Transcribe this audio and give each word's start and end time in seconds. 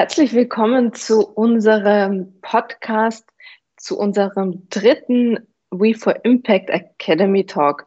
Herzlich 0.00 0.32
willkommen 0.32 0.94
zu 0.94 1.28
unserem 1.28 2.32
Podcast, 2.40 3.28
zu 3.76 3.98
unserem 3.98 4.66
dritten 4.70 5.38
We 5.70 5.94
for 5.94 6.24
Impact 6.24 6.70
Academy 6.70 7.44
Talk. 7.44 7.86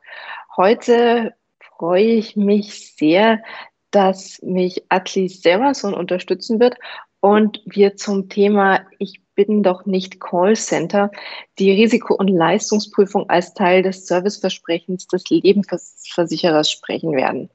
Heute 0.56 1.34
freue 1.60 2.04
ich 2.04 2.36
mich 2.36 2.94
sehr, 2.96 3.42
dass 3.90 4.40
mich 4.44 4.84
Atli 4.90 5.28
Severson 5.28 5.96
unterstützen 5.96 6.60
wird 6.60 6.78
und 7.20 7.60
wir 7.66 7.96
zum 7.96 8.30
Thema 8.30 8.82
Ich 9.00 9.20
bin 9.34 9.64
doch 9.64 9.88
nicht 9.88 10.20
Callcenter 10.20 11.10
die 11.58 11.72
Risiko- 11.72 12.14
und 12.14 12.28
Leistungsprüfung 12.28 13.28
als 13.32 13.56
Teil 13.56 13.82
des 13.82 14.06
Serviceversprechens 14.06 15.08
des 15.08 15.28
Lebensversicherers 15.32 16.70
sprechen 16.70 17.16
werden. 17.16 17.50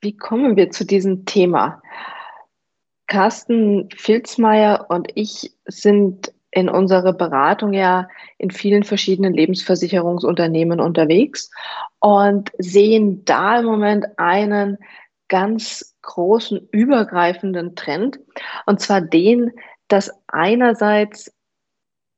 Wie 0.00 0.16
kommen 0.16 0.56
wir 0.56 0.72
zu 0.72 0.84
diesem 0.84 1.24
Thema? 1.24 1.80
Carsten 3.06 3.88
Filzmeier 3.96 4.86
und 4.88 5.08
ich 5.14 5.52
sind 5.66 6.32
in 6.50 6.68
unserer 6.68 7.12
Beratung 7.12 7.72
ja 7.72 8.08
in 8.38 8.50
vielen 8.50 8.82
verschiedenen 8.82 9.34
Lebensversicherungsunternehmen 9.34 10.80
unterwegs 10.80 11.50
und 12.00 12.50
sehen 12.58 13.24
da 13.24 13.60
im 13.60 13.66
Moment 13.66 14.06
einen 14.16 14.78
ganz 15.28 15.96
großen 16.02 16.68
übergreifenden 16.70 17.76
Trend 17.76 18.18
und 18.64 18.80
zwar 18.80 19.00
den, 19.00 19.52
dass 19.88 20.10
einerseits 20.28 21.32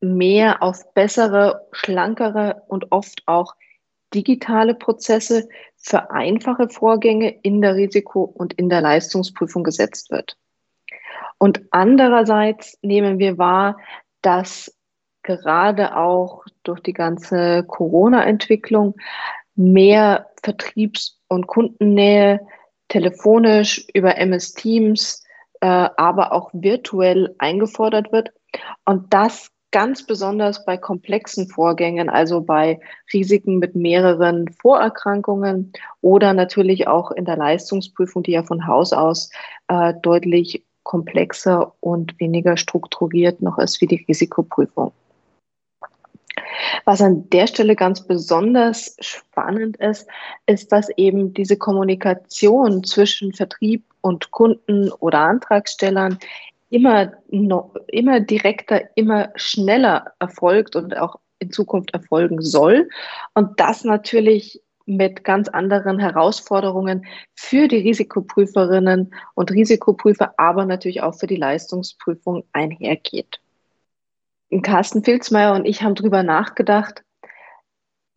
mehr 0.00 0.62
auf 0.62 0.94
bessere, 0.94 1.66
schlankere 1.72 2.62
und 2.68 2.92
oft 2.92 3.22
auch 3.26 3.54
digitale 4.14 4.74
Prozesse 4.74 5.48
für 5.76 6.10
einfache 6.10 6.68
Vorgänge 6.68 7.30
in 7.42 7.60
der 7.60 7.74
Risiko- 7.74 8.24
und 8.24 8.54
in 8.54 8.68
der 8.68 8.80
Leistungsprüfung 8.80 9.64
gesetzt 9.64 10.10
wird. 10.10 10.36
Und 11.38 11.62
andererseits 11.70 12.78
nehmen 12.82 13.18
wir 13.18 13.38
wahr, 13.38 13.78
dass 14.22 14.74
gerade 15.22 15.96
auch 15.96 16.44
durch 16.62 16.80
die 16.80 16.92
ganze 16.92 17.64
Corona-Entwicklung 17.64 18.94
mehr 19.54 20.30
Vertriebs- 20.42 21.20
und 21.28 21.46
Kundennähe 21.46 22.40
telefonisch 22.88 23.86
über 23.92 24.16
MS 24.16 24.54
Teams, 24.54 25.24
äh, 25.60 25.66
aber 25.66 26.32
auch 26.32 26.50
virtuell 26.52 27.34
eingefordert 27.38 28.12
wird. 28.12 28.30
Und 28.84 29.12
das 29.12 29.50
ganz 29.70 30.06
besonders 30.06 30.64
bei 30.64 30.76
komplexen 30.76 31.48
Vorgängen, 31.48 32.08
also 32.08 32.40
bei 32.40 32.80
Risiken 33.12 33.58
mit 33.58 33.74
mehreren 33.74 34.48
Vorerkrankungen 34.48 35.72
oder 36.00 36.32
natürlich 36.32 36.88
auch 36.88 37.10
in 37.10 37.26
der 37.26 37.36
Leistungsprüfung, 37.36 38.22
die 38.22 38.32
ja 38.32 38.42
von 38.42 38.66
Haus 38.66 38.92
aus 38.92 39.30
äh, 39.68 39.92
deutlich 40.00 40.64
komplexer 40.82 41.74
und 41.80 42.18
weniger 42.18 42.56
strukturiert 42.56 43.42
noch 43.42 43.58
ist 43.58 43.80
wie 43.80 43.86
die 43.86 44.04
Risikoprüfung. 44.08 44.92
Was 46.84 47.00
an 47.00 47.28
der 47.30 47.46
Stelle 47.46 47.76
ganz 47.76 48.06
besonders 48.06 48.96
spannend 49.00 49.76
ist, 49.78 50.08
ist, 50.46 50.72
dass 50.72 50.88
eben 50.96 51.34
diese 51.34 51.56
Kommunikation 51.56 52.84
zwischen 52.84 53.32
Vertrieb 53.32 53.84
und 54.00 54.30
Kunden 54.30 54.90
oder 54.92 55.20
Antragstellern 55.20 56.18
immer, 56.70 57.12
immer 57.28 58.20
direkter, 58.20 58.82
immer 58.94 59.30
schneller 59.34 60.12
erfolgt 60.18 60.76
und 60.76 60.96
auch 60.96 61.16
in 61.38 61.50
Zukunft 61.50 61.92
erfolgen 61.94 62.42
soll. 62.42 62.88
Und 63.34 63.58
das 63.60 63.84
natürlich 63.84 64.60
mit 64.88 65.22
ganz 65.22 65.48
anderen 65.48 65.98
Herausforderungen 65.98 67.06
für 67.34 67.68
die 67.68 67.76
Risikoprüferinnen 67.76 69.14
und 69.34 69.50
Risikoprüfer, 69.50 70.34
aber 70.38 70.64
natürlich 70.64 71.02
auch 71.02 71.14
für 71.14 71.26
die 71.26 71.36
Leistungsprüfung 71.36 72.44
einhergeht. 72.52 73.40
Carsten 74.62 75.04
Filzmeier 75.04 75.54
und 75.54 75.66
ich 75.66 75.82
haben 75.82 75.94
darüber 75.94 76.22
nachgedacht, 76.22 77.04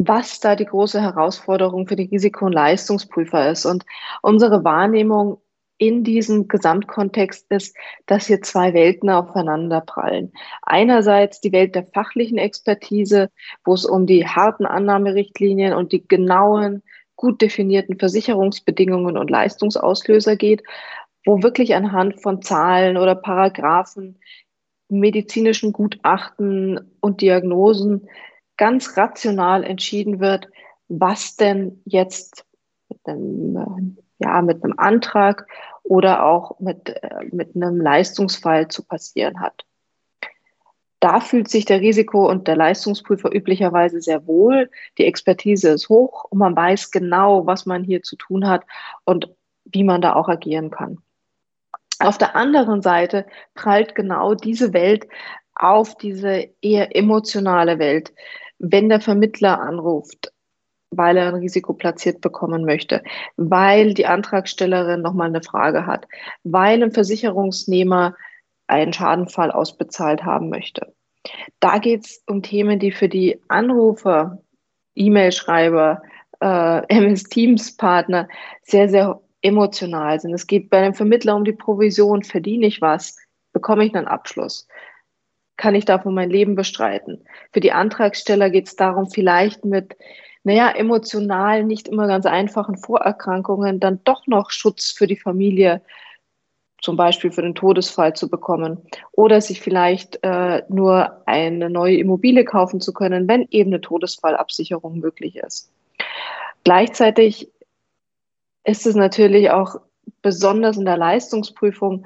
was 0.01 0.39
da 0.39 0.55
die 0.55 0.65
große 0.65 1.01
Herausforderung 1.01 1.87
für 1.87 1.95
die 1.95 2.09
Risiko- 2.09 2.45
und 2.45 2.53
Leistungsprüfer 2.53 3.51
ist. 3.51 3.65
Und 3.65 3.85
unsere 4.21 4.63
Wahrnehmung 4.63 5.41
in 5.81 6.03
diesem 6.03 6.47
Gesamtkontext 6.47 7.47
ist, 7.49 7.75
dass 8.05 8.27
hier 8.27 8.43
zwei 8.43 8.75
Welten 8.75 9.09
aufeinander 9.09 9.81
prallen. 9.81 10.31
Einerseits 10.61 11.41
die 11.41 11.51
Welt 11.51 11.73
der 11.73 11.87
fachlichen 11.87 12.37
Expertise, 12.37 13.31
wo 13.65 13.73
es 13.73 13.83
um 13.83 14.05
die 14.05 14.27
harten 14.27 14.67
Annahmerichtlinien 14.67 15.73
und 15.73 15.91
die 15.91 16.07
genauen, 16.07 16.83
gut 17.15 17.41
definierten 17.41 17.97
Versicherungsbedingungen 17.97 19.17
und 19.17 19.31
Leistungsauslöser 19.31 20.35
geht, 20.35 20.61
wo 21.25 21.41
wirklich 21.41 21.73
anhand 21.73 22.21
von 22.21 22.43
Zahlen 22.43 22.95
oder 22.95 23.15
Paragraphen, 23.15 24.19
medizinischen 24.87 25.73
Gutachten 25.73 26.91
und 26.99 27.21
Diagnosen 27.21 28.07
ganz 28.55 28.97
rational 28.97 29.63
entschieden 29.63 30.19
wird, 30.19 30.47
was 30.89 31.37
denn 31.37 31.81
jetzt 31.85 32.45
mit 32.87 32.99
einem, 33.05 33.97
ja, 34.19 34.43
mit 34.43 34.63
einem 34.63 34.75
Antrag 34.77 35.47
oder 35.83 36.25
auch 36.25 36.59
mit, 36.59 36.89
äh, 36.89 37.25
mit 37.31 37.55
einem 37.55 37.79
Leistungsfall 37.79 38.67
zu 38.67 38.83
passieren 38.83 39.41
hat. 39.41 39.65
Da 40.99 41.19
fühlt 41.19 41.49
sich 41.49 41.65
der 41.65 41.81
Risiko- 41.81 42.29
und 42.29 42.47
der 42.47 42.55
Leistungsprüfer 42.55 43.33
üblicherweise 43.33 44.01
sehr 44.01 44.27
wohl. 44.27 44.69
Die 44.99 45.05
Expertise 45.05 45.69
ist 45.69 45.89
hoch 45.89 46.25
und 46.25 46.37
man 46.37 46.55
weiß 46.55 46.91
genau, 46.91 47.47
was 47.47 47.65
man 47.65 47.83
hier 47.83 48.03
zu 48.03 48.15
tun 48.15 48.47
hat 48.47 48.63
und 49.03 49.27
wie 49.65 49.83
man 49.83 50.01
da 50.01 50.13
auch 50.13 50.29
agieren 50.29 50.69
kann. 50.69 50.99
Auf 51.99 52.17
der 52.17 52.35
anderen 52.35 52.81
Seite 52.81 53.25
prallt 53.55 53.95
genau 53.95 54.35
diese 54.35 54.73
Welt 54.73 55.07
auf 55.55 55.95
diese 55.97 56.49
eher 56.61 56.95
emotionale 56.95 57.79
Welt. 57.79 58.13
Wenn 58.59 58.89
der 58.89 59.01
Vermittler 59.01 59.59
anruft, 59.59 60.31
weil 60.91 61.17
er 61.17 61.29
ein 61.29 61.35
Risiko 61.35 61.73
platziert 61.73 62.21
bekommen 62.21 62.65
möchte, 62.65 63.01
weil 63.37 63.93
die 63.93 64.05
Antragstellerin 64.05 65.01
nochmal 65.01 65.29
eine 65.29 65.41
Frage 65.41 65.85
hat, 65.85 66.07
weil 66.43 66.83
ein 66.83 66.91
Versicherungsnehmer 66.91 68.15
einen 68.67 68.93
Schadenfall 68.93 69.51
ausbezahlt 69.51 70.23
haben 70.23 70.49
möchte. 70.49 70.93
Da 71.59 71.77
geht 71.77 72.05
es 72.05 72.23
um 72.27 72.43
Themen, 72.43 72.79
die 72.79 72.91
für 72.91 73.09
die 73.09 73.39
Anrufer, 73.47 74.39
E-Mail-Schreiber, 74.95 76.01
äh, 76.41 76.85
MS-Teams-Partner 76.89 78.27
sehr, 78.63 78.89
sehr 78.89 79.21
emotional 79.41 80.19
sind. 80.19 80.33
Es 80.33 80.47
geht 80.47 80.69
bei 80.69 80.77
einem 80.77 80.93
Vermittler 80.93 81.35
um 81.35 81.45
die 81.45 81.53
Provision, 81.53 82.23
verdiene 82.23 82.67
ich 82.67 82.81
was, 82.81 83.17
bekomme 83.53 83.85
ich 83.85 83.95
einen 83.95 84.07
Abschluss, 84.07 84.67
kann 85.57 85.75
ich 85.75 85.85
davon 85.85 86.13
mein 86.13 86.29
Leben 86.29 86.55
bestreiten. 86.55 87.23
Für 87.51 87.59
die 87.59 87.71
Antragsteller 87.71 88.49
geht 88.49 88.67
es 88.67 88.75
darum, 88.75 89.09
vielleicht 89.09 89.65
mit 89.65 89.95
naja, 90.43 90.71
emotional 90.71 91.63
nicht 91.63 91.87
immer 91.87 92.07
ganz 92.07 92.25
einfachen 92.25 92.77
Vorerkrankungen 92.77 93.79
dann 93.79 93.99
doch 94.03 94.27
noch 94.27 94.49
Schutz 94.49 94.91
für 94.91 95.07
die 95.07 95.17
Familie, 95.17 95.81
zum 96.81 96.97
Beispiel 96.97 97.31
für 97.31 97.43
den 97.43 97.53
Todesfall 97.53 98.15
zu 98.15 98.27
bekommen 98.27 98.79
oder 99.11 99.39
sich 99.39 99.61
vielleicht 99.61 100.17
äh, 100.23 100.63
nur 100.67 101.21
eine 101.27 101.69
neue 101.69 101.97
Immobilie 101.97 102.43
kaufen 102.43 102.81
zu 102.81 102.91
können, 102.91 103.27
wenn 103.27 103.47
eben 103.51 103.69
eine 103.69 103.81
Todesfallabsicherung 103.81 104.99
möglich 104.99 105.37
ist. 105.37 105.71
Gleichzeitig 106.63 107.51
ist 108.63 108.87
es 108.87 108.95
natürlich 108.95 109.51
auch 109.51 109.75
besonders 110.21 110.77
in 110.77 110.85
der 110.85 110.97
Leistungsprüfung 110.97 112.05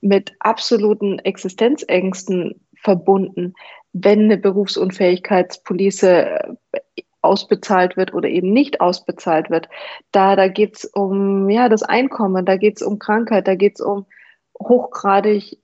mit 0.00 0.32
absoluten 0.40 1.20
Existenzängsten 1.20 2.60
verbunden, 2.76 3.54
wenn 3.92 4.24
eine 4.24 4.36
Berufsunfähigkeitspolice 4.36 6.58
ausbezahlt 7.26 7.96
wird 7.96 8.14
oder 8.14 8.28
eben 8.28 8.52
nicht 8.52 8.80
ausbezahlt 8.80 9.50
wird. 9.50 9.68
Da, 10.12 10.36
da 10.36 10.48
geht 10.48 10.76
es 10.76 10.84
um 10.84 11.50
ja, 11.50 11.68
das 11.68 11.82
Einkommen, 11.82 12.46
da 12.46 12.56
geht 12.56 12.76
es 12.76 12.82
um 12.82 12.98
Krankheit, 12.98 13.46
da 13.46 13.54
geht 13.54 13.74
es 13.76 13.80
um 13.80 14.06
hochgradig 14.58 15.58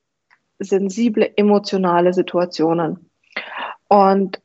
sensible 0.59 1.33
emotionale 1.37 2.13
Situationen. 2.13 3.11
Und 3.89 4.41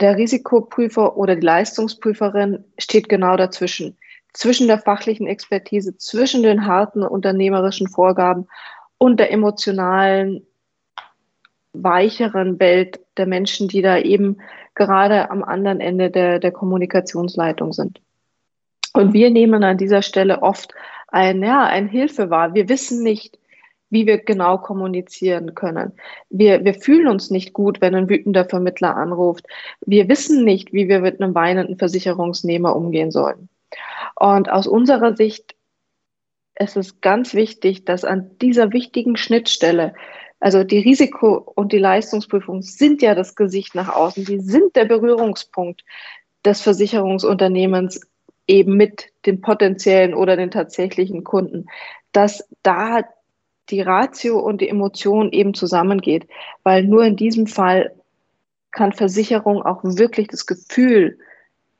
der 0.00 0.16
Risikoprüfer 0.16 1.16
oder 1.16 1.36
die 1.36 1.46
Leistungsprüferin 1.46 2.64
steht 2.78 3.08
genau 3.08 3.36
dazwischen, 3.36 3.98
zwischen 4.32 4.66
der 4.66 4.78
fachlichen 4.78 5.26
Expertise, 5.26 5.96
zwischen 5.98 6.42
den 6.42 6.66
harten 6.66 7.02
unternehmerischen 7.02 7.88
Vorgaben 7.88 8.46
und 8.98 9.18
der 9.18 9.32
emotionalen, 9.32 10.46
weicheren 11.72 12.58
Welt 12.58 13.00
der 13.16 13.26
Menschen, 13.26 13.68
die 13.68 13.82
da 13.82 13.98
eben 13.98 14.38
gerade 14.80 15.30
am 15.30 15.44
anderen 15.44 15.78
Ende 15.78 16.10
der, 16.10 16.38
der 16.38 16.52
Kommunikationsleitung 16.52 17.74
sind. 17.74 18.00
Und 18.94 19.12
wir 19.12 19.30
nehmen 19.30 19.62
an 19.62 19.76
dieser 19.76 20.00
Stelle 20.00 20.40
oft 20.40 20.72
ein, 21.08 21.42
ja, 21.42 21.64
ein 21.66 21.86
Hilfe 21.86 22.30
wahr. 22.30 22.54
Wir 22.54 22.70
wissen 22.70 23.02
nicht, 23.02 23.38
wie 23.90 24.06
wir 24.06 24.24
genau 24.24 24.56
kommunizieren 24.56 25.54
können. 25.54 25.92
Wir, 26.30 26.64
wir 26.64 26.72
fühlen 26.72 27.08
uns 27.08 27.28
nicht 27.30 27.52
gut, 27.52 27.82
wenn 27.82 27.94
ein 27.94 28.08
wütender 28.08 28.46
Vermittler 28.46 28.96
anruft. 28.96 29.44
Wir 29.84 30.08
wissen 30.08 30.44
nicht, 30.44 30.72
wie 30.72 30.88
wir 30.88 31.00
mit 31.00 31.20
einem 31.20 31.34
weinenden 31.34 31.76
Versicherungsnehmer 31.76 32.74
umgehen 32.74 33.10
sollen. 33.10 33.50
Und 34.14 34.50
aus 34.50 34.66
unserer 34.66 35.14
Sicht 35.14 35.54
es 36.54 36.76
ist 36.76 37.00
ganz 37.00 37.32
wichtig, 37.32 37.86
dass 37.86 38.04
an 38.04 38.36
dieser 38.42 38.72
wichtigen 38.74 39.16
Schnittstelle, 39.16 39.94
also 40.40 40.64
die 40.64 40.78
Risiko- 40.78 41.52
und 41.54 41.72
die 41.72 41.78
Leistungsprüfung 41.78 42.62
sind 42.62 43.02
ja 43.02 43.14
das 43.14 43.36
Gesicht 43.36 43.74
nach 43.74 43.94
außen, 43.94 44.24
die 44.24 44.40
sind 44.40 44.74
der 44.74 44.86
Berührungspunkt 44.86 45.84
des 46.44 46.62
Versicherungsunternehmens 46.62 48.00
eben 48.46 48.76
mit 48.76 49.12
den 49.26 49.42
potenziellen 49.42 50.14
oder 50.14 50.36
den 50.36 50.50
tatsächlichen 50.50 51.24
Kunden, 51.24 51.66
dass 52.12 52.48
da 52.62 53.02
die 53.68 53.82
Ratio 53.82 54.40
und 54.40 54.62
die 54.62 54.68
Emotion 54.68 55.30
eben 55.30 55.54
zusammengeht, 55.54 56.26
weil 56.64 56.84
nur 56.84 57.04
in 57.04 57.16
diesem 57.16 57.46
Fall 57.46 57.94
kann 58.72 58.92
Versicherung 58.92 59.62
auch 59.62 59.80
wirklich 59.84 60.28
das 60.28 60.46
Gefühl 60.46 61.18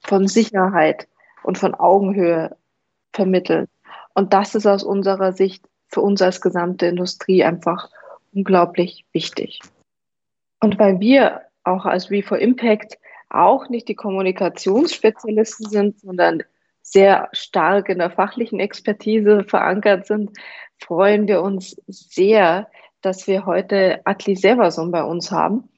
von 0.01 0.29
Sicherheit 0.29 1.09
und 1.43 1.59
von 1.59 1.75
Augenhöhe 1.75 2.56
vermitteln. 3.13 3.67
Und 4.15 4.33
das 4.33 4.55
ist 4.55 4.67
aus 4.67 4.83
unserer 4.83 5.33
Sicht 5.33 5.65
für 5.89 6.03
uns 6.03 6.21
als 6.23 6.41
gesamte 6.41 6.87
Industrie 6.87 7.43
einfach 7.43 7.91
unglaublich 8.32 9.05
wichtig. 9.12 9.61
Und 10.61 10.79
weil 10.79 11.00
wir 11.00 11.43
auch 11.65 11.87
als 11.87 12.11
We4 12.11 12.37
Impact 12.37 12.99
auch 13.29 13.69
nicht 13.69 13.88
die 13.88 13.94
Kommunikationsspezialisten 13.94 15.69
sind, 15.69 16.00
sondern 16.00 16.43
sehr 16.82 17.29
stark 17.32 17.88
in 17.88 17.99
der 17.99 18.11
fachlichen 18.11 18.59
Expertise 18.59 19.44
verankert 19.44 20.06
sind, 20.06 20.31
freuen 20.79 21.29
wir 21.29 21.43
uns 21.43 21.77
sehr, 21.87 22.69
dass 23.03 23.27
wir 23.27 23.47
heute 23.47 24.00
Atli 24.05 24.37
Severson 24.37 24.91
bei 24.91 25.03
uns 25.05 25.31
haben, 25.31 25.69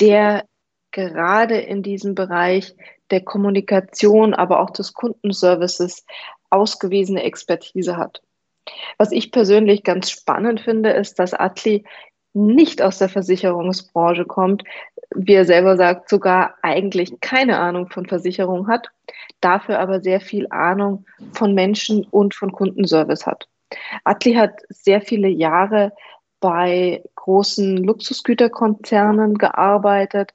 der 0.00 0.46
gerade 0.90 1.58
in 1.58 1.82
diesem 1.82 2.14
Bereich 2.14 2.74
der 3.10 3.22
Kommunikation, 3.22 4.34
aber 4.34 4.60
auch 4.60 4.70
des 4.70 4.94
Kundenservices 4.94 6.04
ausgewiesene 6.50 7.22
Expertise 7.22 7.96
hat. 7.96 8.22
Was 8.98 9.12
ich 9.12 9.32
persönlich 9.32 9.84
ganz 9.84 10.10
spannend 10.10 10.60
finde, 10.60 10.90
ist, 10.90 11.18
dass 11.18 11.34
Atli 11.34 11.84
nicht 12.34 12.82
aus 12.82 12.98
der 12.98 13.08
Versicherungsbranche 13.08 14.26
kommt, 14.26 14.62
wie 15.14 15.34
er 15.34 15.44
selber 15.44 15.76
sagt, 15.76 16.08
sogar 16.10 16.54
eigentlich 16.62 17.20
keine 17.20 17.58
Ahnung 17.58 17.88
von 17.88 18.06
Versicherung 18.06 18.68
hat, 18.68 18.88
dafür 19.40 19.78
aber 19.78 20.00
sehr 20.00 20.20
viel 20.20 20.46
Ahnung 20.50 21.06
von 21.32 21.54
Menschen 21.54 22.04
und 22.04 22.34
von 22.34 22.52
Kundenservice 22.52 23.26
hat. 23.26 23.48
Atli 24.04 24.34
hat 24.34 24.60
sehr 24.68 25.00
viele 25.00 25.28
Jahre 25.28 25.92
bei 26.40 27.02
großen 27.14 27.78
Luxusgüterkonzernen 27.78 29.38
gearbeitet, 29.38 30.32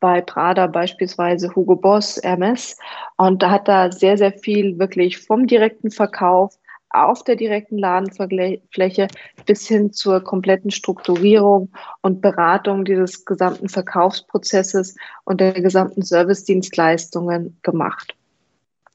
bei 0.00 0.20
Prada 0.20 0.66
beispielsweise 0.66 1.54
Hugo 1.54 1.76
Boss, 1.76 2.20
Hermes. 2.22 2.78
Und 3.16 3.42
da 3.42 3.50
hat 3.50 3.68
er 3.68 3.92
sehr, 3.92 4.16
sehr 4.16 4.32
viel 4.32 4.78
wirklich 4.78 5.18
vom 5.18 5.46
direkten 5.46 5.90
Verkauf 5.90 6.56
auf 6.90 7.22
der 7.24 7.36
direkten 7.36 7.78
Ladenfläche 7.78 9.08
bis 9.46 9.66
hin 9.68 9.92
zur 9.92 10.22
kompletten 10.22 10.70
Strukturierung 10.70 11.70
und 12.02 12.20
Beratung 12.20 12.84
dieses 12.84 13.24
gesamten 13.24 13.68
Verkaufsprozesses 13.68 14.96
und 15.24 15.40
der 15.40 15.52
gesamten 15.52 16.02
Servicedienstleistungen 16.02 17.58
gemacht. 17.62 18.16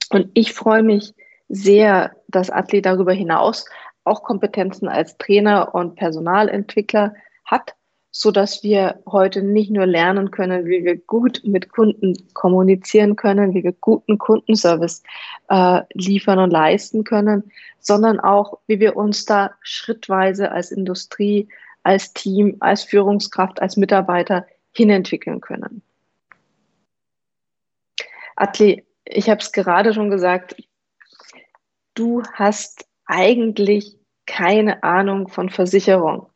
Und 0.09 0.29
ich 0.33 0.53
freue 0.53 0.83
mich 0.83 1.13
sehr, 1.49 2.15
dass 2.27 2.49
Atli 2.49 2.81
darüber 2.81 3.13
hinaus 3.13 3.65
auch 4.03 4.23
Kompetenzen 4.23 4.87
als 4.87 5.17
Trainer 5.17 5.73
und 5.73 5.95
Personalentwickler 5.95 7.13
hat 7.45 7.75
so 8.15 8.29
dass 8.29 8.61
wir 8.61 9.01
heute 9.07 9.41
nicht 9.41 9.71
nur 9.71 9.87
lernen 9.87 10.29
können, 10.29 10.67
wie 10.67 10.85
wir 10.85 10.97
gut 10.97 11.41
mit 11.43 11.69
Kunden 11.69 12.13
kommunizieren 12.35 13.15
können, 13.15 13.55
wie 13.55 13.63
wir 13.63 13.71
guten 13.73 14.19
Kundenservice 14.19 15.01
äh, 15.49 15.81
liefern 15.93 16.37
und 16.37 16.51
leisten 16.51 17.03
können, 17.03 17.51
sondern 17.79 18.19
auch, 18.19 18.59
wie 18.67 18.79
wir 18.79 18.95
uns 18.95 19.25
da 19.25 19.55
schrittweise 19.61 20.51
als 20.51 20.71
Industrie, 20.71 21.49
als 21.81 22.13
Team, 22.13 22.57
als 22.59 22.83
Führungskraft, 22.83 23.59
als 23.59 23.77
Mitarbeiter 23.77 24.45
hinentwickeln 24.73 25.41
können. 25.41 25.81
Atli, 28.35 28.85
ich 29.05 29.27
habe 29.27 29.41
es 29.41 29.51
gerade 29.51 29.91
schon 29.91 30.11
gesagt, 30.11 30.55
du 31.95 32.21
hast 32.33 32.85
eigentlich 33.07 33.97
keine 34.27 34.83
Ahnung 34.83 35.29
von 35.29 35.49
Versicherung. 35.49 36.27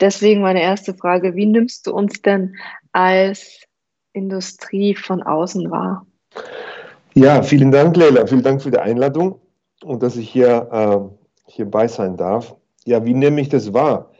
Deswegen 0.00 0.40
meine 0.40 0.62
erste 0.62 0.94
Frage, 0.94 1.34
wie 1.34 1.46
nimmst 1.46 1.86
du 1.86 1.94
uns 1.94 2.22
denn 2.22 2.56
als 2.92 3.60
Industrie 4.12 4.94
von 4.94 5.22
außen 5.22 5.70
wahr? 5.70 6.06
Ja, 7.14 7.42
vielen 7.42 7.70
Dank, 7.70 7.96
Leila. 7.96 8.26
Vielen 8.26 8.42
Dank 8.42 8.62
für 8.62 8.70
die 8.70 8.78
Einladung 8.78 9.40
und 9.84 10.02
dass 10.02 10.16
ich 10.16 10.28
hier, 10.28 10.68
äh, 10.72 11.50
hier 11.50 11.70
bei 11.70 11.88
sein 11.88 12.16
darf. 12.16 12.54
Ja, 12.84 13.04
wie 13.04 13.14
nehme 13.14 13.40
ich 13.40 13.48
das 13.48 13.72
wahr? 13.72 14.10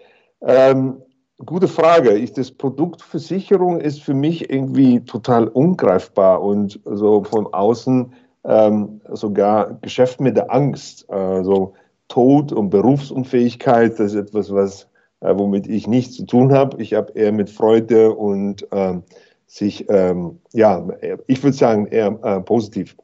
Ähm, 0.42 1.00
gute 1.44 1.68
Frage. 1.68 2.12
Ich, 2.12 2.32
das 2.32 2.50
Produkt 2.50 3.02
Versicherung 3.02 3.80
ist 3.80 4.02
für 4.02 4.14
mich 4.14 4.50
irgendwie 4.50 5.00
total 5.04 5.48
ungreifbar 5.48 6.42
und 6.42 6.80
so 6.84 7.24
von 7.24 7.46
außen 7.52 8.12
ähm, 8.44 9.00
sogar 9.10 9.74
Geschäft 9.80 10.20
mit 10.20 10.36
der 10.36 10.52
Angst. 10.52 11.08
Also 11.10 11.74
Tod 12.08 12.52
und 12.52 12.70
Berufsunfähigkeit, 12.70 13.92
das 13.92 14.12
ist 14.12 14.16
etwas, 14.16 14.52
was 14.52 14.89
womit 15.20 15.66
ich 15.66 15.86
nichts 15.86 16.16
zu 16.16 16.26
tun 16.26 16.52
habe. 16.52 16.80
Ich 16.82 16.94
habe 16.94 17.12
eher 17.12 17.32
mit 17.32 17.50
Freude 17.50 18.12
und 18.14 18.66
ähm, 18.72 19.02
sich, 19.46 19.88
ähm, 19.90 20.38
ja, 20.52 20.86
ich 21.26 21.42
würde 21.42 21.56
sagen, 21.56 21.86
eher 21.86 22.18
äh, 22.22 22.40
positiv. 22.40 22.96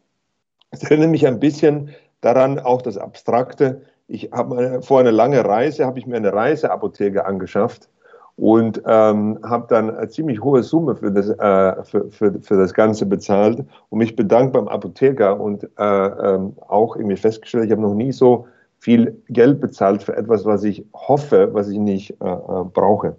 Es 0.71 0.83
erinnert 0.83 1.11
mich 1.11 1.27
ein 1.27 1.41
bisschen 1.41 1.91
daran, 2.21 2.59
auch 2.59 2.83
das 2.83 2.99
Abstrakte. 2.99 3.83
Ich 4.09 4.31
habe 4.33 4.81
vor 4.83 5.01
einer 5.01 5.13
langen 5.13 5.45
Reise, 5.45 5.85
habe 5.85 5.99
ich 5.99 6.07
mir 6.07 6.17
eine 6.17 6.33
Reiseapotheke 6.33 7.25
angeschafft 7.25 7.89
und 8.37 8.83
ähm, 8.87 9.39
habe 9.43 9.67
dann 9.69 9.97
eine 9.97 10.09
ziemlich 10.09 10.43
hohe 10.43 10.62
Summe 10.62 10.95
für 10.95 11.11
das, 11.11 11.31
äh, 11.31 11.85
für, 11.85 12.11
für, 12.11 12.41
für 12.41 12.57
das 12.57 12.75
Ganze 12.75 13.07
bezahlt 13.07 13.65
und 13.89 13.99
mich 13.99 14.15
bedankt 14.15 14.53
beim 14.53 14.69
Apotheker 14.69 15.41
und 15.41 15.65
äh, 15.65 15.69
ähm, 15.79 16.55
auch 16.69 16.97
irgendwie 16.97 17.17
festgestellt, 17.17 17.65
ich 17.65 17.73
habe 17.73 17.83
noch 17.83 17.95
nie 17.95 18.12
so 18.12 18.47
viel 18.78 19.23
Geld 19.28 19.61
bezahlt 19.61 20.02
für 20.02 20.17
etwas, 20.17 20.44
was 20.44 20.64
ich 20.64 20.84
hoffe, 20.94 21.50
was 21.52 21.69
ich 21.69 21.78
nicht 21.78 22.11
äh, 22.20 22.25
äh, 22.25 22.64
brauche. 22.64 23.17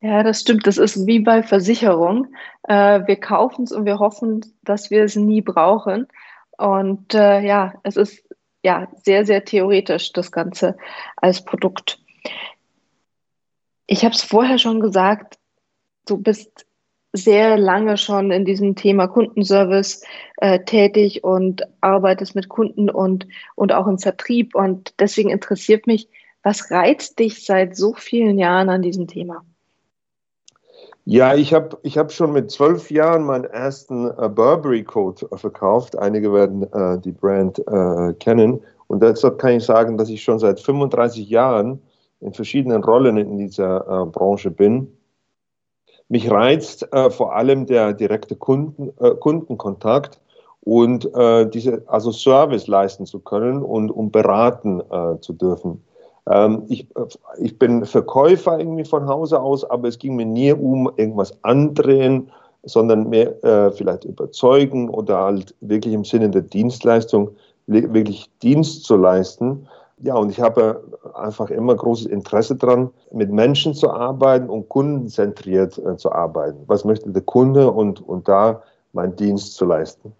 Ja, 0.00 0.22
das 0.22 0.40
stimmt. 0.40 0.66
Das 0.66 0.76
ist 0.76 1.06
wie 1.06 1.20
bei 1.20 1.42
Versicherung. 1.42 2.34
Äh, 2.68 3.06
wir 3.06 3.16
kaufen 3.16 3.64
es 3.64 3.72
und 3.72 3.86
wir 3.86 3.98
hoffen, 3.98 4.44
dass 4.62 4.90
wir 4.90 5.04
es 5.04 5.16
nie 5.16 5.40
brauchen. 5.40 6.08
Und 6.58 7.14
äh, 7.14 7.40
ja, 7.40 7.74
es 7.84 7.96
ist 7.96 8.22
ja 8.62 8.88
sehr, 9.02 9.24
sehr 9.24 9.44
theoretisch, 9.44 10.12
das 10.12 10.30
Ganze 10.30 10.76
als 11.16 11.44
Produkt. 11.44 11.98
Ich 13.86 14.04
habe 14.04 14.14
es 14.14 14.22
vorher 14.22 14.58
schon 14.58 14.80
gesagt, 14.80 15.38
du 16.06 16.18
bist 16.18 16.66
sehr 17.14 17.56
lange 17.56 17.96
schon 17.96 18.32
in 18.32 18.44
diesem 18.44 18.74
Thema 18.74 19.06
Kundenservice 19.06 20.02
äh, 20.38 20.58
tätig 20.64 21.22
und 21.22 21.62
arbeitest 21.80 22.34
mit 22.34 22.48
Kunden 22.48 22.90
und, 22.90 23.28
und 23.54 23.72
auch 23.72 23.86
im 23.86 23.98
Vertrieb. 23.98 24.54
Und 24.56 24.92
deswegen 24.98 25.30
interessiert 25.30 25.86
mich, 25.86 26.08
was 26.42 26.72
reizt 26.72 27.20
dich 27.20 27.46
seit 27.46 27.76
so 27.76 27.94
vielen 27.94 28.36
Jahren 28.36 28.68
an 28.68 28.82
diesem 28.82 29.06
Thema? 29.06 29.44
Ja, 31.04 31.34
ich 31.34 31.54
habe 31.54 31.78
ich 31.82 31.98
hab 31.98 32.10
schon 32.10 32.32
mit 32.32 32.50
zwölf 32.50 32.90
Jahren 32.90 33.24
meinen 33.24 33.44
ersten 33.44 34.10
äh, 34.10 34.28
Burberry 34.28 34.82
Coat 34.82 35.22
äh, 35.30 35.36
verkauft. 35.36 35.96
Einige 35.96 36.32
werden 36.32 36.64
äh, 36.72 36.98
die 36.98 37.12
Brand 37.12 37.60
äh, 37.60 38.12
kennen. 38.14 38.60
Und 38.88 39.02
deshalb 39.02 39.38
kann 39.38 39.52
ich 39.52 39.64
sagen, 39.64 39.96
dass 39.98 40.08
ich 40.08 40.22
schon 40.22 40.40
seit 40.40 40.58
35 40.58 41.28
Jahren 41.28 41.80
in 42.20 42.32
verschiedenen 42.32 42.82
Rollen 42.82 43.18
in 43.18 43.38
dieser 43.38 43.82
äh, 43.86 44.06
Branche 44.06 44.50
bin 44.50 44.93
mich 46.08 46.30
reizt 46.30 46.92
äh, 46.92 47.10
vor 47.10 47.34
allem 47.34 47.66
der 47.66 47.92
direkte 47.92 48.36
Kunden, 48.36 48.92
äh, 49.00 49.14
Kundenkontakt 49.14 50.20
und 50.60 51.12
äh, 51.14 51.48
diese, 51.48 51.82
also 51.86 52.10
Service 52.12 52.66
leisten 52.66 53.06
zu 53.06 53.20
können 53.20 53.62
und 53.62 53.90
um 53.90 54.10
beraten 54.10 54.80
äh, 54.90 55.20
zu 55.20 55.32
dürfen. 55.32 55.82
Ähm, 56.28 56.62
ich, 56.68 56.86
äh, 56.96 57.06
ich 57.38 57.58
bin 57.58 57.84
Verkäufer 57.84 58.58
irgendwie 58.58 58.84
von 58.84 59.06
Hause 59.06 59.40
aus, 59.40 59.64
aber 59.64 59.88
es 59.88 59.98
ging 59.98 60.16
mir 60.16 60.26
nie 60.26 60.52
um 60.52 60.90
irgendwas 60.96 61.36
andrehen, 61.42 62.30
sondern 62.62 63.10
mehr 63.10 63.42
äh, 63.44 63.70
vielleicht 63.72 64.04
überzeugen 64.04 64.88
oder 64.88 65.18
halt 65.18 65.54
wirklich 65.60 65.92
im 65.92 66.04
Sinne 66.04 66.30
der 66.30 66.42
Dienstleistung 66.42 67.30
wirklich 67.66 68.30
Dienst 68.42 68.84
zu 68.84 68.96
leisten. 68.96 69.66
Ja, 69.98 70.14
und 70.16 70.30
ich 70.30 70.40
habe 70.40 70.84
einfach 71.14 71.50
immer 71.50 71.74
großes 71.74 72.06
Interesse 72.06 72.56
daran, 72.56 72.90
mit 73.12 73.30
Menschen 73.30 73.74
zu 73.74 73.90
arbeiten 73.90 74.50
und 74.50 74.68
kundenzentriert 74.68 75.78
äh, 75.78 75.96
zu 75.96 76.12
arbeiten. 76.12 76.64
Was 76.66 76.84
möchte 76.84 77.10
der 77.10 77.22
Kunde 77.22 77.70
und, 77.70 78.00
und 78.00 78.28
da 78.28 78.62
meinen 78.94 79.16
Dienst 79.16 79.54
zu 79.54 79.66
leisten. 79.66 80.14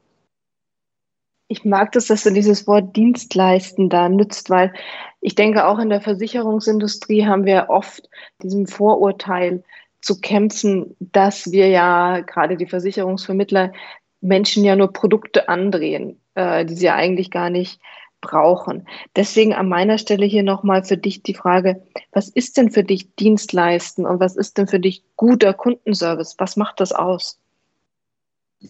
Ich 1.49 1.64
mag 1.64 1.93
das, 1.93 2.07
dass 2.07 2.25
du 2.25 2.33
dieses 2.33 2.66
Wort 2.66 2.97
Dienstleisten 2.97 3.88
da 3.88 4.09
nützt, 4.09 4.50
weil 4.50 4.73
ich 5.21 5.35
denke, 5.35 5.66
auch 5.66 5.78
in 5.78 5.90
der 5.90 6.00
Versicherungsindustrie 6.00 7.26
haben 7.26 7.45
wir 7.45 7.66
oft 7.69 8.09
diesem 8.43 8.66
Vorurteil 8.66 9.62
zu 10.00 10.21
kämpfen, 10.21 10.97
dass 10.99 11.52
wir 11.52 11.69
ja 11.69 12.21
gerade 12.21 12.57
die 12.57 12.66
Versicherungsvermittler 12.66 13.73
Menschen 14.21 14.64
ja 14.64 14.75
nur 14.75 14.93
Produkte 14.93 15.49
andrehen, 15.49 16.21
äh, 16.35 16.64
die 16.64 16.75
sie 16.75 16.87
ja 16.87 16.95
eigentlich 16.95 17.31
gar 17.31 17.50
nicht 17.50 17.81
brauchen. 18.25 18.87
Deswegen 19.14 19.52
an 19.52 19.69
meiner 19.69 19.99
Stelle 19.99 20.26
hier 20.26 20.43
nochmal 20.43 20.83
für 20.83 20.97
dich 20.97 21.23
die 21.23 21.35
Frage, 21.35 21.83
was 22.12 22.28
ist 22.28 22.57
denn 22.57 22.71
für 22.71 22.83
dich 22.83 23.14
Dienstleisten 23.16 24.07
und 24.07 24.19
was 24.19 24.37
ist 24.37 24.59
denn 24.59 24.66
für 24.66 24.81
dich 24.81 25.04
guter 25.16 25.52
Kundenservice? 25.52 26.35
Was 26.38 26.57
macht 26.57 26.81
das 26.81 26.93
aus? 26.93 27.38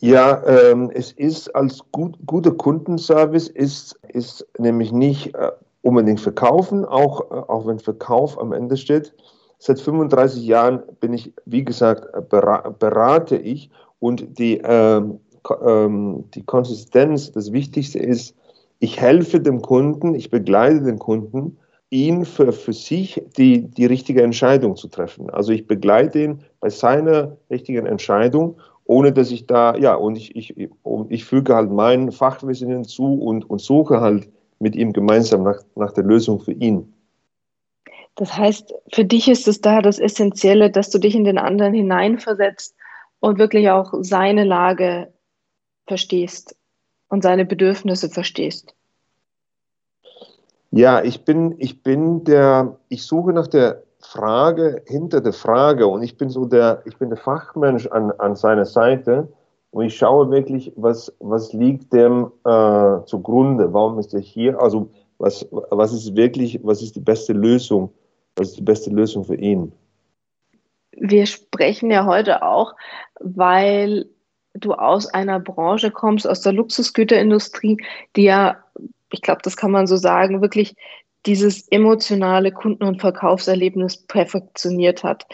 Ja, 0.01 0.43
ähm, 0.47 0.91
es 0.93 1.13
ist 1.13 1.55
als 1.55 1.81
gut, 1.93 2.17
guter 2.27 2.51
Kundenservice 2.51 3.49
ist, 3.49 3.99
ist 4.09 4.47
nämlich 4.59 4.91
nicht 4.91 5.35
äh, 5.35 5.53
unbedingt 5.83 6.21
verkaufen, 6.21 6.85
auch, 6.85 7.31
äh, 7.31 7.35
auch 7.35 7.67
wenn 7.67 7.79
Verkauf 7.79 8.39
am 8.41 8.53
Ende 8.53 8.77
steht. 8.77 9.15
Seit 9.59 9.81
35 9.81 10.45
Jahren 10.45 10.83
bin 10.99 11.13
ich, 11.13 11.33
wie 11.45 11.65
gesagt, 11.65 12.13
äh, 12.13 12.21
berate 12.21 13.37
ich 13.37 13.71
und 14.01 14.39
die, 14.39 14.61
ähm, 14.65 15.21
ähm, 15.65 16.25
die 16.35 16.45
Konsistenz, 16.45 17.31
das 17.31 17.53
Wichtigste 17.53 17.99
ist, 17.99 18.35
ich 18.79 19.01
helfe 19.01 19.41
dem 19.41 19.63
Kunden, 19.63 20.15
ich 20.15 20.31
begleite 20.31 20.83
den 20.83 20.99
Kunden, 20.99 21.59
ihn 21.91 22.25
für, 22.25 22.53
für 22.53 22.73
sich 22.73 23.23
die, 23.37 23.69
die 23.69 23.87
richtige 23.87 24.23
Entscheidung 24.23 24.77
zu 24.77 24.89
treffen. 24.89 25.31
Also 25.31 25.53
ich 25.53 25.67
begleite 25.67 26.23
ihn 26.23 26.43
bei 26.61 26.69
seiner 26.69 27.37
richtigen 27.51 27.87
Entscheidung, 27.87 28.57
ohne 28.85 29.13
dass 29.13 29.31
ich 29.31 29.47
da, 29.47 29.77
ja, 29.77 29.95
und 29.95 30.17
ich, 30.17 30.35
ich, 30.37 30.55
ich 31.09 31.25
füge 31.25 31.55
halt 31.55 31.71
mein 31.71 32.11
Fachwissen 32.13 32.69
hinzu 32.69 33.15
und, 33.15 33.49
und 33.49 33.61
suche 33.61 34.01
halt 34.01 34.29
mit 34.59 34.77
ihm 34.77 34.93
gemeinsam 34.93 35.45
nach, 35.45 35.61
nach 35.77 35.93
der 35.93 36.05
Lösung 36.05 36.41
für 36.41 36.53
ihn. 36.53 36.93
Das 38.17 38.37
heißt, 38.37 38.75
für 38.93 39.05
dich 39.05 39.29
ist 39.29 39.49
es 39.49 39.61
da 39.61 39.81
das 39.81 39.99
Essentielle, 39.99 40.71
dass 40.71 40.91
du 40.91 40.99
dich 40.99 41.15
in 41.15 41.25
den 41.25 41.39
anderen 41.39 41.75
hineinversetzt 41.75 42.77
und 43.21 43.39
wirklich 43.39 43.71
auch 43.71 43.93
seine 44.01 44.45
Lage 44.45 45.13
verstehst 45.87 46.57
und 47.15 47.23
seine 47.23 47.45
Bedürfnisse 47.45 48.11
verstehst. 48.11 48.75
Ja, 50.73 51.03
ich 51.03 51.25
bin, 51.25 51.55
ich 51.59 51.85
bin 51.85 52.25
der, 52.25 52.77
ich 52.89 53.05
suche 53.05 53.33
nach 53.33 53.47
der 53.47 53.85
Frage 54.01 54.83
hinter 54.87 55.21
der 55.21 55.33
Frage. 55.33 55.87
Und 55.87 56.03
ich 56.03 56.17
bin 56.17 56.29
so 56.29 56.45
der, 56.45 56.83
ich 56.87 56.99
bin 56.99 57.11
der 57.11 57.19
Fachmensch 57.19 57.87
an, 57.87 58.11
an 58.19 58.35
seiner 58.35 58.65
Seite. 58.65 59.29
Und 59.71 59.85
ich 59.85 59.97
schaue 59.97 60.29
wirklich, 60.31 60.73
was, 60.75 61.15
was 61.21 61.53
liegt 61.53 61.93
dem 61.93 62.33
äh, 62.45 63.05
zugrunde, 63.07 63.73
warum 63.73 64.01
ist 64.01 64.13
er 64.13 64.21
hier, 64.21 64.61
also 64.61 64.91
was, 65.19 65.47
was 65.51 65.93
ist 65.93 66.17
wirklich, 66.17 66.61
was 66.65 66.83
ist 66.83 66.97
die 66.97 67.01
beste 67.01 67.33
Lösung, 67.33 67.91
was 68.35 68.49
ist 68.49 68.59
die 68.59 68.63
beste 68.63 68.91
Lösung 68.91 69.25
für 69.25 69.37
ihn. 69.37 69.73
Wir 70.91 71.27
sprechen 71.27 71.93
ja 71.93 72.07
heute 72.07 72.43
auch, 72.43 72.75
weil 73.21 74.07
du 74.55 74.73
aus 74.73 75.07
einer 75.07 75.41
Branche 75.41 75.91
kommst, 75.91 76.29
aus 76.29 76.41
der 76.41 76.53
Luxusgüterindustrie, 76.53 77.79
die 78.17 78.23
ja, 78.23 78.57
ich 79.11 79.21
glaube, 79.21 79.41
das 79.43 79.57
kann 79.57 79.71
man 79.71 79.87
so 79.87 79.97
sagen, 79.97 80.41
wirklich 80.41 80.77
dieses 81.27 81.69
emotionale 81.69 82.53
Kunden- 82.53 82.85
und 82.85 83.01
Verkaufserlebnis 83.01 83.97
perfektioniert 84.07 85.03
hat. 85.03 85.27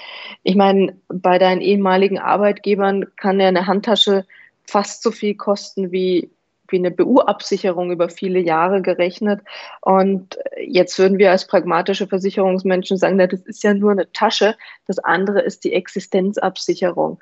Ich 0.43 0.55
meine, 0.55 0.97
bei 1.09 1.39
deinen 1.39 1.61
ehemaligen 1.61 2.19
Arbeitgebern 2.19 3.07
kann 3.17 3.41
ja 3.41 3.49
eine 3.49 3.67
Handtasche 3.67 4.25
fast 4.65 5.03
so 5.03 5.11
viel 5.11 5.35
kosten 5.35 5.91
wie, 5.91 6.31
wie 6.69 6.79
eine 6.79 6.93
BU-Absicherung 6.93 7.91
über 7.91 8.09
viele 8.09 8.39
Jahre 8.39 8.83
gerechnet. 8.83 9.41
Und 9.81 10.39
jetzt 10.65 10.97
würden 10.99 11.19
wir 11.19 11.33
als 11.33 11.49
pragmatische 11.49 12.07
Versicherungsmenschen 12.07 12.97
sagen, 12.97 13.17
na, 13.17 13.27
das 13.27 13.41
ist 13.41 13.65
ja 13.65 13.75
nur 13.75 13.91
eine 13.91 14.11
Tasche. 14.13 14.57
Das 14.87 15.01
andere 15.01 15.41
ist 15.41 15.65
die 15.65 15.73
Existenzabsicherung. 15.73 17.19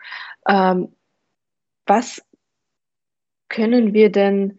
Ähm, 0.47 0.89
was 1.89 2.23
können 3.49 3.95
wir 3.95 4.13
denn 4.13 4.59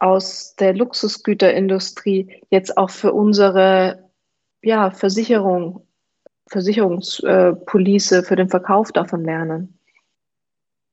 aus 0.00 0.54
der 0.56 0.74
Luxusgüterindustrie 0.74 2.42
jetzt 2.50 2.76
auch 2.76 2.90
für 2.90 3.12
unsere 3.12 4.10
ja, 4.62 4.90
Versicherung, 4.90 5.86
Versicherungspolice, 6.48 8.22
für 8.22 8.36
den 8.36 8.48
Verkauf 8.48 8.92
davon 8.92 9.24
lernen? 9.24 9.78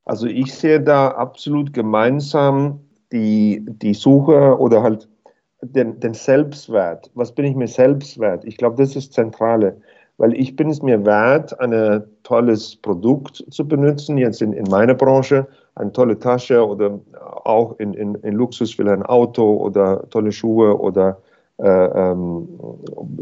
Also 0.04 0.26
ich 0.26 0.54
sehe 0.54 0.80
da 0.80 1.08
absolut 1.08 1.72
gemeinsam 1.72 2.80
die, 3.12 3.64
die 3.66 3.94
Suche 3.94 4.58
oder 4.58 4.82
halt 4.82 5.08
den, 5.60 6.00
den 6.00 6.14
Selbstwert. 6.14 7.10
Was 7.14 7.34
bin 7.34 7.44
ich 7.44 7.56
mir 7.56 7.68
selbst 7.68 8.18
wert? 8.18 8.44
Ich 8.44 8.56
glaube, 8.56 8.76
das 8.76 8.90
ist 8.90 8.96
das 8.96 9.10
Zentrale 9.10 9.80
weil 10.18 10.34
ich 10.34 10.56
bin 10.56 10.70
es 10.70 10.82
mir 10.82 11.04
wert, 11.04 11.58
ein 11.60 12.04
tolles 12.22 12.76
Produkt 12.76 13.44
zu 13.50 13.66
benutzen, 13.66 14.18
jetzt 14.18 14.40
in, 14.42 14.52
in 14.52 14.68
meiner 14.70 14.94
Branche, 14.94 15.46
eine 15.74 15.92
tolle 15.92 16.18
Tasche 16.18 16.66
oder 16.66 16.98
auch 17.44 17.78
in, 17.78 17.92
in, 17.94 18.14
in 18.16 18.34
Luxus 18.34 18.74
vielleicht 18.74 18.98
ein 18.98 19.06
Auto 19.06 19.56
oder 19.56 20.08
tolle 20.10 20.32
Schuhe 20.32 20.78
oder 20.78 21.18
äh, 21.58 21.68
ähm, 21.68 22.48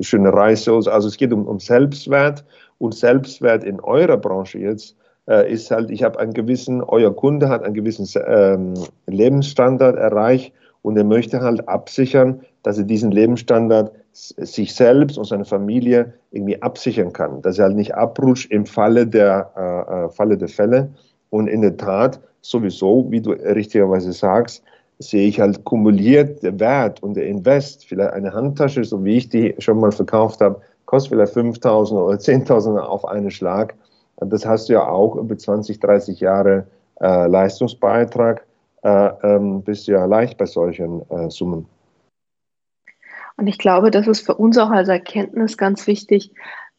schöne 0.01 0.33
Reise. 0.33 0.73
Also 0.73 1.09
es 1.09 1.17
geht 1.17 1.33
um, 1.33 1.47
um 1.47 1.59
Selbstwert 1.59 2.45
und 2.79 2.95
Selbstwert 2.95 3.65
in 3.65 3.81
eurer 3.81 4.17
Branche 4.17 4.59
jetzt 4.59 4.97
äh, 5.29 5.53
ist 5.53 5.71
halt, 5.71 5.91
ich 5.91 6.03
habe 6.03 6.19
einen 6.19 6.33
gewissen, 6.33 6.83
euer 6.83 7.15
Kunde 7.15 7.49
hat 7.49 7.63
einen 7.63 7.75
gewissen 7.75 8.07
ähm, 8.27 8.75
Lebensstandard 9.07 9.97
erreicht 9.97 10.53
und 10.83 10.97
er 10.97 11.05
möchte 11.05 11.41
halt 11.41 11.67
absichern, 11.69 12.43
dass 12.63 12.79
er 12.79 12.85
diesen 12.85 13.11
Lebensstandard 13.11 13.93
sich 14.15 14.75
selbst 14.75 15.19
und 15.19 15.27
seine 15.27 15.45
Familie 15.45 16.15
irgendwie 16.31 16.63
absichern 16.63 17.13
kann, 17.13 17.43
dass 17.43 17.59
er 17.59 17.67
halt 17.67 17.77
nicht 17.77 17.95
abrutscht 17.95 18.51
im 18.51 18.65
Falle 18.65 19.07
der, 19.07 19.51
äh, 19.57 20.05
äh, 20.05 20.09
Falle 20.09 20.39
der 20.39 20.49
Fälle. 20.49 20.89
Und 21.31 21.49
in 21.49 21.63
der 21.63 21.77
Tat, 21.77 22.21
sowieso, 22.41 23.07
wie 23.11 23.21
du 23.21 23.33
richtigerweise 23.33 24.13
sagst, 24.13 24.63
sehe 25.01 25.27
ich 25.27 25.41
halt 25.41 25.65
kumuliert 25.65 26.43
der 26.45 26.61
Wert 26.61 27.03
und 27.03 27.15
der 27.15 27.27
Invest. 27.27 27.85
Vielleicht 27.85 28.13
eine 28.13 28.33
Handtasche, 28.33 28.85
so 28.85 29.05
wie 29.05 29.17
ich 29.17 29.29
die 29.29 29.55
schon 29.59 29.81
mal 29.81 29.91
verkauft 29.91 30.41
habe, 30.41 30.61
kostet 30.87 31.13
vielleicht 31.13 31.35
5.000 31.35 31.93
oder 31.93 32.17
10.000 32.17 32.79
auf 32.79 33.05
einen 33.05 33.33
Schlag. 33.33 33.75
Das 34.19 34.47
hast 34.47 34.69
du 34.69 34.75
ja 34.75 34.87
auch 34.87 35.17
über 35.17 35.37
20, 35.37 35.81
30 35.81 36.21
Jahre 36.21 36.67
äh, 37.01 37.27
Leistungsbeitrag, 37.27 38.47
äh, 38.85 39.11
ähm, 39.25 39.63
bist 39.63 39.89
du 39.89 39.93
ja 39.93 40.05
leicht 40.05 40.39
bei 40.39 40.47
solchen 40.47 41.03
äh, 41.11 41.29
Summen. 41.31 41.67
Und 43.37 43.47
ich 43.47 43.59
glaube, 43.59 43.91
das 43.91 44.07
ist 44.07 44.25
für 44.25 44.35
uns 44.35 44.59
auch 44.59 44.71
als 44.71 44.89
Erkenntnis 44.89 45.57
ganz 45.57 45.87
wichtig. 45.87 46.33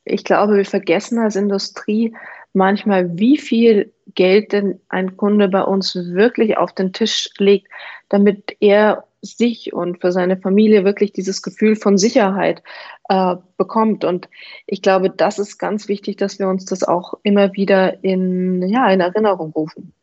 Ich 0.05 0.23
glaube, 0.23 0.55
wir 0.55 0.65
vergessen 0.65 1.19
als 1.19 1.35
Industrie 1.35 2.15
manchmal, 2.53 3.17
wie 3.17 3.37
viel 3.37 3.93
Geld 4.13 4.53
denn 4.53 4.79
ein 4.87 5.17
Kunde 5.17 5.49
bei 5.49 5.61
uns 5.61 5.95
wirklich 5.95 6.57
auf 6.57 6.71
den 6.73 6.93
Tisch 6.93 7.29
legt, 7.37 7.67
damit 8.09 8.55
er 8.59 9.05
sich 9.21 9.73
und 9.73 9.99
für 9.99 10.11
seine 10.11 10.37
Familie 10.37 10.85
wirklich 10.85 11.11
dieses 11.11 11.41
Gefühl 11.41 11.75
von 11.75 11.97
Sicherheit 11.97 12.61
äh, 13.09 13.35
bekommt. 13.57 14.05
Und 14.05 14.29
ich 14.67 14.81
glaube, 14.81 15.09
das 15.09 15.39
ist 15.39 15.57
ganz 15.57 15.87
wichtig, 15.87 16.17
dass 16.17 16.39
wir 16.39 16.47
uns 16.47 16.65
das 16.65 16.83
auch 16.83 17.15
immer 17.23 17.53
wieder 17.53 18.03
in, 18.03 18.61
ja, 18.69 18.89
in 18.91 19.01
Erinnerung 19.01 19.51
rufen 19.51 19.93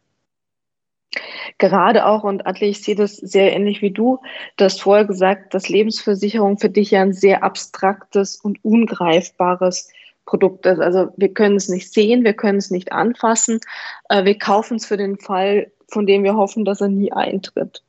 gerade 1.59 2.07
auch, 2.07 2.25
und 2.25 2.47
Adli, 2.47 2.69
ich 2.69 2.83
sehe 2.83 2.95
das 2.95 3.17
sehr 3.17 3.53
ähnlich 3.53 3.83
wie 3.83 3.91
du, 3.91 4.19
du 4.57 4.65
hast 4.65 4.83
vorher 4.83 5.05
gesagt, 5.05 5.55
dass 5.55 5.69
Lebensversicherung 5.69 6.59
für 6.59 6.71
dich 6.71 6.91
ja 6.91 7.03
ein 7.03 7.13
sehr 7.13 7.43
abstraktes 7.43 8.37
und 8.37 8.65
ungreifbares 8.65 9.91
Produkt 10.25 10.67
ist. 10.67 10.81
Also 10.81 11.09
wir 11.17 11.33
können 11.33 11.57
es 11.57 11.69
nicht 11.69 11.93
sehen, 11.93 12.25
wir 12.25 12.33
können 12.33 12.59
es 12.59 12.71
nicht 12.71 12.93
anfassen, 12.93 13.61
äh, 14.09 14.25
wir 14.25 14.39
kaufen 14.39 14.77
es 14.77 14.87
für 14.87 14.97
den 14.97 15.19
Fall, 15.19 15.71
von 15.89 16.07
dem 16.07 16.25
wir 16.25 16.37
hoffen, 16.37 16.65
dass 16.65 16.81
er 16.81 16.89
nie 16.89 17.13
eintritt. 17.13 17.83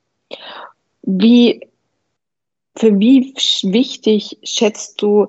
Wie, 1.03 1.67
für 2.75 2.99
wie 2.99 3.33
wichtig 3.63 4.39
schätzt 4.43 5.01
du 5.01 5.27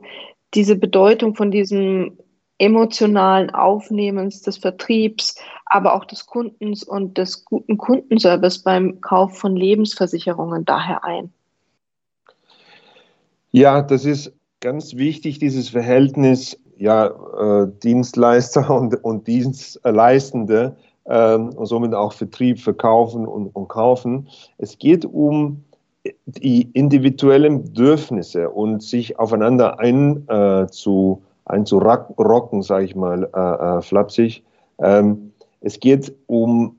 diese 0.55 0.77
Bedeutung 0.77 1.35
von 1.35 1.51
diesem 1.51 2.17
emotionalen 2.59 3.51
Aufnehmens 3.51 4.43
des 4.43 4.59
Vertriebs, 4.59 5.37
aber 5.67 5.95
auch 5.95 6.05
des 6.05 6.27
Kundens 6.27 6.85
und 6.85 7.19
des 7.19 7.45
guten 7.45 7.77
Kundenservice 7.77 8.63
beim 8.63 9.01
Kauf 9.01 9.39
von 9.39 9.57
Lebensversicherungen 9.57 10.65
daher 10.65 11.05
ein? 11.05 11.33
Ja, 13.51 13.83
das 13.83 14.05
ist 14.05 14.33
ganz 14.61 14.97
wichtig, 14.97 15.39
dieses 15.39 15.69
Verhältnis 15.69 16.59
ja, 16.77 17.07
äh, 17.07 17.71
Dienstleister 17.83 18.71
und, 18.71 19.03
und 19.05 19.27
Dienstleistende 19.27 20.77
äh, 21.05 21.35
und 21.35 21.67
somit 21.67 21.95
auch 21.95 22.13
Vertrieb, 22.13 22.61
Verkaufen 22.61 23.27
und, 23.27 23.49
und 23.49 23.69
Kaufen. 23.69 24.29
Es 24.59 24.79
geht 24.79 25.05
um 25.05 25.65
die 26.27 26.71
individuellen 26.73 27.63
Bedürfnisse 27.63 28.51
und 28.51 28.83
sich 28.83 29.19
aufeinander 29.19 29.79
einzu 29.79 31.23
äh, 31.23 31.34
einzurocken, 31.47 32.63
sage 32.63 32.85
ich 32.85 32.95
mal, 32.95 33.29
äh, 33.35 33.79
äh, 33.79 33.83
flapsig. 33.83 34.45
Ähm, 34.79 35.33
es 35.61 35.81
geht 35.81 36.15
um, 36.27 36.77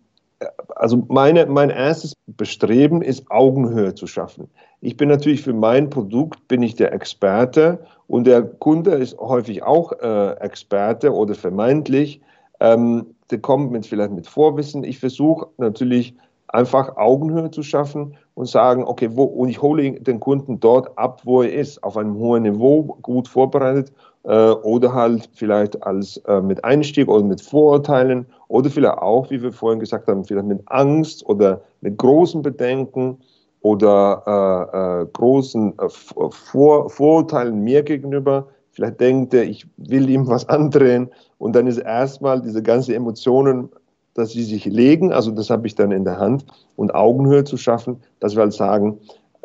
also 0.76 1.04
meine, 1.08 1.46
mein 1.46 1.70
erstes 1.70 2.14
Bestreben 2.28 3.02
ist, 3.02 3.30
Augenhöhe 3.32 3.96
zu 3.96 4.08
schaffen. 4.08 4.50
Ich 4.82 4.98
bin 4.98 5.10
natürlich 5.10 5.42
für 5.42 5.54
mein 5.54 5.90
Produkt, 5.90 6.48
bin 6.48 6.62
ich 6.62 6.76
der 6.76 6.94
Experte 6.94 7.80
und 8.08 8.28
der 8.28 8.44
Kunde 8.44 8.92
ist 8.92 9.18
häufig 9.18 9.64
auch 9.64 9.92
äh, 9.94 10.32
Experte 10.40 11.14
oder 11.14 11.36
vermeintlich. 11.36 12.22
Ähm, 12.60 13.08
der 13.32 13.40
kommt 13.40 13.72
mit, 13.72 13.86
vielleicht 13.86 14.12
mit 14.12 14.28
Vorwissen. 14.28 14.84
Ich 14.84 15.00
versuche 15.00 15.48
natürlich 15.58 16.16
einfach 16.48 16.96
Augenhöhe 16.98 17.50
zu 17.50 17.64
schaffen 17.64 18.16
und 18.36 18.48
sagen, 18.48 18.84
okay, 18.84 19.10
wo, 19.14 19.24
und 19.24 19.50
ich 19.50 19.62
hole 19.62 20.00
den 20.00 20.20
Kunden 20.20 20.60
dort 20.60 20.98
ab, 20.98 21.22
wo 21.24 21.42
er 21.42 21.52
ist, 21.52 21.84
auf 21.84 21.98
einem 21.98 22.16
hohen 22.16 22.44
Niveau, 22.44 22.98
gut 23.02 23.28
vorbereitet 23.28 23.92
oder 24.32 24.94
halt 24.94 25.30
vielleicht 25.34 25.82
als 25.84 26.18
äh, 26.28 26.42
mit 26.42 26.64
Einstieg 26.64 27.08
oder 27.08 27.24
mit 27.24 27.42
Vorurteilen 27.42 28.26
oder 28.48 28.70
vielleicht 28.70 28.98
auch, 28.98 29.30
wie 29.30 29.42
wir 29.42 29.52
vorhin 29.52 29.80
gesagt 29.80 30.08
haben, 30.08 30.26
vielleicht 30.26 30.48
mit 30.48 30.62
Angst 30.66 31.26
oder 31.26 31.62
mit 31.82 31.98
großen 31.98 32.42
Bedenken 32.42 33.20
oder 33.62 34.24
äh, 34.26 35.04
äh 35.04 35.08
großen 35.14 35.78
äh, 35.78 35.90
Vor 35.90 36.90
Vorurteilen 36.90 37.64
mir 37.64 37.84
gegenüber. 37.84 38.48
Vielleicht 38.72 39.00
denkt 39.00 39.34
er, 39.34 39.44
ich 39.44 39.68
will 39.78 40.10
ihm 40.10 40.28
was 40.28 40.50
andrehen 40.50 41.10
und 41.38 41.56
dann 41.56 41.68
ist 41.68 41.78
erstmal 41.78 42.42
diese 42.42 42.62
ganzen 42.62 42.94
Emotionen 42.94 43.70
dass 44.16 44.32
sie 44.32 44.44
sich 44.44 44.66
legen, 44.66 45.12
also 45.12 45.30
das 45.30 45.50
habe 45.50 45.68
ich 45.68 45.76
dann 45.76 45.92
in 45.92 46.06
der 46.06 46.18
Hand, 46.18 46.46
und 46.78 46.96
Augenhöhe 46.96 47.44
zu 47.44 47.58
schaffen, 47.58 48.02
dass 48.20 48.36
wir 48.36 48.44
halt 48.44 48.54
sagen, 48.54 48.98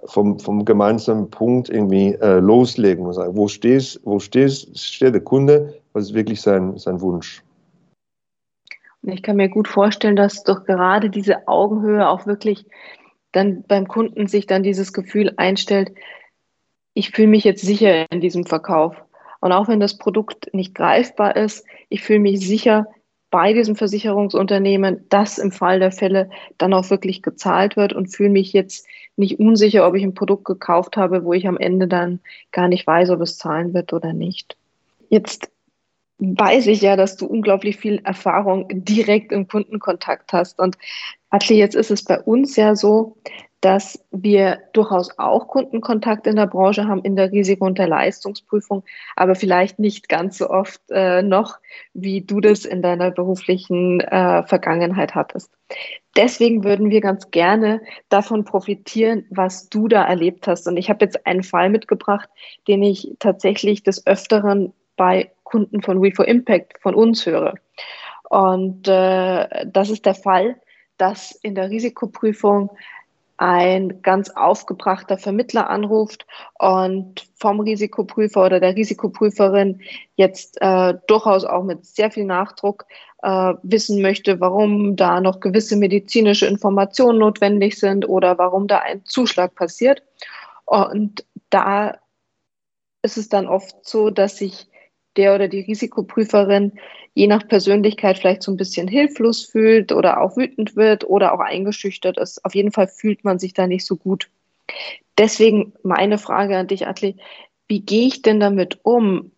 vom, 0.05 0.39
vom 0.39 0.65
gemeinsamen 0.65 1.31
Punkt 1.31 1.69
irgendwie 1.69 2.15
äh, 2.15 2.39
loslegen 2.39 3.07
und 3.07 3.13
sagen, 3.13 3.37
wo 3.37 3.49
stehst, 3.49 4.01
wo 4.05 4.19
stehst, 4.19 4.79
steht 4.79 5.15
der 5.15 5.21
Kunde, 5.21 5.75
was 5.93 6.05
ist 6.05 6.15
wirklich 6.15 6.41
sein, 6.41 6.77
sein 6.79 7.01
Wunsch. 7.01 7.43
Und 9.03 9.13
ich 9.13 9.23
kann 9.23 9.37
mir 9.37 9.49
gut 9.49 9.69
vorstellen, 9.69 10.17
dass 10.17 10.45
doch 10.45 10.65
gerade 10.65 11.11
diese 11.11 11.49
Augenhöhe 11.49 12.09
auch 12.09 12.27
wirklich 12.27 12.67
dann 13.33 13.65
beim 13.67 13.89
Kunden 13.89 14.27
sich 14.27 14.47
dann 14.47 14.63
dieses 14.63 14.93
Gefühl 14.93 15.33
einstellt, 15.37 15.93
ich 16.95 17.11
fühle 17.11 17.29
mich 17.29 17.45
jetzt 17.45 17.63
sicher 17.63 18.11
in 18.11 18.21
diesem 18.21 18.45
Verkauf. 18.45 18.97
Und 19.41 19.53
auch 19.53 19.69
wenn 19.69 19.81
das 19.81 19.97
Produkt 19.97 20.53
nicht 20.53 20.75
greifbar 20.75 21.37
ist, 21.37 21.65
ich 21.89 22.03
fühle 22.03 22.19
mich 22.19 22.47
sicher, 22.47 22.87
bei 23.31 23.53
diesem 23.53 23.77
Versicherungsunternehmen, 23.77 25.07
dass 25.09 25.39
im 25.39 25.53
Fall 25.53 25.79
der 25.79 25.93
Fälle 25.93 26.31
dann 26.59 26.75
auch 26.75 26.91
wirklich 26.91 27.23
gezahlt 27.23 27.77
wird 27.77 27.93
und 27.93 28.09
fühle 28.09 28.31
mich 28.31 28.53
jetzt 28.53 28.87
nicht 29.21 29.39
unsicher, 29.39 29.87
ob 29.87 29.95
ich 29.95 30.03
ein 30.03 30.15
Produkt 30.15 30.45
gekauft 30.45 30.97
habe, 30.97 31.25
wo 31.25 31.33
ich 31.33 31.47
am 31.47 31.57
Ende 31.57 31.87
dann 31.87 32.19
gar 32.51 32.67
nicht 32.67 32.87
weiß, 32.87 33.11
ob 33.11 33.21
es 33.21 33.39
zahlen 33.39 33.73
wird 33.73 33.93
oder 33.93 34.13
nicht. 34.13 34.57
Jetzt 35.09 35.51
weiß 36.19 36.67
ich 36.67 36.83
ja, 36.83 36.97
dass 36.97 37.17
du 37.17 37.27
unglaublich 37.27 37.77
viel 37.77 38.01
Erfahrung 38.05 38.67
direkt 38.71 39.33
im 39.33 39.49
Kundenkontakt 39.49 40.33
hast. 40.33 40.59
Und 40.59 40.77
Atli, 41.31 41.57
jetzt 41.57 41.77
ist 41.77 41.91
es 41.91 42.05
bei 42.05 42.21
uns 42.21 42.57
ja 42.57 42.75
so, 42.75 43.17
dass 43.61 44.03
wir 44.11 44.59
durchaus 44.73 45.19
auch 45.19 45.49
Kundenkontakt 45.49 46.27
in 46.27 46.37
der 46.37 46.47
Branche 46.47 46.87
haben, 46.87 47.03
in 47.03 47.17
der 47.17 47.31
Risiko- 47.31 47.67
und 47.67 47.79
der 47.79 47.89
Leistungsprüfung, 47.89 48.85
aber 49.17 49.35
vielleicht 49.35 49.79
nicht 49.79 50.09
ganz 50.09 50.39
so 50.39 50.49
oft 50.49 50.81
äh, 50.91 51.23
noch, 51.23 51.59
wie 51.93 52.23
du 52.23 52.41
das 52.41 52.65
in 52.65 52.81
deiner 52.81 53.11
beruflichen 53.11 54.01
äh, 54.01 54.43
Vergangenheit 54.45 55.15
hattest. 55.15 55.51
Deswegen 56.17 56.65
würden 56.65 56.91
wir 56.91 57.01
ganz 57.01 57.31
gerne 57.31 57.81
davon 58.09 58.45
profitieren, 58.45 59.27
was 59.31 59.69
du 59.69 59.87
da 59.87 60.05
erlebt 60.05 60.49
hast. 60.49 60.67
Und 60.67 60.77
ich 60.77 60.91
habe 60.91 61.05
jetzt 61.05 61.27
einen 61.27 61.43
Fall 61.43 61.71
mitgebracht, 61.71 62.29
den 62.67 62.83
ich 62.83 63.15
tatsächlich 63.21 63.83
des 63.83 64.07
Öfteren 64.07 64.73
bei 64.97 65.31
Kunden 65.45 65.83
von 65.83 66.03
We 66.03 66.13
for 66.13 66.27
Impact 66.27 66.81
von 66.81 66.95
uns 66.95 67.27
höre. 67.27 67.55
Und 68.29 68.87
äh, 68.89 69.67
das 69.67 69.91
ist 69.91 70.05
der 70.05 70.15
Fall, 70.15 70.61
dass 70.99 71.33
in 71.43 71.55
der 71.55 71.71
Risikoprüfung 71.71 72.71
ein 73.41 74.03
ganz 74.03 74.29
aufgebrachter 74.29 75.17
Vermittler 75.17 75.71
anruft 75.71 76.27
und 76.59 77.27
vom 77.37 77.61
Risikoprüfer 77.61 78.45
oder 78.45 78.61
der 78.61 78.77
Risikoprüferin 78.77 79.81
jetzt 80.17 80.61
äh, 80.61 80.95
durchaus 81.07 81.47
auch 81.47 81.65
mit 81.65 81.87
sehr 81.87 82.11
viel 82.11 82.27
Nachdruck 82.27 82.85
äh, 83.23 83.55
wissen 83.63 84.03
möchte, 84.03 84.41
warum 84.41 84.95
da 84.95 85.23
noch 85.23 85.41
gewisse 85.41 85.77
medizinische 85.77 86.47
Informationen 86.47 87.19
notwendig 87.19 87.79
sind 87.79 88.07
oder 88.07 88.37
warum 88.37 88.67
da 88.67 88.81
ein 88.81 89.07
Zuschlag 89.07 89.55
passiert. 89.55 90.03
Und 90.67 91.25
da 91.49 91.97
ist 93.01 93.17
es 93.17 93.31
dann 93.31 93.49
oft 93.49 93.75
so, 93.89 94.11
dass 94.11 94.37
sich 94.37 94.70
der 95.21 95.35
oder 95.35 95.49
die 95.49 95.61
Risikoprüferin 95.61 96.73
je 97.13 97.27
nach 97.27 97.47
Persönlichkeit 97.47 98.19
vielleicht 98.19 98.43
so 98.43 98.51
ein 98.51 98.57
bisschen 98.57 98.89
hilflos 98.89 99.45
fühlt 99.45 99.93
oder 99.93 100.23
auch 100.23 100.37
wütend 100.37 100.77
wird 100.77 101.05
oder 101.05 101.35
auch 101.35 101.41
eingeschüchtert 101.41 102.17
ist. 102.17 102.43
Auf 102.45 102.55
jeden 102.55 102.73
Fall 102.73 102.89
fühlt 102.89 103.23
man 103.23 103.39
sich 103.39 103.53
da 103.53 103.67
nicht 103.67 103.85
so 103.85 103.97
gut. 103.97 104.31
Deswegen 105.19 105.75
meine 105.83 106.17
Frage 106.17 106.57
an 106.57 106.69
dich, 106.69 106.87
Atli, 106.87 107.17
wie 107.69 107.81
gehe 107.81 108.07
ich 108.07 108.23
denn 108.23 108.41
damit 108.41 108.79
um, 108.83 109.33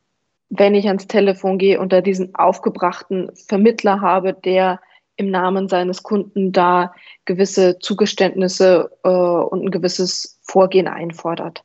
wenn 0.51 0.77
ich 0.77 0.87
ans 0.87 1.09
Telefon 1.09 1.59
gehe 1.59 1.81
und 1.81 1.92
da 1.92 2.01
diesen 2.01 2.35
aufgebrachten 2.37 3.33
Vermittler 3.35 4.01
habe, 4.01 4.35
der 4.35 4.81
im 5.16 5.31
Namen 5.31 5.68
seines 5.68 6.03
Kunden 6.05 6.53
da 6.53 6.95
gewisse 7.25 7.79
Zugeständnisse 7.81 8.90
äh, 9.03 9.09
und 9.09 9.64
ein 9.64 9.71
gewisses 9.71 10.38
Vorgehen 10.42 10.87
einfordert? 10.87 11.64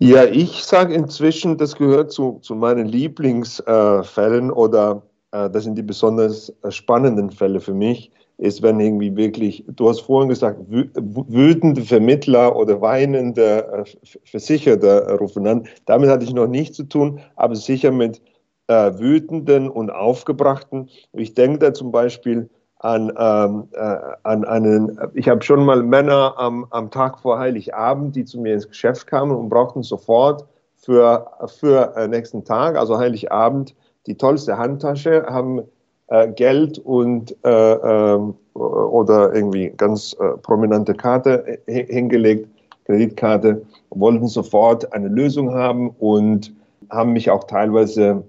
Ja, 0.00 0.24
ich 0.24 0.64
sage 0.64 0.94
inzwischen, 0.94 1.58
das 1.58 1.74
gehört 1.74 2.12
zu, 2.12 2.38
zu 2.40 2.54
meinen 2.54 2.86
Lieblingsfällen 2.86 4.48
äh, 4.48 4.52
oder 4.52 5.02
äh, 5.32 5.50
das 5.50 5.64
sind 5.64 5.76
die 5.76 5.82
besonders 5.82 6.50
äh, 6.62 6.70
spannenden 6.70 7.32
Fälle 7.32 7.58
für 7.60 7.74
mich, 7.74 8.12
ist, 8.36 8.62
wenn 8.62 8.78
irgendwie 8.78 9.16
wirklich, 9.16 9.64
du 9.66 9.88
hast 9.88 10.02
vorhin 10.02 10.28
gesagt, 10.28 10.60
wütende 10.68 11.82
Vermittler 11.82 12.54
oder 12.54 12.80
weinende 12.80 13.66
äh, 13.72 13.84
Versicherter 14.24 15.18
rufen 15.18 15.46
an. 15.48 15.66
Damit 15.86 16.10
hatte 16.10 16.24
ich 16.24 16.32
noch 16.32 16.46
nichts 16.46 16.76
zu 16.76 16.84
tun, 16.84 17.20
aber 17.34 17.56
sicher 17.56 17.90
mit 17.90 18.22
äh, 18.68 18.92
wütenden 18.98 19.68
und 19.68 19.90
aufgebrachten. 19.90 20.88
Ich 21.12 21.34
denke 21.34 21.58
da 21.58 21.74
zum 21.74 21.90
Beispiel 21.90 22.48
an, 22.80 23.12
ähm, 23.18 23.68
äh, 23.72 23.96
an 24.22 24.44
einen, 24.44 24.98
ich 25.14 25.28
habe 25.28 25.42
schon 25.42 25.64
mal 25.64 25.82
Männer 25.82 26.34
am, 26.36 26.66
am 26.70 26.90
Tag 26.90 27.18
vor 27.18 27.38
Heiligabend, 27.38 28.14
die 28.14 28.24
zu 28.24 28.40
mir 28.40 28.54
ins 28.54 28.68
Geschäft 28.68 29.06
kamen 29.06 29.32
und 29.32 29.48
brauchten 29.48 29.82
sofort 29.82 30.46
für, 30.76 31.26
für 31.58 31.94
äh, 31.96 32.06
nächsten 32.06 32.44
Tag, 32.44 32.76
also 32.76 32.98
Heiligabend, 32.98 33.74
die 34.06 34.16
tollste 34.16 34.56
Handtasche, 34.56 35.26
haben 35.28 35.62
äh, 36.08 36.28
Geld 36.28 36.78
und 36.78 37.36
äh, 37.44 37.72
ähm, 37.72 38.34
oder 38.54 39.34
irgendwie 39.34 39.72
ganz 39.76 40.16
äh, 40.20 40.36
prominente 40.38 40.94
Karte 40.94 41.58
hingelegt, 41.66 42.48
Kreditkarte, 42.86 43.62
wollten 43.90 44.26
sofort 44.26 44.92
eine 44.92 45.08
Lösung 45.08 45.52
haben 45.52 45.90
und 45.98 46.52
haben 46.90 47.12
mich 47.12 47.30
auch 47.30 47.44
teilweise 47.44 48.24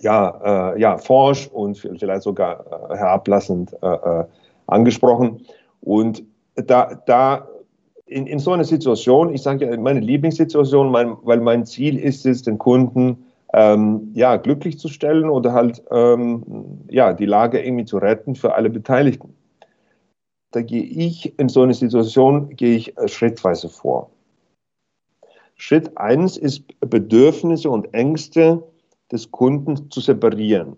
ja, 0.00 0.72
äh, 0.74 0.80
ja, 0.80 0.98
forsch 0.98 1.48
und 1.48 1.78
vielleicht 1.78 2.22
sogar 2.22 2.90
äh, 2.90 2.96
herablassend 2.96 3.74
äh, 3.82 3.86
äh, 3.86 4.24
angesprochen. 4.66 5.42
Und 5.80 6.22
da, 6.54 6.94
da 7.06 7.48
in, 8.06 8.26
in 8.26 8.38
so 8.38 8.52
einer 8.52 8.64
Situation, 8.64 9.32
ich 9.32 9.42
sage 9.42 9.66
ja, 9.66 9.76
meine 9.76 10.00
Lieblingssituation, 10.00 10.90
mein, 10.90 11.16
weil 11.22 11.40
mein 11.40 11.66
Ziel 11.66 11.98
ist 11.98 12.26
es, 12.26 12.42
den 12.42 12.58
Kunden 12.58 13.24
ähm, 13.54 14.10
ja, 14.14 14.36
glücklich 14.36 14.78
zu 14.78 14.88
stellen 14.88 15.30
oder 15.30 15.52
halt 15.52 15.82
ähm, 15.90 16.82
ja, 16.90 17.12
die 17.12 17.26
Lage 17.26 17.60
irgendwie 17.60 17.84
zu 17.84 17.98
retten 17.98 18.34
für 18.34 18.54
alle 18.54 18.70
Beteiligten. 18.70 19.34
Da 20.50 20.62
gehe 20.62 20.82
ich 20.82 21.38
in 21.38 21.48
so 21.48 21.62
eine 21.62 21.74
Situation, 21.74 22.56
gehe 22.56 22.76
ich 22.76 22.96
äh, 22.98 23.08
schrittweise 23.08 23.68
vor. 23.68 24.10
Schritt 25.56 25.96
eins 25.98 26.36
ist 26.36 26.62
Bedürfnisse 26.80 27.68
und 27.68 27.92
Ängste 27.92 28.62
des 29.12 29.30
Kunden 29.30 29.90
zu 29.90 30.00
separieren. 30.00 30.76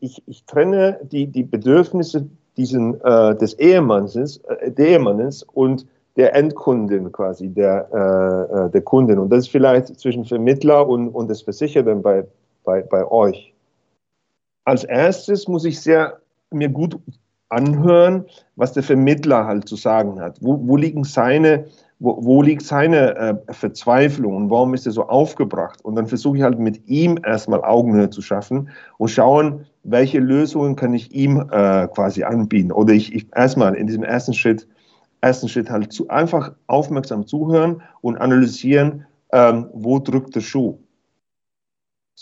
Ich, 0.00 0.22
ich 0.26 0.44
trenne 0.44 0.98
die, 1.02 1.26
die 1.26 1.42
Bedürfnisse 1.42 2.26
diesen, 2.56 3.00
äh, 3.02 3.36
des 3.36 3.54
Ehemanns, 3.54 4.16
äh, 4.16 4.70
der 4.70 4.88
Ehemannes 4.88 5.42
und 5.42 5.86
der 6.16 6.34
Endkundin 6.34 7.10
quasi, 7.12 7.48
der, 7.48 7.88
äh, 7.92 8.66
äh, 8.66 8.70
der 8.70 8.82
Kundin. 8.82 9.18
Und 9.18 9.30
das 9.30 9.40
ist 9.40 9.50
vielleicht 9.50 9.98
zwischen 9.98 10.24
Vermittler 10.24 10.86
und, 10.86 11.08
und 11.08 11.28
des 11.28 11.42
Versicherten 11.42 12.02
bei, 12.02 12.26
bei, 12.64 12.82
bei 12.82 13.10
euch. 13.10 13.54
Als 14.64 14.84
erstes 14.84 15.48
muss 15.48 15.64
ich 15.64 15.80
sehr 15.80 16.20
mir 16.50 16.68
gut 16.68 16.98
anhören, 17.50 18.24
was 18.56 18.72
der 18.72 18.82
Vermittler 18.82 19.46
halt 19.46 19.68
zu 19.68 19.76
sagen 19.76 20.20
hat. 20.20 20.38
Wo, 20.40 20.58
wo 20.66 20.76
liegen 20.76 21.04
seine 21.04 21.66
wo, 22.00 22.18
wo 22.22 22.42
liegt 22.42 22.62
seine 22.62 23.14
äh, 23.16 23.52
Verzweiflung 23.52 24.34
und 24.34 24.50
warum 24.50 24.74
ist 24.74 24.86
er 24.86 24.92
so 24.92 25.06
aufgebracht? 25.06 25.84
Und 25.84 25.94
dann 25.94 26.06
versuche 26.06 26.38
ich 26.38 26.42
halt 26.42 26.58
mit 26.58 26.88
ihm 26.88 27.18
erstmal 27.24 27.62
Augenhöhe 27.62 28.10
zu 28.10 28.22
schaffen 28.22 28.70
und 28.96 29.10
schauen, 29.10 29.66
welche 29.84 30.18
Lösungen 30.18 30.76
kann 30.76 30.94
ich 30.94 31.12
ihm 31.12 31.48
äh, 31.50 31.86
quasi 31.88 32.24
anbieten. 32.24 32.72
Oder 32.72 32.94
ich, 32.94 33.14
ich 33.14 33.28
erstmal 33.36 33.74
in 33.74 33.86
diesem 33.86 34.02
ersten 34.02 34.32
Schritt, 34.32 34.66
ersten 35.20 35.48
Schritt 35.48 35.70
halt 35.70 35.92
zu, 35.92 36.08
einfach 36.08 36.52
aufmerksam 36.66 37.26
zuhören 37.26 37.82
und 38.00 38.16
analysieren, 38.16 39.06
ähm, 39.32 39.68
wo 39.74 39.98
drückt 39.98 40.34
der 40.34 40.40
Schuh. 40.40 40.78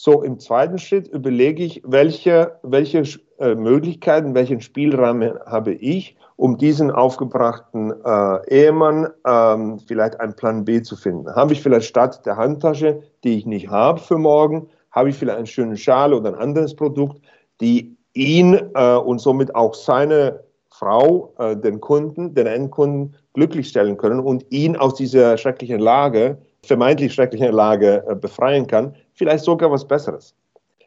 So, 0.00 0.22
im 0.22 0.38
zweiten 0.38 0.78
Schritt 0.78 1.08
überlege 1.08 1.64
ich, 1.64 1.82
welche, 1.84 2.60
welche 2.62 3.02
äh, 3.40 3.56
Möglichkeiten, 3.56 4.32
welchen 4.32 4.60
Spielraum 4.60 5.24
habe 5.44 5.72
ich, 5.72 6.14
um 6.36 6.56
diesen 6.56 6.92
aufgebrachten 6.92 7.92
äh, 8.04 8.48
Ehemann 8.48 9.08
ähm, 9.26 9.80
vielleicht 9.80 10.20
einen 10.20 10.36
Plan 10.36 10.64
B 10.64 10.82
zu 10.82 10.94
finden. 10.94 11.34
Habe 11.34 11.52
ich 11.52 11.60
vielleicht 11.60 11.88
statt 11.88 12.24
der 12.24 12.36
Handtasche, 12.36 13.02
die 13.24 13.38
ich 13.38 13.44
nicht 13.44 13.70
habe 13.70 13.98
für 13.98 14.18
morgen, 14.18 14.68
habe 14.92 15.08
ich 15.08 15.16
vielleicht 15.16 15.38
einen 15.38 15.48
schönen 15.48 15.76
Schal 15.76 16.14
oder 16.14 16.28
ein 16.28 16.38
anderes 16.38 16.76
Produkt, 16.76 17.20
die 17.60 17.96
ihn 18.14 18.54
äh, 18.74 18.94
und 18.94 19.18
somit 19.18 19.56
auch 19.56 19.74
seine 19.74 20.44
Frau 20.70 21.34
äh, 21.40 21.56
den 21.56 21.80
Kunden, 21.80 22.34
den 22.34 22.46
Endkunden 22.46 23.16
glücklich 23.34 23.66
stellen 23.66 23.96
können 23.96 24.20
und 24.20 24.46
ihn 24.50 24.76
aus 24.76 24.94
dieser 24.94 25.36
schrecklichen 25.38 25.80
Lage, 25.80 26.38
vermeintlich 26.62 27.14
schrecklichen 27.14 27.50
Lage 27.50 28.04
äh, 28.08 28.14
befreien 28.14 28.68
kann, 28.68 28.94
vielleicht 29.18 29.44
sogar 29.44 29.70
was 29.70 29.86
Besseres. 29.86 30.34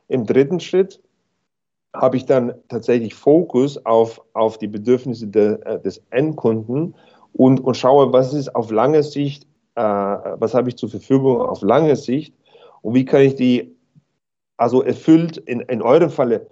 Im 0.08 0.26
dritten 0.26 0.60
Schritt 0.60 1.02
habe 1.94 2.18
ich 2.18 2.26
dann 2.26 2.54
tatsächlich 2.70 3.14
Fokus 3.14 3.86
auf, 3.86 4.22
auf 4.34 4.58
die 4.58 4.68
Bedürfnisse 4.68 5.28
de, 5.28 5.60
äh, 5.66 5.80
des 5.80 6.02
Endkunden 6.10 6.96
und, 7.34 7.60
und 7.60 7.76
schaue, 7.76 8.12
was 8.14 8.34
ist 8.34 8.56
auf 8.56 8.72
lange 8.72 9.04
Sicht, 9.04 9.44
äh, 9.76 9.82
was 9.82 10.54
habe 10.54 10.70
ich 10.70 10.78
zur 10.78 10.90
Verfügung 10.90 11.42
auf 11.42 11.62
lange 11.62 11.96
Sicht 11.96 12.34
und 12.82 12.94
wie 12.94 13.06
kann 13.06 13.22
ich 13.22 13.36
die, 13.36 13.76
also 14.58 14.82
erfüllt, 14.82 15.38
in, 15.38 15.60
in 15.62 15.82
eurem 15.82 16.10
Falle, 16.10 16.48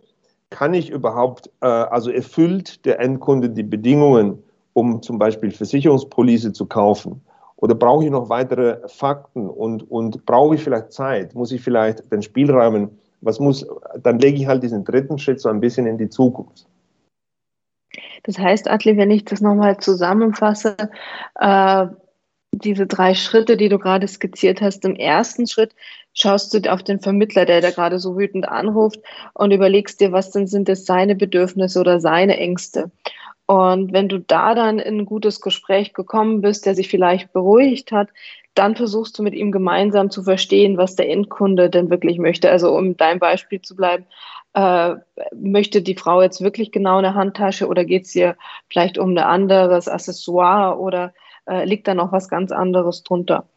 kann 0.49 0.73
ich 0.73 0.89
überhaupt, 0.89 1.49
äh, 1.61 1.67
also 1.67 2.11
erfüllt 2.11 2.85
der 2.85 2.99
Endkunde 2.99 3.49
die 3.49 3.63
Bedingungen, 3.63 4.43
um 4.73 5.01
zum 5.01 5.17
Beispiel 5.17 5.51
Versicherungspolice 5.51 6.51
zu 6.51 6.65
kaufen? 6.65 7.21
Oder 7.61 7.75
brauche 7.75 8.05
ich 8.05 8.09
noch 8.09 8.29
weitere 8.29 8.87
Fakten 8.87 9.49
und, 9.49 9.89
und 9.91 10.25
brauche 10.25 10.55
ich 10.55 10.63
vielleicht 10.63 10.93
Zeit? 10.93 11.35
Muss 11.35 11.51
ich 11.51 11.61
vielleicht 11.61 12.09
den 12.11 12.21
Spielrahmen, 12.21 12.97
was 13.21 13.39
muss, 13.39 13.67
dann 14.01 14.17
lege 14.19 14.37
ich 14.37 14.47
halt 14.47 14.63
diesen 14.63 14.85
dritten 14.85 15.19
Schritt 15.19 15.41
so 15.41 15.49
ein 15.49 15.59
bisschen 15.59 15.85
in 15.85 15.97
die 15.97 16.09
Zukunft. 16.09 16.65
Das 18.23 18.37
heißt, 18.37 18.69
Atli, 18.69 18.95
wenn 18.95 19.11
ich 19.11 19.25
das 19.25 19.41
nochmal 19.41 19.77
zusammenfasse, 19.77 20.77
äh, 21.39 21.87
diese 22.51 22.87
drei 22.87 23.13
Schritte, 23.13 23.57
die 23.57 23.69
du 23.69 23.77
gerade 23.77 24.07
skizziert 24.07 24.61
hast, 24.61 24.85
im 24.85 24.95
ersten 24.95 25.45
Schritt 25.45 25.75
schaust 26.13 26.53
du 26.53 26.71
auf 26.71 26.83
den 26.83 26.99
Vermittler, 26.99 27.45
der 27.45 27.61
da 27.61 27.71
gerade 27.71 27.99
so 27.99 28.17
wütend 28.17 28.47
anruft 28.47 28.99
und 29.33 29.51
überlegst 29.51 29.99
dir, 29.99 30.11
was 30.11 30.31
denn 30.31 30.47
sind 30.47 30.69
das 30.69 30.85
seine 30.85 31.15
Bedürfnisse 31.15 31.79
oder 31.79 31.99
seine 31.99 32.37
Ängste. 32.37 32.89
Und 33.49 33.93
wenn 33.93 34.07
du 34.09 34.19
da 34.19 34.53
dann 34.53 34.77
in 34.77 34.99
ein 34.99 35.05
gutes 35.05 35.41
Gespräch 35.41 35.95
gekommen 35.95 36.41
bist, 36.41 36.67
der 36.67 36.75
sich 36.75 36.87
vielleicht 36.87 37.33
beruhigt 37.33 37.91
hat, 37.91 38.09
dann 38.53 38.75
versuchst 38.75 39.17
du 39.17 39.23
mit 39.23 39.33
ihm 39.33 39.51
gemeinsam 39.51 40.11
zu 40.11 40.21
verstehen, 40.21 40.77
was 40.77 40.95
der 40.95 41.09
Endkunde 41.09 41.71
denn 41.71 41.89
wirklich 41.89 42.19
möchte. 42.19 42.51
Also 42.51 42.77
um 42.77 42.95
dein 42.95 43.17
Beispiel 43.17 43.59
zu 43.59 43.75
bleiben, 43.75 44.05
äh, 44.53 44.97
möchte 45.33 45.81
die 45.81 45.95
Frau 45.95 46.21
jetzt 46.21 46.41
wirklich 46.41 46.71
genau 46.71 46.99
eine 46.99 47.15
Handtasche 47.15 47.65
oder 47.67 47.85
geht 47.85 48.05
es 48.05 48.13
ihr 48.13 48.37
vielleicht 48.69 48.99
um 48.99 49.13
ein 49.13 49.17
anderes 49.17 49.87
Accessoire 49.87 50.79
oder 50.79 51.11
äh, 51.47 51.65
liegt 51.65 51.87
da 51.87 51.95
noch 51.95 52.11
was 52.11 52.29
ganz 52.29 52.51
anderes 52.51 53.01
drunter? 53.01 53.47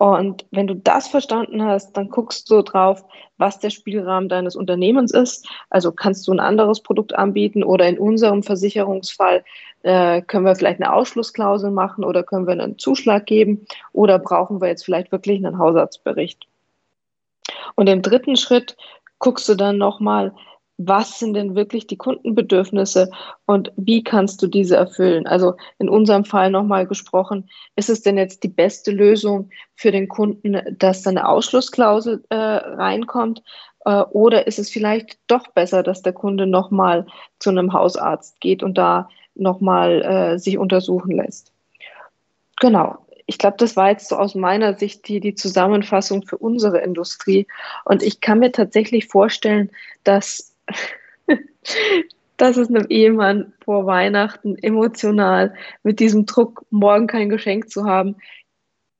Und 0.00 0.46
wenn 0.50 0.66
du 0.66 0.74
das 0.74 1.08
verstanden 1.08 1.62
hast, 1.62 1.94
dann 1.94 2.08
guckst 2.08 2.50
du 2.50 2.62
drauf, 2.62 3.04
was 3.36 3.58
der 3.58 3.68
Spielrahmen 3.68 4.30
deines 4.30 4.56
Unternehmens 4.56 5.12
ist. 5.12 5.46
Also 5.68 5.92
kannst 5.92 6.26
du 6.26 6.32
ein 6.32 6.40
anderes 6.40 6.80
Produkt 6.80 7.14
anbieten 7.14 7.62
oder 7.62 7.86
in 7.86 7.98
unserem 7.98 8.42
Versicherungsfall 8.42 9.44
äh, 9.82 10.22
können 10.22 10.46
wir 10.46 10.56
vielleicht 10.56 10.80
eine 10.80 10.90
Ausschlussklausel 10.90 11.70
machen 11.70 12.02
oder 12.02 12.22
können 12.22 12.46
wir 12.46 12.54
einen 12.54 12.78
Zuschlag 12.78 13.26
geben 13.26 13.66
oder 13.92 14.18
brauchen 14.18 14.62
wir 14.62 14.68
jetzt 14.68 14.86
vielleicht 14.86 15.12
wirklich 15.12 15.44
einen 15.44 15.58
Hausarztbericht. 15.58 16.46
Und 17.74 17.86
im 17.86 18.00
dritten 18.00 18.36
Schritt 18.36 18.78
guckst 19.18 19.50
du 19.50 19.54
dann 19.54 19.76
nochmal, 19.76 20.32
was 20.82 21.18
sind 21.18 21.34
denn 21.34 21.54
wirklich 21.54 21.86
die 21.86 21.98
Kundenbedürfnisse 21.98 23.10
und 23.44 23.70
wie 23.76 24.02
kannst 24.02 24.40
du 24.42 24.46
diese 24.46 24.76
erfüllen? 24.76 25.26
Also 25.26 25.54
in 25.78 25.90
unserem 25.90 26.24
Fall 26.24 26.50
nochmal 26.50 26.86
gesprochen, 26.86 27.50
ist 27.76 27.90
es 27.90 28.00
denn 28.00 28.16
jetzt 28.16 28.42
die 28.44 28.48
beste 28.48 28.90
Lösung 28.90 29.50
für 29.74 29.92
den 29.92 30.08
Kunden, 30.08 30.58
dass 30.78 31.02
da 31.02 31.10
eine 31.10 31.28
Ausschlussklausel 31.28 32.24
äh, 32.30 32.34
reinkommt? 32.34 33.42
Äh, 33.84 34.02
oder 34.10 34.46
ist 34.46 34.58
es 34.58 34.70
vielleicht 34.70 35.18
doch 35.26 35.48
besser, 35.48 35.82
dass 35.82 36.00
der 36.00 36.14
Kunde 36.14 36.46
nochmal 36.46 37.06
zu 37.40 37.50
einem 37.50 37.74
Hausarzt 37.74 38.40
geht 38.40 38.62
und 38.62 38.78
da 38.78 39.10
nochmal 39.34 40.02
äh, 40.02 40.38
sich 40.38 40.56
untersuchen 40.56 41.10
lässt? 41.10 41.52
Genau. 42.58 43.06
Ich 43.26 43.38
glaube, 43.38 43.58
das 43.58 43.76
war 43.76 43.90
jetzt 43.90 44.08
so 44.08 44.16
aus 44.16 44.34
meiner 44.34 44.76
Sicht 44.76 45.06
die, 45.06 45.20
die 45.20 45.34
Zusammenfassung 45.34 46.26
für 46.26 46.38
unsere 46.38 46.80
Industrie. 46.80 47.46
Und 47.84 48.02
ich 48.02 48.20
kann 48.20 48.40
mir 48.40 48.50
tatsächlich 48.50 49.06
vorstellen, 49.06 49.70
dass 50.02 50.49
dass 52.36 52.56
es 52.56 52.68
einem 52.68 52.86
Ehemann 52.88 53.52
vor 53.64 53.86
Weihnachten 53.86 54.56
emotional 54.56 55.54
mit 55.82 56.00
diesem 56.00 56.26
Druck, 56.26 56.64
morgen 56.70 57.06
kein 57.06 57.28
Geschenk 57.28 57.68
zu 57.70 57.84
haben, 57.84 58.16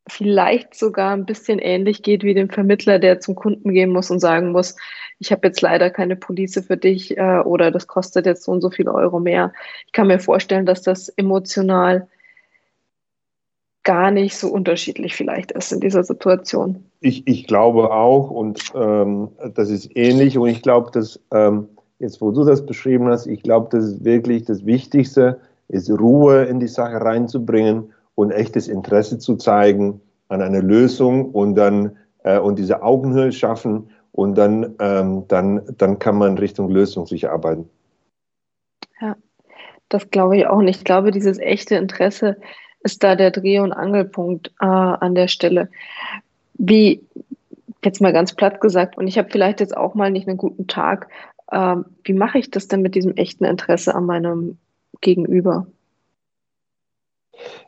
vielleicht 0.09 0.75
sogar 0.75 1.13
ein 1.13 1.25
bisschen 1.25 1.59
ähnlich 1.59 2.03
geht 2.03 2.23
wie 2.23 2.35
dem 2.35 2.51
Vermittler, 2.51 2.99
der 2.99 3.21
zum 3.21 3.35
Kunden 3.35 3.73
gehen 3.73 3.91
muss 3.91 4.11
und 4.11 4.21
sagen 4.21 4.53
muss, 4.53 4.77
ich 5.19 5.33
habe 5.33 5.47
jetzt 5.47 5.61
leider 5.61 5.91
keine 5.91 6.17
Police 6.17 6.63
für 6.67 6.77
dich 6.77 7.17
äh, 7.17 7.41
oder 7.41 7.71
das 7.71 7.87
kostet 7.87 8.27
jetzt 8.27 8.45
so 8.45 8.53
und 8.53 8.61
so 8.61 8.71
viel 8.71 8.89
Euro 8.89 9.21
mehr. 9.21 9.53
Ich 9.87 9.93
kann 9.93 10.09
mir 10.09 10.19
vorstellen, 10.19 10.67
dass 10.67 10.83
das 10.83 11.09
emotional 11.11 12.09
gar 13.91 14.13
nicht 14.13 14.37
so 14.37 14.47
unterschiedlich 14.47 15.17
vielleicht 15.17 15.51
ist 15.51 15.73
in 15.73 15.81
dieser 15.81 16.05
Situation. 16.05 16.85
Ich, 17.01 17.27
ich 17.27 17.49
glaube 17.49 17.91
auch 17.91 18.31
und 18.31 18.63
ähm, 18.77 19.31
das 19.57 19.69
ist 19.69 19.91
ähnlich 19.97 20.39
und 20.39 20.49
ich 20.49 20.63
glaube, 20.63 20.93
dass 20.93 21.19
ähm, 21.35 21.67
jetzt 21.99 22.21
wo 22.21 22.31
du 22.31 22.45
das 22.45 22.65
beschrieben 22.65 23.09
hast, 23.09 23.27
ich 23.27 23.43
glaube, 23.43 23.67
das 23.73 23.85
ist 23.85 24.05
wirklich 24.05 24.45
das 24.45 24.65
Wichtigste, 24.65 25.41
ist 25.67 25.91
Ruhe 25.91 26.45
in 26.45 26.61
die 26.61 26.69
Sache 26.69 27.01
reinzubringen 27.01 27.93
und 28.15 28.31
echtes 28.31 28.69
Interesse 28.69 29.19
zu 29.19 29.35
zeigen 29.35 30.01
an 30.29 30.41
einer 30.41 30.63
Lösung 30.63 31.33
und 31.33 31.57
dann 31.57 31.97
äh, 32.23 32.39
und 32.39 32.61
diese 32.61 32.85
Augenhöhe 32.85 33.33
schaffen 33.33 33.91
und 34.13 34.39
dann, 34.39 34.77
ähm, 34.79 35.25
dann, 35.27 35.63
dann 35.79 35.99
kann 35.99 36.17
man 36.17 36.39
Richtung 36.39 36.71
Lösung 36.71 37.09
sich 37.09 37.29
arbeiten. 37.29 37.69
Ja, 39.01 39.17
das 39.89 40.13
glaube 40.13 40.37
ich 40.37 40.47
auch 40.47 40.63
nicht. 40.63 40.79
Ich 40.79 40.85
glaube, 40.85 41.11
dieses 41.11 41.41
echte 41.41 41.75
Interesse 41.75 42.37
ist 42.83 43.03
da 43.03 43.17
der 43.17 43.31
Dreh- 43.31 43.61
und 43.61 43.73
Angelpunkt 43.73 44.49
äh, 44.61 44.67
an 44.67 45.15
der 45.15 45.29
Stelle. 45.29 45.69
Wie, 46.55 47.01
jetzt 47.85 48.01
mal 48.01 48.13
ganz 48.13 48.35
platt 48.35 48.61
gesagt, 48.61 48.99
und 48.99 49.07
ich 49.07 49.19
habe 49.19 49.31
vielleicht 49.31 49.61
jetzt 49.61 49.77
auch 49.77 49.95
mal 49.95 50.11
nicht 50.11 50.29
einen 50.29 50.39
guten 50.39 50.67
Tag, 50.67 51.09
ähm, 51.53 51.85
wie 52.05 52.13
mache 52.13 52.39
ich 52.39 52.51
das 52.51 52.69
denn 52.69 52.83
mit 52.83 52.95
diesem 52.95 53.17
echten 53.17 53.45
Interesse 53.45 53.95
an 53.95 54.07
meinem 54.07 54.59
Gegenüber? 55.01 55.67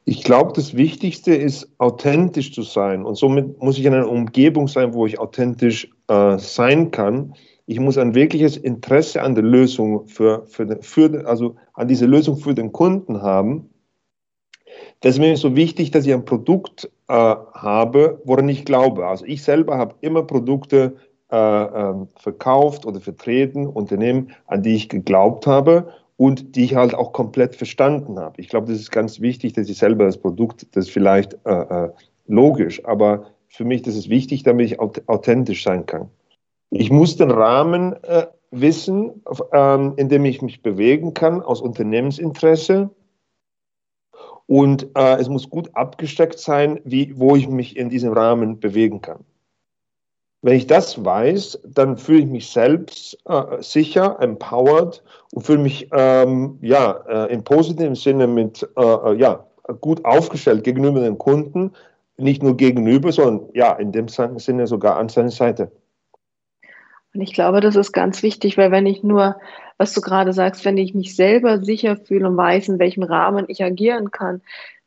Ich 0.05 0.22
glaube, 0.22 0.53
das 0.55 0.77
Wichtigste 0.77 1.35
ist, 1.35 1.70
authentisch 1.79 2.53
zu 2.53 2.62
sein. 2.62 3.05
Und 3.05 3.14
somit 3.16 3.62
muss 3.62 3.79
ich 3.79 3.85
in 3.85 3.94
einer 3.94 4.09
Umgebung 4.09 4.68
sein, 4.68 4.92
wo 4.94 5.07
ich 5.07 5.18
authentisch 5.18 5.90
äh, 6.09 6.38
sein 6.38 6.90
kann. 6.90 7.35
Ich 7.66 7.81
muss 7.81 7.96
ein 7.96 8.14
wirkliches 8.14 8.57
Interesse 8.57 9.22
an 9.22 9.35
der 9.35 9.44
Lösung 9.44 10.07
für, 10.09 10.44
für, 10.46 10.79
für, 10.83 11.27
also 11.27 11.57
an 11.75 11.88
diese 11.88 12.07
Lösung 12.07 12.37
für 12.37 12.55
den 12.55 12.72
Kunden 12.72 13.22
haben. 13.22 13.70
Deswegen 15.02 15.32
ist 15.32 15.38
es 15.38 15.42
so 15.42 15.56
wichtig, 15.56 15.90
dass 15.90 16.06
ich 16.06 16.12
ein 16.12 16.24
Produkt 16.24 16.90
äh, 17.08 17.12
habe, 17.12 18.20
woran 18.24 18.48
ich 18.48 18.64
glaube. 18.64 19.06
Also 19.06 19.24
ich 19.24 19.42
selber 19.42 19.78
habe 19.78 19.94
immer 20.00 20.22
Produkte 20.22 20.96
äh, 21.30 21.37
ähm, 21.37 22.08
verkauft 22.16 22.87
oder 22.87 23.00
vertreten, 23.00 23.66
Unternehmen, 23.66 24.32
an 24.46 24.62
die 24.62 24.74
ich 24.74 24.88
geglaubt 24.88 25.46
habe 25.46 25.88
und 26.16 26.54
die 26.56 26.64
ich 26.64 26.74
halt 26.76 26.94
auch 26.94 27.12
komplett 27.12 27.56
verstanden 27.56 28.18
habe. 28.18 28.40
Ich 28.40 28.48
glaube, 28.48 28.68
das 28.70 28.78
ist 28.78 28.90
ganz 28.92 29.20
wichtig, 29.20 29.54
dass 29.54 29.68
ich 29.68 29.78
selber 29.78 30.04
das 30.04 30.18
Produkt, 30.18 30.66
das 30.76 30.87
ist 30.87 30.92
vielleicht 30.92 31.38
äh, 31.44 31.50
äh, 31.87 31.90
logisch, 32.26 32.85
aber 32.85 33.26
für 33.48 33.64
mich 33.64 33.82
das 33.82 33.96
ist 33.96 34.08
wichtig, 34.08 34.44
damit 34.44 34.66
ich 34.66 34.80
authentisch 34.80 35.64
sein 35.64 35.85
kann. 35.87 36.08
Ich 36.70 36.90
muss 36.90 37.16
den 37.16 37.30
Rahmen 37.30 37.94
äh, 38.04 38.26
wissen, 38.50 39.22
ähm, 39.52 39.94
in 39.96 40.08
dem 40.08 40.24
ich 40.24 40.42
mich 40.42 40.62
bewegen 40.62 41.12
kann 41.14 41.42
aus 41.42 41.61
Unternehmensinteresse. 41.61 42.90
Und 44.46 44.88
äh, 44.96 45.16
es 45.16 45.28
muss 45.28 45.48
gut 45.48 45.70
abgesteckt 45.74 46.38
sein, 46.38 46.81
wie, 46.85 47.18
wo 47.18 47.37
ich 47.37 47.48
mich 47.48 47.76
in 47.76 47.90
diesem 47.90 48.12
Rahmen 48.12 48.61
bewegen 48.61 49.00
kann. 49.00 49.24
Wenn 50.42 50.57
ich 50.57 50.66
das 50.66 51.05
weiß, 51.05 51.61
dann 51.64 51.96
fühle 51.96 52.18
ich 52.18 52.26
mich 52.26 52.50
selbst 52.50 53.16
äh, 53.26 53.62
sicher, 53.62 54.16
empowered 54.20 55.02
und 55.33 55.46
fühle 55.46 55.61
mich 55.61 55.88
ähm, 55.92 56.59
ja, 56.61 56.92
äh, 57.09 57.33
im 57.33 57.44
positiven 57.44 57.94
Sinne 57.94 58.26
mit, 58.26 58.68
äh, 58.76 58.83
äh, 58.83 59.14
ja, 59.14 59.46
gut 59.81 60.05
aufgestellt 60.05 60.64
gegenüber 60.64 61.00
den 61.00 61.16
Kunden, 61.16 61.70
nicht 62.16 62.42
nur 62.42 62.57
gegenüber, 62.57 63.12
sondern 63.12 63.48
ja, 63.55 63.72
in 63.74 63.92
dem 63.92 64.09
Sinne 64.09 64.66
sogar 64.66 64.96
an 64.96 65.09
seiner 65.09 65.31
Seite. 65.31 65.70
Und 67.14 67.20
ich 67.20 67.35
glaube, 67.35 67.61
das 67.61 67.77
ist 67.77 67.92
ganz 67.92 68.22
wichtig, 68.22 68.57
weil 68.57 68.70
wenn 68.70 68.87
ich 68.87 69.03
nur, 69.03 69.37
was 69.77 69.92
du 69.92 70.01
gerade 70.01 70.33
sagst, 70.33 70.64
wenn 70.64 70.79
ich 70.79 70.94
mich 70.94 71.14
selber 71.14 71.62
sicher 71.62 71.96
fühle 71.96 72.27
und 72.29 72.37
weiß, 72.37 72.68
in 72.68 72.79
welchem 72.79 73.03
Rahmen 73.03 73.44
ich 73.48 73.62
agieren 73.62 74.11
kann, 74.11 74.40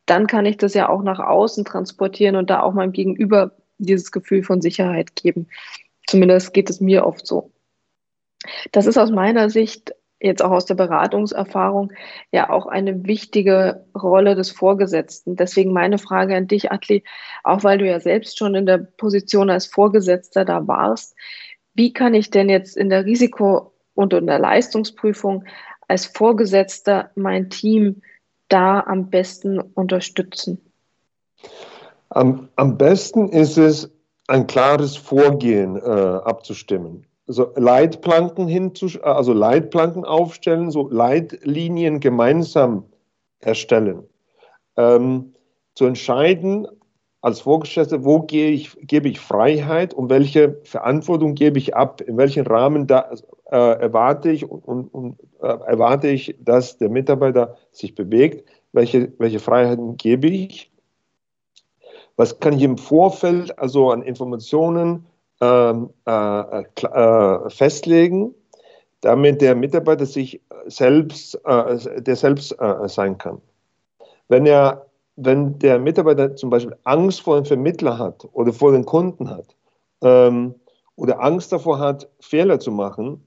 dann 0.05 0.27
kann 0.27 0.45
ich 0.45 0.57
das 0.57 0.73
ja 0.73 0.89
auch 0.89 1.03
nach 1.03 1.19
außen 1.19 1.65
transportieren 1.65 2.35
und 2.35 2.49
da 2.49 2.61
auch 2.61 2.73
meinem 2.73 2.91
Gegenüber 2.91 3.51
dieses 3.77 4.11
Gefühl 4.11 4.43
von 4.43 4.61
Sicherheit 4.61 5.15
geben. 5.15 5.47
Zumindest 6.07 6.53
geht 6.53 6.69
es 6.69 6.81
mir 6.81 7.05
oft 7.05 7.25
so. 7.25 7.51
Das 8.71 8.85
ist 8.85 8.97
aus 8.97 9.11
meiner 9.11 9.49
Sicht, 9.49 9.93
jetzt 10.19 10.43
auch 10.43 10.51
aus 10.51 10.65
der 10.65 10.75
Beratungserfahrung, 10.75 11.91
ja 12.31 12.49
auch 12.49 12.67
eine 12.67 13.05
wichtige 13.05 13.85
Rolle 13.95 14.35
des 14.35 14.51
Vorgesetzten. 14.51 15.35
Deswegen 15.35 15.73
meine 15.73 15.97
Frage 15.97 16.35
an 16.35 16.47
dich, 16.47 16.71
Atli, 16.71 17.03
auch 17.43 17.63
weil 17.63 17.79
du 17.79 17.87
ja 17.87 17.99
selbst 17.99 18.37
schon 18.37 18.55
in 18.55 18.65
der 18.65 18.77
Position 18.77 19.49
als 19.49 19.65
Vorgesetzter 19.65 20.45
da 20.45 20.67
warst, 20.67 21.15
wie 21.75 21.93
kann 21.93 22.13
ich 22.13 22.31
denn 22.31 22.49
jetzt 22.49 22.75
in 22.75 22.89
der 22.89 23.05
Risiko- 23.05 23.73
und 23.93 24.13
in 24.13 24.27
der 24.27 24.39
Leistungsprüfung 24.39 25.45
als 25.87 26.05
Vorgesetzter 26.05 27.11
mein 27.15 27.49
Team 27.49 28.01
da 28.47 28.79
am 28.81 29.09
besten 29.09 29.59
unterstützen? 29.59 30.59
Am, 32.09 32.49
am 32.55 32.77
besten 32.77 33.29
ist 33.29 33.57
es, 33.57 33.91
ein 34.27 34.47
klares 34.47 34.95
Vorgehen 34.95 35.75
äh, 35.75 35.79
abzustimmen. 35.79 37.05
Also 37.27 37.51
Leitplanken 37.55 38.47
hinzu, 38.47 38.87
also 39.03 39.33
Leitplanken 39.33 40.03
aufstellen, 40.03 40.71
so 40.71 40.89
Leitlinien 40.89 41.99
gemeinsam 41.99 42.85
erstellen. 43.39 44.03
Ähm, 44.77 45.35
zu 45.75 45.85
entscheiden 45.85 46.67
als 47.25 47.41
Vorgesetzter, 47.41 48.05
wo 48.05 48.19
gehe 48.19 48.51
ich, 48.51 48.77
gebe 48.81 49.09
ich 49.09 49.19
Freiheit 49.19 49.95
und 49.95 50.11
welche 50.11 50.61
Verantwortung 50.63 51.33
gebe 51.33 51.57
ich 51.57 51.75
ab, 51.75 51.99
in 52.01 52.17
welchem 52.17 52.45
Rahmen 52.45 52.85
da, 52.85 53.09
äh, 53.49 53.55
erwarte 53.57 54.29
ich 54.29 54.47
und, 54.47 54.93
und, 54.93 55.17
äh, 55.41 55.47
erwarte 55.47 56.07
ich, 56.07 56.35
dass 56.39 56.77
der 56.77 56.89
Mitarbeiter 56.89 57.57
sich 57.71 57.95
bewegt, 57.95 58.47
welche, 58.73 59.11
welche 59.17 59.39
Freiheiten 59.39 59.97
gebe 59.97 60.27
ich? 60.27 60.71
Was 62.15 62.39
kann 62.39 62.53
ich 62.53 62.61
im 62.61 62.77
Vorfeld 62.77 63.57
also 63.57 63.89
an 63.89 64.03
Informationen 64.03 65.07
ähm, 65.41 65.89
äh, 66.05 66.61
äh, 66.61 67.49
festlegen, 67.49 68.35
damit 69.01 69.41
der 69.41 69.55
Mitarbeiter 69.55 70.05
sich 70.05 70.41
selbst, 70.67 71.41
äh, 71.43 72.03
der 72.03 72.15
selbst 72.15 72.51
äh, 72.59 72.87
sein 72.87 73.17
kann? 73.17 73.41
Wenn 74.27 74.45
er, 74.45 74.85
wenn 75.15 75.57
der 75.59 75.79
Mitarbeiter 75.79 76.35
zum 76.35 76.49
Beispiel 76.49 76.75
Angst 76.83 77.21
vor 77.21 77.35
dem 77.37 77.45
Vermittler 77.45 77.97
hat 77.97 78.27
oder 78.33 78.51
vor 78.53 78.71
den 78.71 78.85
Kunden 78.85 79.29
hat 79.29 79.55
ähm, 80.01 80.55
oder 80.95 81.21
Angst 81.21 81.51
davor 81.51 81.79
hat, 81.79 82.09
Fehler 82.19 82.59
zu 82.59 82.71
machen, 82.71 83.23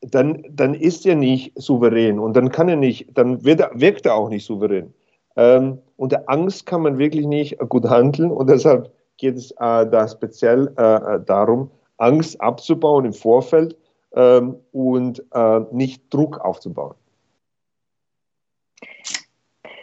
dann, 0.00 0.44
dann 0.50 0.74
ist 0.74 1.06
er 1.06 1.16
nicht 1.16 1.52
souverän 1.60 2.18
und 2.18 2.34
dann 2.34 2.50
kann 2.50 2.68
er 2.68 2.76
nicht, 2.76 3.16
dann 3.16 3.44
er, 3.44 3.70
wirkt 3.74 4.06
er 4.06 4.14
auch 4.14 4.28
nicht 4.28 4.44
souverän. 4.44 4.94
Ähm, 5.36 5.78
unter 5.96 6.28
Angst 6.28 6.66
kann 6.66 6.82
man 6.82 6.98
wirklich 6.98 7.26
nicht 7.26 7.58
gut 7.68 7.84
handeln 7.84 8.30
und 8.30 8.48
deshalb 8.48 8.92
geht 9.16 9.36
es 9.36 9.50
äh, 9.52 9.86
da 9.86 10.08
speziell 10.08 10.72
äh, 10.78 11.14
äh, 11.16 11.20
darum, 11.24 11.70
Angst 11.98 12.40
abzubauen 12.40 13.04
im 13.04 13.12
Vorfeld 13.12 13.76
ähm, 14.14 14.56
und 14.72 15.24
äh, 15.32 15.60
nicht 15.72 16.02
Druck 16.14 16.38
aufzubauen. 16.38 16.94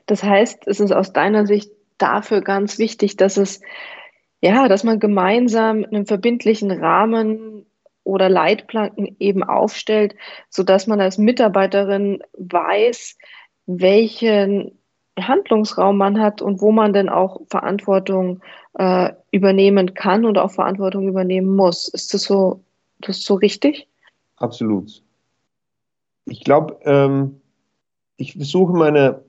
Das 0.05 0.23
heißt, 0.23 0.67
es 0.67 0.79
ist 0.79 0.91
aus 0.91 1.13
deiner 1.13 1.45
Sicht 1.45 1.71
dafür 1.97 2.41
ganz 2.41 2.77
wichtig, 2.77 3.17
dass 3.17 3.37
es 3.37 3.61
ja, 4.41 4.67
dass 4.67 4.83
man 4.83 4.99
gemeinsam 4.99 5.85
einen 5.85 6.05
verbindlichen 6.05 6.69
Rahmen 6.71 7.65
oder 8.03 8.29
Leitplanken 8.29 9.15
eben 9.19 9.43
aufstellt, 9.43 10.15
sodass 10.49 10.85
man 10.85 11.01
als 11.01 11.17
Mitarbeiterin 11.17 12.21
weiß, 12.37 13.17
welchen 13.65 14.77
Handlungsraum 15.19 15.97
man 15.97 16.19
hat 16.19 16.41
und 16.43 16.61
wo 16.61 16.71
man 16.71 16.93
denn 16.93 17.09
auch 17.09 17.41
Verantwortung 17.49 18.41
äh, 18.77 19.13
übernehmen 19.31 19.95
kann 19.95 20.25
und 20.25 20.37
auch 20.37 20.51
Verantwortung 20.51 21.07
übernehmen 21.07 21.55
muss. 21.55 21.87
Ist 21.87 22.13
das 22.13 22.23
so, 22.23 22.61
das 22.99 23.23
so 23.23 23.33
richtig? 23.35 23.87
Absolut. 24.35 25.01
Ich 26.25 26.43
glaube, 26.43 26.77
ähm, 26.83 27.41
ich 28.17 28.33
versuche 28.33 28.73
meine, 28.73 29.24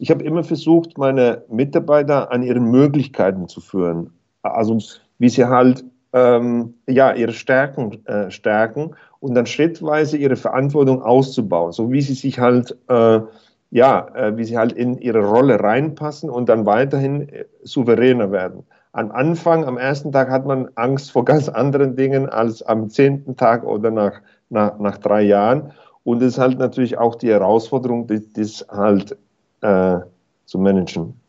ich 0.00 0.10
habe 0.10 0.24
immer 0.24 0.42
versucht, 0.42 0.96
meine 0.96 1.44
Mitarbeiter 1.50 2.32
an 2.32 2.42
ihren 2.42 2.70
Möglichkeiten 2.70 3.48
zu 3.48 3.60
führen. 3.60 4.10
Also 4.42 4.78
wie 5.18 5.28
sie 5.28 5.44
halt 5.44 5.84
ähm, 6.14 6.72
ja, 6.88 7.12
ihre 7.12 7.32
Stärken 7.32 8.04
äh, 8.06 8.30
stärken 8.30 8.92
und 9.20 9.34
dann 9.34 9.44
schrittweise 9.44 10.16
ihre 10.16 10.36
Verantwortung 10.36 11.02
auszubauen, 11.02 11.72
so 11.72 11.92
wie 11.92 12.00
sie 12.00 12.14
sich 12.14 12.38
halt 12.38 12.76
äh, 12.88 13.20
ja, 13.70 14.08
äh, 14.14 14.36
wie 14.38 14.44
sie 14.44 14.56
halt 14.56 14.72
in 14.72 14.96
ihre 14.98 15.20
Rolle 15.20 15.60
reinpassen 15.60 16.30
und 16.30 16.48
dann 16.48 16.64
weiterhin 16.64 17.28
äh, 17.28 17.44
souveräner 17.62 18.32
werden. 18.32 18.64
Am 18.92 19.12
Anfang, 19.12 19.66
am 19.66 19.76
ersten 19.76 20.12
Tag 20.12 20.30
hat 20.30 20.46
man 20.46 20.70
Angst 20.76 21.12
vor 21.12 21.26
ganz 21.26 21.50
anderen 21.50 21.94
Dingen 21.94 22.26
als 22.26 22.62
am 22.62 22.88
zehnten 22.88 23.36
Tag 23.36 23.64
oder 23.64 23.90
nach, 23.90 24.20
nach, 24.48 24.78
nach 24.78 24.96
drei 24.96 25.22
Jahren. 25.22 25.72
Und 26.02 26.22
es 26.22 26.32
ist 26.32 26.38
halt 26.38 26.58
natürlich 26.58 26.96
auch 26.96 27.14
die 27.16 27.30
Herausforderung, 27.30 28.08
das, 28.34 28.66
halt 28.68 29.16
äh, 29.62 29.98
zu 30.46 30.58
managen. 30.58 31.20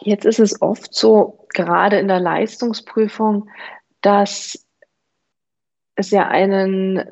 Jetzt 0.00 0.24
ist 0.24 0.38
es 0.38 0.62
oft 0.62 0.94
so, 0.94 1.46
gerade 1.48 1.98
in 1.98 2.08
der 2.08 2.20
Leistungsprüfung, 2.20 3.48
dass 4.00 4.64
es 5.96 6.10
ja 6.10 6.28
einen 6.28 7.04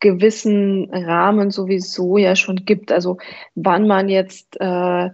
gewissen 0.00 0.90
Rahmen 0.92 1.50
sowieso 1.50 2.16
ja 2.16 2.36
schon 2.36 2.64
gibt. 2.64 2.92
Also 2.92 3.18
wann 3.54 3.86
man 3.86 4.08
jetzt 4.08 4.58
äh, 4.60 5.10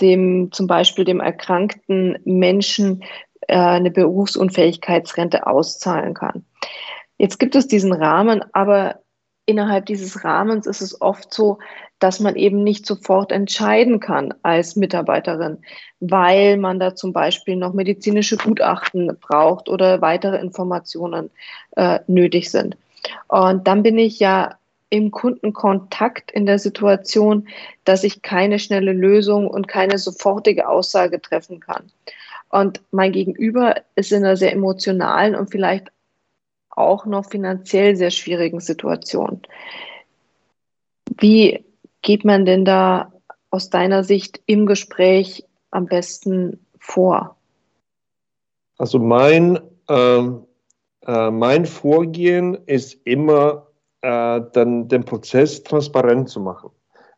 dem 0.00 0.50
zum 0.52 0.66
Beispiel 0.66 1.04
dem 1.04 1.20
erkrankten 1.20 2.18
Menschen 2.24 3.02
äh, 3.48 3.56
eine 3.56 3.90
Berufsunfähigkeitsrente 3.90 5.46
auszahlen 5.46 6.14
kann. 6.14 6.44
Jetzt 7.18 7.38
gibt 7.38 7.54
es 7.54 7.68
diesen 7.68 7.92
Rahmen, 7.92 8.42
aber 8.52 9.01
innerhalb 9.46 9.86
dieses 9.86 10.24
Rahmens 10.24 10.66
ist 10.66 10.80
es 10.80 11.00
oft 11.00 11.32
so, 11.32 11.58
dass 11.98 12.20
man 12.20 12.36
eben 12.36 12.64
nicht 12.64 12.86
sofort 12.86 13.30
entscheiden 13.32 14.00
kann 14.00 14.34
als 14.42 14.76
Mitarbeiterin, 14.76 15.58
weil 16.00 16.56
man 16.56 16.80
da 16.80 16.94
zum 16.94 17.12
Beispiel 17.12 17.56
noch 17.56 17.72
medizinische 17.72 18.36
Gutachten 18.36 19.16
braucht 19.20 19.68
oder 19.68 20.00
weitere 20.00 20.38
Informationen 20.38 21.30
äh, 21.76 22.00
nötig 22.06 22.50
sind. 22.50 22.76
Und 23.28 23.66
dann 23.66 23.82
bin 23.82 23.98
ich 23.98 24.18
ja 24.18 24.56
im 24.90 25.10
Kundenkontakt 25.10 26.30
in 26.30 26.44
der 26.44 26.58
Situation, 26.58 27.48
dass 27.84 28.04
ich 28.04 28.22
keine 28.22 28.58
schnelle 28.58 28.92
Lösung 28.92 29.46
und 29.46 29.66
keine 29.66 29.96
sofortige 29.96 30.68
Aussage 30.68 31.20
treffen 31.20 31.60
kann. 31.60 31.90
Und 32.50 32.82
mein 32.90 33.12
Gegenüber 33.12 33.76
ist 33.94 34.12
in 34.12 34.24
einer 34.24 34.36
sehr 34.36 34.52
emotionalen 34.52 35.34
und 35.34 35.50
vielleicht 35.50 35.88
auch 36.72 37.06
noch 37.06 37.26
finanziell 37.26 37.96
sehr 37.96 38.10
schwierigen 38.10 38.60
Situation. 38.60 39.42
Wie 41.18 41.64
geht 42.02 42.24
man 42.24 42.44
denn 42.44 42.64
da 42.64 43.12
aus 43.50 43.70
deiner 43.70 44.02
Sicht 44.04 44.40
im 44.46 44.66
Gespräch 44.66 45.44
am 45.70 45.86
besten 45.86 46.64
vor? 46.78 47.36
Also 48.78 48.98
mein 48.98 49.60
ähm, 49.88 50.46
äh, 51.06 51.30
mein 51.30 51.66
Vorgehen 51.66 52.58
ist 52.66 52.94
immer, 53.04 53.66
äh, 54.02 54.40
dann 54.52 54.88
den 54.88 55.04
Prozess 55.04 55.62
transparent 55.62 56.28
zu 56.28 56.40
machen. 56.40 56.70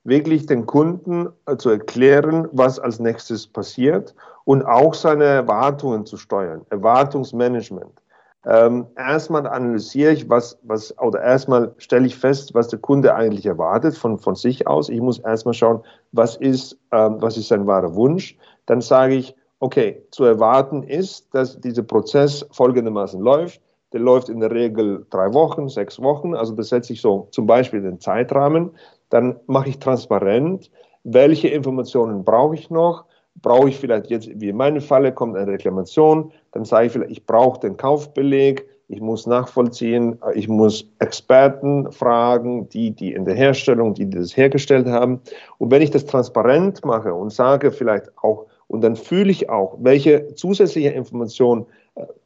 Wirklich 0.04 0.46
den 0.46 0.66
Kunden 0.66 1.28
äh, 1.46 1.56
zu 1.56 1.70
erklären, 1.70 2.48
was 2.52 2.78
als 2.78 2.98
nächstes 2.98 3.46
passiert 3.46 4.14
und 4.44 4.62
auch 4.62 4.94
seine 4.94 5.24
Erwartungen 5.24 6.06
zu 6.06 6.16
steuern. 6.16 6.64
Erwartungsmanagement. 6.70 7.92
Ähm, 8.46 8.86
erstmal 8.96 9.46
analysiere 9.46 10.12
ich, 10.12 10.28
was, 10.28 10.58
was, 10.62 10.96
oder 10.98 11.22
erstmal 11.22 11.74
stelle 11.78 12.06
ich 12.06 12.16
fest, 12.16 12.54
was 12.54 12.68
der 12.68 12.78
Kunde 12.78 13.14
eigentlich 13.14 13.46
erwartet 13.46 13.96
von, 13.96 14.18
von 14.18 14.34
sich 14.34 14.66
aus. 14.66 14.88
Ich 14.88 15.00
muss 15.00 15.18
erstmal 15.18 15.54
schauen, 15.54 15.80
was 16.12 16.36
ist, 16.36 16.78
ähm, 16.92 17.16
was 17.20 17.36
ist 17.36 17.48
sein 17.48 17.66
wahrer 17.66 17.94
Wunsch. 17.94 18.36
Dann 18.66 18.80
sage 18.80 19.14
ich, 19.14 19.34
okay, 19.60 20.02
zu 20.10 20.24
erwarten 20.24 20.82
ist, 20.82 21.34
dass 21.34 21.58
dieser 21.60 21.82
Prozess 21.82 22.46
folgendermaßen 22.52 23.20
läuft. 23.20 23.62
Der 23.94 24.00
läuft 24.00 24.28
in 24.28 24.40
der 24.40 24.50
Regel 24.50 25.06
drei 25.08 25.32
Wochen, 25.32 25.68
sechs 25.68 26.02
Wochen. 26.02 26.34
Also 26.34 26.52
das 26.54 26.68
setze 26.68 26.92
ich 26.92 27.00
so 27.00 27.28
zum 27.30 27.46
Beispiel 27.46 27.80
den 27.80 28.00
Zeitrahmen. 28.00 28.72
Dann 29.08 29.36
mache 29.46 29.70
ich 29.70 29.78
transparent, 29.78 30.70
welche 31.04 31.48
Informationen 31.48 32.24
brauche 32.24 32.56
ich 32.56 32.68
noch. 32.70 33.04
Brauche 33.42 33.68
ich 33.68 33.78
vielleicht 33.78 34.10
jetzt, 34.10 34.28
wie 34.40 34.48
in 34.48 34.56
meinem 34.56 34.80
Falle, 34.80 35.12
kommt 35.12 35.36
eine 35.36 35.50
Reklamation, 35.50 36.32
dann 36.52 36.64
sage 36.64 36.86
ich 36.86 36.92
vielleicht, 36.92 37.10
ich 37.10 37.26
brauche 37.26 37.60
den 37.60 37.76
Kaufbeleg, 37.76 38.66
ich 38.88 39.00
muss 39.00 39.26
nachvollziehen, 39.26 40.18
ich 40.34 40.48
muss 40.48 40.86
Experten 40.98 41.90
fragen, 41.90 42.68
die, 42.68 42.90
die 42.90 43.12
in 43.12 43.24
der 43.24 43.34
Herstellung, 43.34 43.94
die 43.94 44.08
das 44.08 44.36
hergestellt 44.36 44.86
haben. 44.86 45.20
Und 45.58 45.70
wenn 45.70 45.82
ich 45.82 45.90
das 45.90 46.04
transparent 46.04 46.84
mache 46.84 47.14
und 47.14 47.32
sage 47.32 47.70
vielleicht 47.72 48.10
auch, 48.18 48.46
und 48.66 48.82
dann 48.82 48.96
fühle 48.96 49.30
ich 49.30 49.50
auch, 49.50 49.76
welche 49.80 50.34
zusätzliche 50.34 50.90
Informationen 50.90 51.66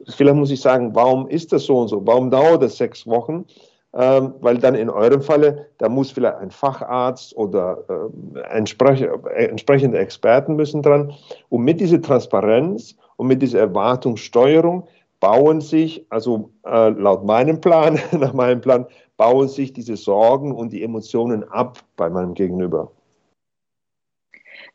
Vielleicht 0.07 0.35
muss 0.35 0.51
ich 0.51 0.61
sagen, 0.61 0.95
warum 0.95 1.27
ist 1.27 1.53
das 1.53 1.65
so 1.65 1.77
und 1.77 1.89
so? 1.89 2.05
Warum 2.05 2.31
dauert 2.31 2.63
das 2.63 2.77
sechs 2.77 3.05
Wochen? 3.05 3.45
Ähm, 3.91 4.35
weil 4.41 4.59
dann 4.59 4.75
in 4.75 4.89
eurem 4.89 5.21
Falle, 5.21 5.65
da 5.79 5.89
muss 5.89 6.11
vielleicht 6.11 6.37
ein 6.37 6.51
Facharzt 6.51 7.35
oder 7.35 7.83
äh, 7.89 8.39
entsprech 8.55 9.01
entsprechende 9.35 9.97
Experten 9.97 10.55
müssen 10.55 10.83
dran. 10.83 11.11
Und 11.49 11.63
mit 11.63 11.79
dieser 11.79 11.99
Transparenz 11.99 12.95
und 13.17 13.27
mit 13.27 13.41
dieser 13.41 13.59
Erwartungssteuerung 13.59 14.87
bauen 15.19 15.59
sich, 15.59 16.05
also 16.09 16.51
äh, 16.67 16.89
laut 16.89 17.25
meinem 17.25 17.59
Plan, 17.59 17.99
nach 18.11 18.33
meinem 18.33 18.61
Plan, 18.61 18.85
bauen 19.17 19.47
sich 19.47 19.73
diese 19.73 19.97
Sorgen 19.97 20.53
und 20.53 20.71
die 20.71 20.83
Emotionen 20.83 21.43
ab 21.49 21.79
bei 21.97 22.09
meinem 22.09 22.35
Gegenüber. 22.35 22.91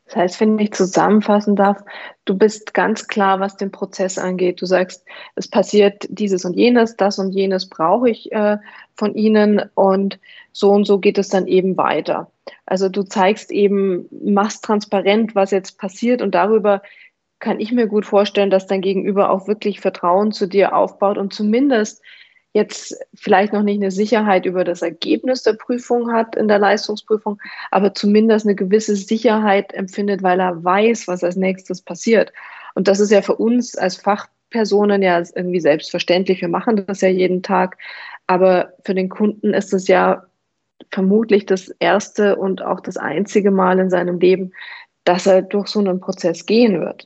Das 0.05 0.15
heißt, 0.15 0.41
wenn 0.41 0.59
ich 0.59 0.71
zusammenfassen 0.73 1.55
darf, 1.55 1.83
du 2.25 2.37
bist 2.37 2.73
ganz 2.73 3.07
klar, 3.07 3.39
was 3.39 3.57
den 3.57 3.71
Prozess 3.71 4.17
angeht. 4.17 4.61
Du 4.61 4.65
sagst, 4.65 5.03
es 5.35 5.47
passiert 5.47 6.05
dieses 6.09 6.45
und 6.45 6.53
jenes, 6.55 6.95
das 6.95 7.17
und 7.17 7.31
jenes 7.31 7.67
brauche 7.69 8.09
ich 8.09 8.31
äh, 8.31 8.57
von 8.93 9.15
Ihnen 9.15 9.63
und 9.73 10.19
so 10.51 10.71
und 10.71 10.85
so 10.85 10.99
geht 10.99 11.17
es 11.17 11.29
dann 11.29 11.47
eben 11.47 11.75
weiter. 11.75 12.31
Also 12.65 12.87
du 12.87 13.03
zeigst 13.03 13.51
eben, 13.51 14.07
machst 14.23 14.63
transparent, 14.63 15.33
was 15.33 15.51
jetzt 15.51 15.79
passiert 15.79 16.21
und 16.21 16.35
darüber 16.35 16.81
kann 17.39 17.59
ich 17.59 17.71
mir 17.71 17.87
gut 17.87 18.05
vorstellen, 18.05 18.49
dass 18.49 18.67
dein 18.67 18.81
Gegenüber 18.81 19.29
auch 19.29 19.47
wirklich 19.47 19.81
Vertrauen 19.81 20.31
zu 20.31 20.47
dir 20.47 20.75
aufbaut 20.75 21.17
und 21.17 21.33
zumindest 21.33 22.01
jetzt 22.55 22.97
vielleicht 23.13 23.51
noch 23.51 23.63
nicht 23.63 23.81
eine 23.81 23.91
Sicherheit 23.91 24.45
über 24.45 24.63
das 24.63 24.81
Ergebnis 24.81 25.43
der 25.43 25.53
Prüfung 25.53 26.13
hat 26.13 26.37
in 26.37 26.47
der 26.47 26.57
Leistungsprüfung, 26.57 27.37
aber 27.69 27.93
zumindest 27.93 28.45
eine 28.45 28.55
gewisse 28.55 28.95
Sicherheit 28.95 29.73
empfindet, 29.73 30.23
weil 30.23 30.39
er 30.39 30.63
weiß, 30.63 31.09
was 31.09 31.21
als 31.21 31.35
nächstes 31.35 31.81
passiert. 31.81 32.31
Und 32.73 32.87
das 32.87 33.01
ist 33.01 33.11
ja 33.11 33.21
für 33.21 33.35
uns 33.35 33.75
als 33.75 33.97
Fachpersonen 33.97 35.01
ja 35.01 35.21
irgendwie 35.35 35.59
selbstverständlich. 35.59 36.39
Wir 36.39 36.47
machen 36.47 36.85
das 36.87 37.01
ja 37.01 37.09
jeden 37.09 37.43
Tag. 37.43 37.77
Aber 38.25 38.71
für 38.85 38.95
den 38.95 39.09
Kunden 39.09 39.53
ist 39.53 39.73
es 39.73 39.89
ja 39.89 40.23
vermutlich 40.91 41.45
das 41.45 41.67
erste 41.79 42.37
und 42.37 42.61
auch 42.61 42.79
das 42.79 42.95
einzige 42.95 43.51
Mal 43.51 43.79
in 43.79 43.89
seinem 43.89 44.17
Leben, 44.17 44.53
dass 45.03 45.27
er 45.27 45.41
durch 45.41 45.67
so 45.67 45.79
einen 45.79 45.99
Prozess 45.99 46.45
gehen 46.45 46.79
wird 46.79 47.05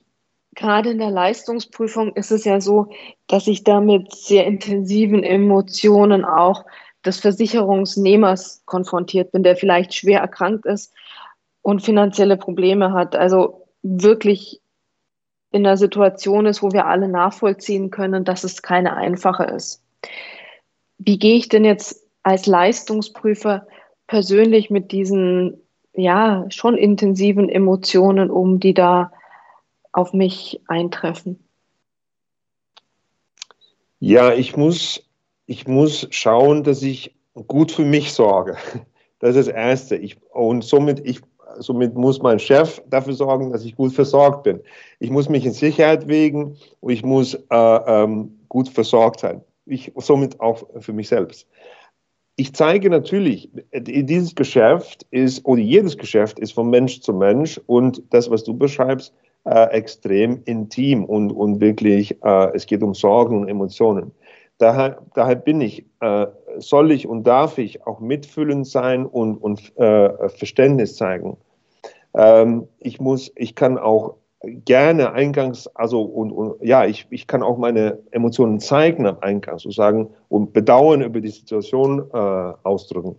gerade 0.56 0.92
in 0.92 0.98
der 0.98 1.12
Leistungsprüfung 1.12 2.16
ist 2.16 2.32
es 2.32 2.46
ja 2.46 2.62
so, 2.62 2.88
dass 3.28 3.48
ich 3.48 3.64
da 3.64 3.82
mit 3.82 4.14
sehr 4.14 4.46
intensiven 4.46 5.24
Emotionen 5.24 6.26
auch 6.26 6.66
des 7.06 7.20
Versicherungsnehmers 7.20 8.64
konfrontiert 8.66 9.32
bin, 9.32 9.44
der 9.44 9.56
vielleicht 9.56 9.94
schwer 9.94 10.20
erkrankt 10.20 10.66
ist 10.66 10.94
und 11.62 11.82
finanzielle 11.82 12.38
Probleme 12.38 12.94
hat. 12.94 13.16
Also 13.16 13.68
wirklich 13.84 14.62
in 15.52 15.66
einer 15.66 15.78
Situation 15.78 16.46
ist, 16.46 16.62
wo 16.62 16.72
wir 16.72 16.86
alle 16.86 17.08
nachvollziehen 17.08 17.90
können, 17.90 18.26
dass 18.26 18.44
es 18.44 18.62
keine 18.62 18.96
einfache 18.96 19.46
ist. 19.46 19.82
Wie 20.98 21.18
gehe 21.18 21.38
ich 21.38 21.50
denn 21.50 21.66
jetzt 21.66 22.06
als 22.24 22.46
Leistungsprüfer 22.46 23.66
persönlich 24.08 24.70
mit 24.70 24.92
diesen 24.92 25.62
ja 25.94 26.46
schon 26.50 26.78
intensiven 26.78 27.50
Emotionen 27.50 28.30
um, 28.30 28.60
die 28.60 28.74
da 28.74 29.12
auf 29.92 30.14
mich 30.14 30.62
eintreffen? 30.68 31.44
Ja, 34.00 34.34
ich 34.34 34.56
muss, 34.56 35.04
ich 35.46 35.68
muss 35.68 36.08
schauen, 36.12 36.64
dass 36.64 36.82
ich 36.82 37.16
gut 37.48 37.72
für 37.72 37.86
mich 37.86 38.14
sorge. 38.14 38.58
Das 39.22 39.36
ist 39.36 39.50
das 39.50 39.54
Erste. 39.54 39.98
Ich, 39.98 40.16
und 40.32 40.64
somit, 40.64 41.06
ich, 41.06 41.20
somit 41.58 41.94
muss 41.94 42.22
mein 42.22 42.40
Chef 42.40 42.82
dafür 42.88 43.12
sorgen, 43.12 43.52
dass 43.52 43.66
ich 43.66 43.76
gut 43.76 43.92
versorgt 43.92 44.44
bin. 44.44 44.62
Ich 45.00 45.10
muss 45.10 45.28
mich 45.28 45.46
in 45.46 45.52
Sicherheit 45.52 46.08
wägen 46.08 46.56
und 46.80 46.94
ich 46.94 47.04
muss 47.04 47.34
äh, 47.34 47.44
ähm, 47.50 48.40
gut 48.48 48.70
versorgt 48.70 49.20
sein. 49.20 49.42
Ich, 49.66 49.92
somit 49.98 50.40
auch 50.40 50.64
für 50.80 50.94
mich 50.94 51.10
selbst. 51.10 51.50
Ich 52.38 52.54
zeige 52.54 52.90
natürlich, 52.90 53.50
dieses 53.74 54.34
Geschäft 54.34 55.06
ist, 55.12 55.44
oder 55.44 55.62
jedes 55.62 55.98
Geschäft 55.98 56.40
ist 56.40 56.54
von 56.54 56.70
Mensch 56.70 57.02
zu 57.02 57.12
Mensch 57.12 57.60
und 57.66 58.02
das, 58.12 58.32
was 58.32 58.46
du 58.46 58.54
beschreibst, 58.54 59.14
äh, 59.46 59.66
extrem 59.72 60.42
intim 60.46 61.06
und, 61.06 61.32
und 61.32 61.60
wirklich, 61.60 62.22
äh, 62.24 62.52
es 62.54 62.66
geht 62.66 62.84
um 62.84 62.94
Sorgen 62.94 63.42
und 63.42 63.48
Emotionen. 63.48 64.12
Daher, 64.58 65.02
daher 65.16 65.36
bin 65.36 65.62
ich, 65.62 65.86
äh, 66.02 66.28
soll 66.58 66.92
ich 66.92 67.08
und 67.08 67.24
darf 67.26 67.58
ich 67.58 67.86
auch 67.88 68.00
mitfühlend 68.02 68.68
sein 68.68 69.06
und, 69.06 69.38
und 69.38 69.78
äh, 69.78 70.30
Verständnis 70.30 70.98
zeigen. 70.98 71.38
Ähm, 72.14 72.68
ich 72.80 73.00
muss, 73.00 73.32
ich 73.36 73.56
kann 73.56 73.78
auch 73.78 74.16
gerne 74.42 75.12
eingangs, 75.14 75.68
also 75.76 76.02
und, 76.02 76.32
und 76.32 76.56
ja, 76.62 76.86
ich, 76.86 77.08
ich 77.10 77.28
kann 77.28 77.44
auch 77.44 77.58
meine 77.58 78.00
Emotionen 78.12 78.60
zeigen 78.60 79.06
am 79.06 79.20
Eingang, 79.20 79.60
sozusagen, 79.60 80.10
und 80.30 80.54
Bedauern 80.54 81.02
über 81.02 81.22
die 81.22 81.30
Situation 81.30 82.10
äh, 82.14 82.18
ausdrücken. 82.18 83.16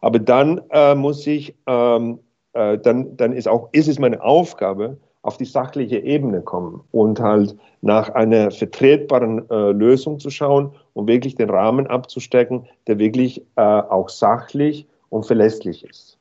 Aber 0.00 0.18
dann 0.18 0.60
äh, 0.70 0.94
muss 0.94 1.26
ich 1.26 1.56
ähm, 1.66 2.20
äh, 2.54 2.78
dann, 2.78 3.16
dann 3.16 3.32
ist, 3.32 3.48
auch, 3.48 3.68
ist 3.72 3.88
es 3.88 3.98
meine 3.98 4.22
Aufgabe, 4.22 4.96
auf 5.24 5.38
die 5.38 5.46
sachliche 5.46 5.98
Ebene 5.98 6.42
kommen 6.42 6.84
und 6.92 7.18
halt 7.18 7.56
nach 7.80 8.10
einer 8.10 8.50
vertretbaren 8.50 9.48
äh, 9.50 9.72
Lösung 9.72 10.20
zu 10.20 10.28
schauen 10.28 10.72
und 10.92 11.08
wirklich 11.08 11.34
den 11.34 11.48
Rahmen 11.48 11.86
abzustecken, 11.86 12.66
der 12.86 12.98
wirklich 12.98 13.40
äh, 13.56 13.62
auch 13.62 14.10
sachlich 14.10 14.86
und 15.08 15.24
verlässlich 15.24 15.82
ist. 15.84 16.18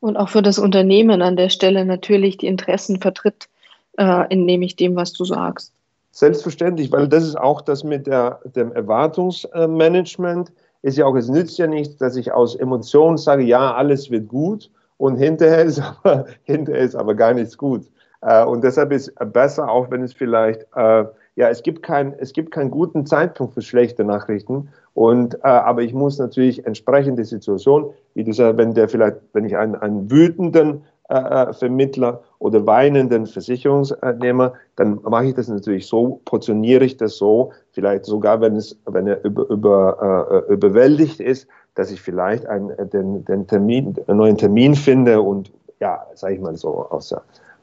Und 0.00 0.18
auch 0.18 0.28
für 0.28 0.42
das 0.42 0.58
Unternehmen 0.58 1.22
an 1.22 1.36
der 1.36 1.48
Stelle 1.48 1.86
natürlich 1.86 2.36
die 2.36 2.46
Interessen 2.46 3.00
vertritt, 3.00 3.48
äh, 3.96 4.36
nehme 4.36 4.66
ich 4.66 4.76
dem, 4.76 4.94
was 4.94 5.14
du 5.14 5.24
sagst. 5.24 5.72
Selbstverständlich, 6.10 6.92
weil 6.92 7.08
das 7.08 7.24
ist 7.24 7.36
auch 7.36 7.62
das 7.62 7.84
mit 7.84 8.06
der, 8.06 8.40
dem 8.54 8.70
Erwartungsmanagement. 8.72 10.52
Ist 10.82 10.98
ja 10.98 11.06
auch, 11.06 11.16
es 11.16 11.28
nützt 11.28 11.58
ja 11.58 11.66
nichts, 11.66 11.96
dass 11.96 12.16
ich 12.16 12.32
aus 12.32 12.54
Emotionen 12.54 13.16
sage, 13.16 13.44
ja, 13.44 13.74
alles 13.74 14.10
wird 14.10 14.28
gut 14.28 14.70
und 14.98 15.16
hinterher 15.16 15.64
ist 15.64 15.80
aber, 16.02 16.26
hinterher 16.44 16.82
ist 16.82 16.94
aber 16.94 17.14
gar 17.14 17.34
nichts 17.34 17.56
gut. 17.56 17.82
Äh, 18.22 18.44
und 18.44 18.64
deshalb 18.64 18.92
ist 18.92 19.12
besser, 19.32 19.70
auch 19.70 19.90
wenn 19.90 20.02
es 20.02 20.12
vielleicht, 20.12 20.62
äh, 20.74 21.04
ja, 21.36 21.50
es 21.50 21.62
gibt, 21.62 21.82
kein, 21.82 22.14
es 22.18 22.32
gibt 22.32 22.50
keinen 22.50 22.70
guten 22.70 23.04
Zeitpunkt 23.06 23.54
für 23.54 23.62
schlechte 23.62 24.04
Nachrichten. 24.04 24.68
Und, 24.94 25.34
äh, 25.36 25.48
aber 25.48 25.82
ich 25.82 25.92
muss 25.92 26.18
natürlich 26.18 26.66
entsprechend 26.66 27.18
die 27.18 27.24
Situation, 27.24 27.92
wie 28.14 28.24
du 28.24 28.32
sagst, 28.32 28.56
wenn 28.56 28.74
der 28.74 28.88
vielleicht, 28.88 29.18
wenn 29.34 29.44
ich 29.44 29.56
einen, 29.56 29.74
einen 29.76 30.10
wütenden 30.10 30.82
äh, 31.08 31.52
Vermittler 31.52 32.22
oder 32.38 32.66
weinenden 32.66 33.26
Versicherungsnehmer, 33.26 34.54
dann 34.76 34.98
mache 35.02 35.26
ich 35.26 35.34
das 35.34 35.48
natürlich 35.48 35.86
so, 35.86 36.20
portioniere 36.24 36.84
ich 36.84 36.96
das 36.96 37.16
so, 37.16 37.52
vielleicht 37.72 38.06
sogar, 38.06 38.40
wenn 38.40 38.56
es, 38.56 38.78
wenn 38.86 39.06
er 39.06 39.22
über, 39.24 39.48
über, 39.50 40.44
äh, 40.48 40.52
überwältigt 40.52 41.20
ist, 41.20 41.46
dass 41.76 41.92
ich 41.92 42.02
vielleicht 42.02 42.46
einen, 42.46 42.70
äh, 42.70 42.86
den, 42.86 43.24
den 43.24 43.46
Termin, 43.46 43.94
einen 44.08 44.18
neuen 44.18 44.36
Termin 44.36 44.74
finde 44.74 45.22
und 45.22 45.52
ja, 45.78 46.04
sage 46.14 46.34
ich 46.34 46.40
mal 46.40 46.56
so 46.56 46.88
aus, 46.90 47.14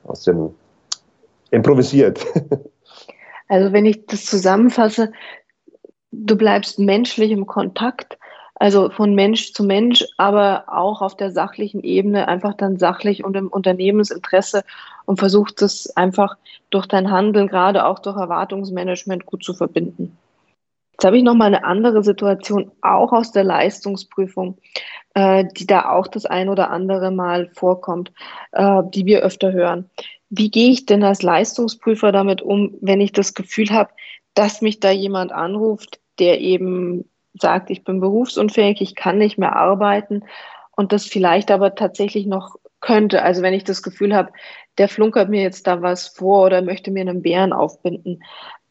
aus 0.06 0.24
dem 0.24 0.54
improvisiert. 1.52 2.26
Also 3.50 3.74
wenn 3.74 3.86
ich 3.86 4.08
das 4.08 4.26
zusammenfasse, 4.26 5.12
du 6.12 6.36
bleibst 6.36 6.80
menschlich 6.80 7.30
im 7.30 7.46
Kontakt, 7.46 8.18
also 8.56 8.90
von 8.90 9.14
Mensch 9.14 9.54
zu 9.54 9.64
Mensch, 9.64 10.06
aber 10.18 10.64
auch 10.68 11.02
auf 11.02 11.18
der 11.18 11.32
sachlichen 11.32 11.84
Ebene 11.84 12.28
einfach 12.28 12.54
dann 12.56 12.78
sachlich 12.80 13.24
und 13.24 13.36
im 13.36 13.50
Unternehmensinteresse 13.50 14.64
und 15.06 15.20
versuchst 15.20 15.62
es 15.62 15.96
einfach 15.98 16.38
durch 16.70 16.88
dein 16.88 17.12
Handeln, 17.12 17.48
gerade 17.48 17.86
auch 17.86 18.00
durch 18.00 18.18
Erwartungsmanagement 18.18 19.26
gut 19.26 19.44
zu 19.44 19.54
verbinden. 19.54 20.18
Jetzt 20.94 21.06
habe 21.06 21.18
ich 21.18 21.24
noch 21.24 21.36
mal 21.36 21.46
eine 21.46 21.64
andere 21.64 22.04
Situation, 22.04 22.72
auch 22.82 23.12
aus 23.14 23.32
der 23.32 23.44
Leistungsprüfung, 23.44 24.58
äh, 25.16 25.46
die 25.58 25.66
da 25.66 25.90
auch 25.90 26.08
das 26.08 26.26
ein 26.26 26.50
oder 26.50 26.70
andere 26.70 27.12
Mal 27.12 27.50
vorkommt, 27.54 28.12
äh, 28.52 28.84
die 28.94 29.06
wir 29.06 29.22
öfter 29.22 29.52
hören. 29.52 29.90
Wie 30.30 30.50
gehe 30.50 30.72
ich 30.72 30.86
denn 30.86 31.04
als 31.04 31.22
Leistungsprüfer 31.22 32.12
damit 32.12 32.42
um, 32.42 32.76
wenn 32.82 33.02
ich 33.02 33.12
das 33.12 33.34
Gefühl 33.34 33.70
habe, 33.72 33.92
dass 34.34 34.62
mich 34.62 34.80
da 34.80 34.92
jemand 34.92 35.32
anruft, 35.32 36.00
der 36.20 36.40
eben 36.42 37.10
sagt, 37.34 37.70
ich 37.70 37.84
bin 37.84 38.00
berufsunfähig, 38.00 38.82
ich 38.82 38.96
kann 38.96 39.18
nicht 39.18 39.38
mehr 39.38 39.56
arbeiten 39.56 40.24
und 40.76 40.92
das 40.92 41.06
vielleicht 41.06 41.52
aber 41.52 41.76
tatsächlich 41.76 42.26
noch 42.26 42.56
könnte. 42.80 43.24
Also 43.24 43.42
wenn 43.42 43.54
ich 43.54 43.64
das 43.64 43.82
Gefühl 43.82 44.14
habe, 44.14 44.32
der 44.78 44.90
flunkert 44.90 45.30
mir 45.30 45.42
jetzt 45.42 45.68
da 45.68 45.82
was 45.82 46.08
vor 46.08 46.46
oder 46.46 46.62
möchte 46.62 46.92
mir 46.92 47.02
einen 47.02 47.22
Bären 47.22 47.54
aufbinden. 47.54 48.24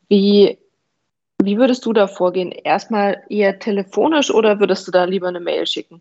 Wie 0.09 0.59
wie 1.45 1.59
würdest 1.59 1.85
du 1.87 1.93
da 1.93 2.07
vorgehen? 2.07 2.53
Erstmal 2.53 3.23
eher 3.29 3.59
telefonisch 3.59 4.33
oder 4.33 4.61
würdest 4.61 4.87
du 4.87 4.93
da 4.93 5.05
lieber 5.05 5.29
eine 5.29 5.41
Mail 5.41 5.67
schicken? 5.67 6.01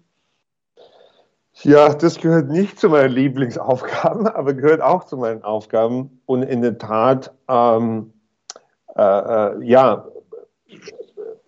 Ja, 1.63 1.93
das 1.93 2.19
gehört 2.19 2.49
nicht 2.49 2.79
zu 2.79 2.89
meinen 2.89 3.13
Lieblingsaufgaben, 3.13 4.27
aber 4.27 4.53
gehört 4.53 4.81
auch 4.81 5.03
zu 5.03 5.17
meinen 5.17 5.43
Aufgaben. 5.43 6.21
Und 6.25 6.43
in 6.43 6.61
der 6.61 6.77
Tat, 6.77 7.31
ähm, 7.47 8.13
äh, 8.95 9.01
äh, 9.01 9.63
ja, 9.63 10.05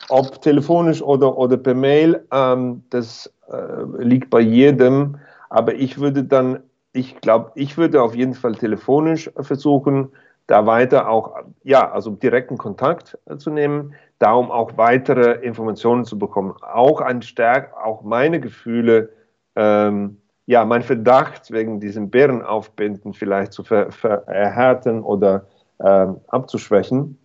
ob 0.10 0.42
telefonisch 0.42 1.02
oder, 1.02 1.38
oder 1.38 1.58
per 1.58 1.74
Mail, 1.74 2.26
ähm, 2.32 2.84
das 2.90 3.32
äh, 3.50 4.04
liegt 4.04 4.30
bei 4.30 4.42
jedem. 4.42 5.18
Aber 5.50 5.74
ich 5.74 6.00
würde 6.00 6.24
dann, 6.24 6.60
ich 6.92 7.20
glaube, 7.22 7.52
ich 7.56 7.78
würde 7.78 8.02
auf 8.02 8.16
jeden 8.16 8.34
Fall 8.34 8.56
telefonisch 8.56 9.32
versuchen, 9.40 10.12
da 10.48 10.66
weiter 10.66 11.10
auch, 11.10 11.36
ja, 11.64 11.90
also 11.92 12.12
direkten 12.12 12.58
Kontakt 12.58 13.18
äh, 13.26 13.38
zu 13.38 13.50
nehmen, 13.50 13.94
darum 14.20 14.52
auch 14.52 14.72
weitere 14.78 15.34
Informationen 15.42 16.06
zu 16.06 16.18
bekommen. 16.18 16.54
Auch 16.62 17.02
ein 17.02 17.22
Stärk, 17.22 17.74
auch 17.78 18.04
meine 18.04 18.40
Gefühle, 18.40 19.10
ähm, 19.56 20.18
ja, 20.46 20.66
mein 20.66 20.82
Verdacht 20.82 21.52
wegen 21.52 21.80
diesem 21.80 22.10
Bärenaufbinden 22.10 23.14
vielleicht 23.14 23.54
zu 23.54 23.64
ver, 23.64 23.92
verhärten 23.92 25.02
oder 25.02 25.46
ähm, 25.80 26.18
abzuschwächen. 26.28 27.18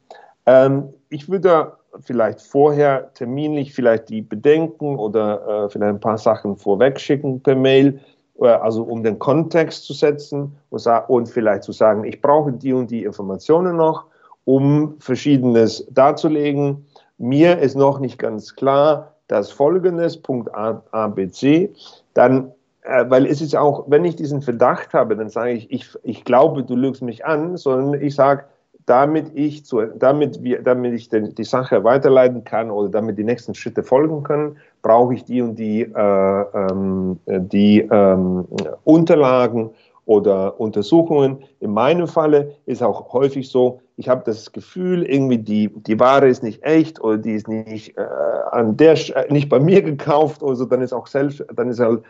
Ähm, 0.46 0.94
ich 1.08 1.28
würde 1.28 1.72
vielleicht 2.00 2.40
vorher 2.40 3.12
terminlich 3.14 3.74
vielleicht 3.74 4.08
die 4.08 4.22
Bedenken 4.22 4.96
oder 4.96 5.64
äh, 5.64 5.70
vielleicht 5.70 5.94
ein 5.94 6.00
paar 6.00 6.18
Sachen 6.18 6.56
vorwegschicken 6.56 7.42
per 7.42 7.56
Mail 7.56 8.00
also 8.46 8.82
um 8.82 9.02
den 9.02 9.18
Kontext 9.18 9.84
zu 9.84 9.92
setzen 9.92 10.56
und, 10.70 10.86
und 11.08 11.28
vielleicht 11.28 11.64
zu 11.64 11.72
sagen, 11.72 12.04
ich 12.04 12.20
brauche 12.20 12.52
die 12.52 12.72
und 12.72 12.90
die 12.90 13.04
Informationen 13.04 13.76
noch, 13.76 14.04
um 14.44 14.94
Verschiedenes 15.00 15.86
darzulegen. 15.90 16.86
Mir 17.18 17.58
ist 17.58 17.76
noch 17.76 17.98
nicht 17.98 18.18
ganz 18.18 18.54
klar, 18.54 19.14
dass 19.26 19.50
folgendes, 19.50 20.16
Punkt 20.16 20.54
A, 20.54 20.82
A 20.92 21.08
B, 21.08 21.28
C, 21.28 21.72
dann, 22.14 22.52
äh, 22.82 23.04
weil 23.08 23.26
es 23.26 23.40
ist 23.40 23.56
auch, 23.56 23.84
wenn 23.88 24.04
ich 24.04 24.16
diesen 24.16 24.40
Verdacht 24.40 24.94
habe, 24.94 25.16
dann 25.16 25.28
sage 25.28 25.52
ich, 25.52 25.70
ich, 25.70 25.88
ich 26.02 26.24
glaube, 26.24 26.62
du 26.62 26.76
lügst 26.76 27.02
mich 27.02 27.26
an, 27.26 27.56
sondern 27.56 28.00
ich 28.00 28.14
sage, 28.14 28.44
damit 28.88 29.32
ich, 29.34 29.64
zu, 29.66 29.82
damit 29.82 30.42
wir, 30.42 30.62
damit 30.62 30.94
ich 30.94 31.08
den, 31.08 31.34
die 31.34 31.44
Sache 31.44 31.84
weiterleiten 31.84 32.44
kann 32.44 32.70
oder 32.70 32.88
damit 32.88 33.18
die 33.18 33.24
nächsten 33.24 33.54
Schritte 33.54 33.82
folgen 33.82 34.22
können, 34.22 34.56
brauche 34.82 35.14
ich 35.14 35.24
die 35.24 35.42
und 35.42 35.56
die, 35.56 35.82
äh, 35.82 36.44
ähm, 36.54 37.18
die 37.26 37.80
ähm, 37.80 38.46
Unterlagen 38.84 39.70
oder 40.06 40.58
Untersuchungen. 40.58 41.44
In 41.60 41.72
meinem 41.72 42.08
Falle 42.08 42.54
ist 42.64 42.82
auch 42.82 43.12
häufig 43.12 43.50
so, 43.50 43.80
ich 43.96 44.08
habe 44.08 44.22
das 44.24 44.52
Gefühl, 44.52 45.02
irgendwie 45.04 45.38
die, 45.38 45.68
die 45.68 46.00
Ware 46.00 46.28
ist 46.28 46.42
nicht 46.42 46.62
echt 46.62 47.02
oder 47.02 47.18
die 47.18 47.32
ist 47.32 47.46
nicht, 47.46 47.98
äh, 47.98 48.06
an 48.52 48.76
der, 48.78 48.96
nicht 49.28 49.50
bei 49.50 49.60
mir 49.60 49.82
gekauft 49.82 50.42
oder 50.42 50.56
so, 50.56 50.64
dann 50.64 50.80
ist 50.80 50.94
auch 50.94 51.08
selbst, 51.08 51.44
dann 51.54 51.68
ist 51.68 51.80
halt 51.80 52.02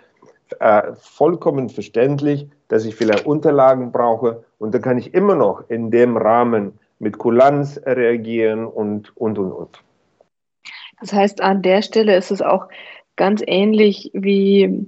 äh, 0.60 0.94
vollkommen 0.94 1.68
verständlich, 1.68 2.48
dass 2.68 2.84
ich 2.84 2.94
vielleicht 2.94 3.26
Unterlagen 3.26 3.92
brauche 3.92 4.44
und 4.58 4.74
dann 4.74 4.82
kann 4.82 4.98
ich 4.98 5.14
immer 5.14 5.34
noch 5.34 5.68
in 5.68 5.90
dem 5.90 6.16
Rahmen 6.16 6.78
mit 6.98 7.18
Kulanz 7.18 7.80
reagieren 7.84 8.66
und, 8.66 9.16
und, 9.16 9.38
und, 9.38 9.52
und. 9.52 9.82
Das 11.00 11.12
heißt, 11.12 11.40
an 11.40 11.62
der 11.62 11.82
Stelle 11.82 12.16
ist 12.16 12.30
es 12.30 12.42
auch 12.42 12.68
ganz 13.16 13.42
ähnlich 13.46 14.10
wie 14.14 14.86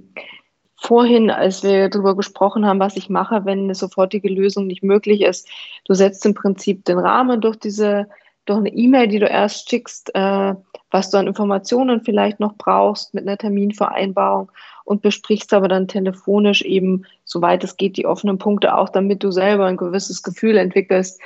vorhin, 0.75 1.29
als 1.29 1.63
wir 1.63 1.89
darüber 1.89 2.15
gesprochen 2.15 2.65
haben, 2.65 2.79
was 2.79 2.97
ich 2.97 3.09
mache, 3.09 3.45
wenn 3.45 3.59
eine 3.65 3.75
sofortige 3.75 4.27
Lösung 4.27 4.67
nicht 4.67 4.83
möglich 4.83 5.21
ist. 5.21 5.47
Du 5.85 5.93
setzt 5.93 6.25
im 6.25 6.33
Prinzip 6.33 6.83
den 6.85 6.97
Rahmen 6.97 7.39
durch 7.39 7.57
diese, 7.57 8.07
durch 8.45 8.57
eine 8.57 8.73
E-Mail, 8.73 9.07
die 9.07 9.19
du 9.19 9.27
erst 9.27 9.69
schickst, 9.69 10.13
äh, 10.15 10.55
was 10.89 11.11
du 11.11 11.17
an 11.17 11.27
Informationen 11.27 12.01
vielleicht 12.01 12.39
noch 12.39 12.55
brauchst 12.57 13.13
mit 13.13 13.27
einer 13.27 13.37
Terminvereinbarung 13.37 14.51
und 14.91 15.01
besprichst 15.01 15.53
aber 15.53 15.69
dann 15.69 15.87
telefonisch 15.87 16.63
eben, 16.63 17.05
soweit 17.23 17.63
es 17.63 17.77
geht, 17.77 17.95
die 17.95 18.05
offenen 18.05 18.37
Punkte 18.37 18.75
auch, 18.75 18.89
damit 18.89 19.23
du 19.23 19.31
selber 19.31 19.65
ein 19.65 19.77
gewisses 19.77 20.21
Gefühl 20.21 20.57
entwickelst, 20.57 21.21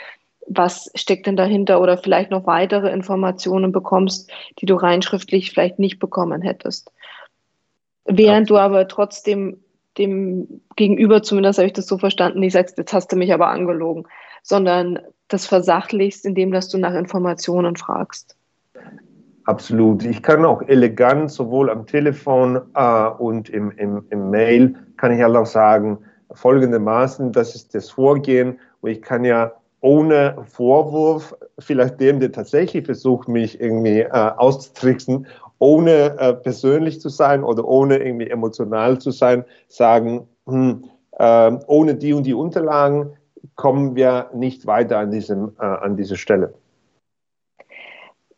was 0.45 0.91
steckt 0.93 1.25
denn 1.25 1.35
dahinter 1.35 1.81
oder 1.81 1.97
vielleicht 1.97 2.29
noch 2.29 2.45
weitere 2.45 2.91
Informationen 2.91 3.71
bekommst, 3.71 4.29
die 4.59 4.67
du 4.67 4.75
rein 4.75 5.01
schriftlich 5.01 5.49
vielleicht 5.49 5.79
nicht 5.79 5.97
bekommen 5.97 6.43
hättest. 6.43 6.91
Während 8.05 8.43
Absolut. 8.43 8.49
du 8.49 8.57
aber 8.63 8.87
trotzdem 8.87 9.57
dem 9.97 10.61
Gegenüber, 10.75 11.23
zumindest 11.23 11.57
habe 11.57 11.65
ich 11.65 11.73
das 11.73 11.87
so 11.87 11.97
verstanden, 11.97 12.41
nicht 12.41 12.53
sagst, 12.53 12.77
jetzt 12.77 12.93
hast 12.93 13.11
du 13.11 13.15
mich 13.15 13.33
aber 13.33 13.47
angelogen, 13.47 14.05
sondern 14.43 14.99
das 15.27 15.47
versachlichst, 15.47 16.23
indem 16.23 16.51
dass 16.51 16.69
du 16.69 16.77
nach 16.77 16.93
Informationen 16.93 17.77
fragst. 17.77 18.34
Absolut. 19.45 20.03
Ich 20.03 20.23
kann 20.23 20.43
auch 20.43 20.61
elegant 20.63 21.31
sowohl 21.31 21.69
am 21.69 21.85
Telefon 21.85 22.59
äh, 22.73 23.07
und 23.19 23.49
im, 23.49 23.71
im, 23.71 24.03
im 24.09 24.29
Mail, 24.31 24.75
kann 24.97 25.11
ich 25.11 25.21
halt 25.21 25.35
auch 25.35 25.45
sagen, 25.45 25.99
folgendermaßen, 26.31 27.31
das 27.31 27.53
ist 27.53 27.75
das 27.75 27.91
Vorgehen. 27.91 28.59
Und 28.81 28.89
ich 28.89 29.01
kann 29.03 29.23
ja 29.23 29.51
ohne 29.81 30.35
Vorwurf, 30.51 31.35
vielleicht 31.59 31.99
dem, 31.99 32.19
der 32.19 32.31
tatsächlich 32.31 32.85
versucht, 32.85 33.27
mich 33.27 33.61
irgendwie 33.61 33.99
äh, 33.99 34.09
auszutricksen, 34.09 35.27
ohne 35.59 36.17
äh, 36.17 36.33
persönlich 36.33 36.99
zu 36.99 37.09
sein 37.09 37.43
oder 37.43 37.65
ohne 37.65 37.97
irgendwie 37.97 38.29
emotional 38.29 38.97
zu 38.97 39.11
sein, 39.11 39.45
sagen, 39.67 40.27
hm, 40.47 40.85
äh, 41.19 41.51
ohne 41.67 41.93
die 41.93 42.13
und 42.13 42.23
die 42.23 42.33
Unterlagen 42.33 43.13
kommen 43.53 43.95
wir 43.95 44.31
nicht 44.33 44.65
weiter 44.65 44.97
an, 44.97 45.11
diesem, 45.11 45.51
äh, 45.59 45.65
an 45.65 45.95
dieser 45.97 46.15
Stelle. 46.15 46.55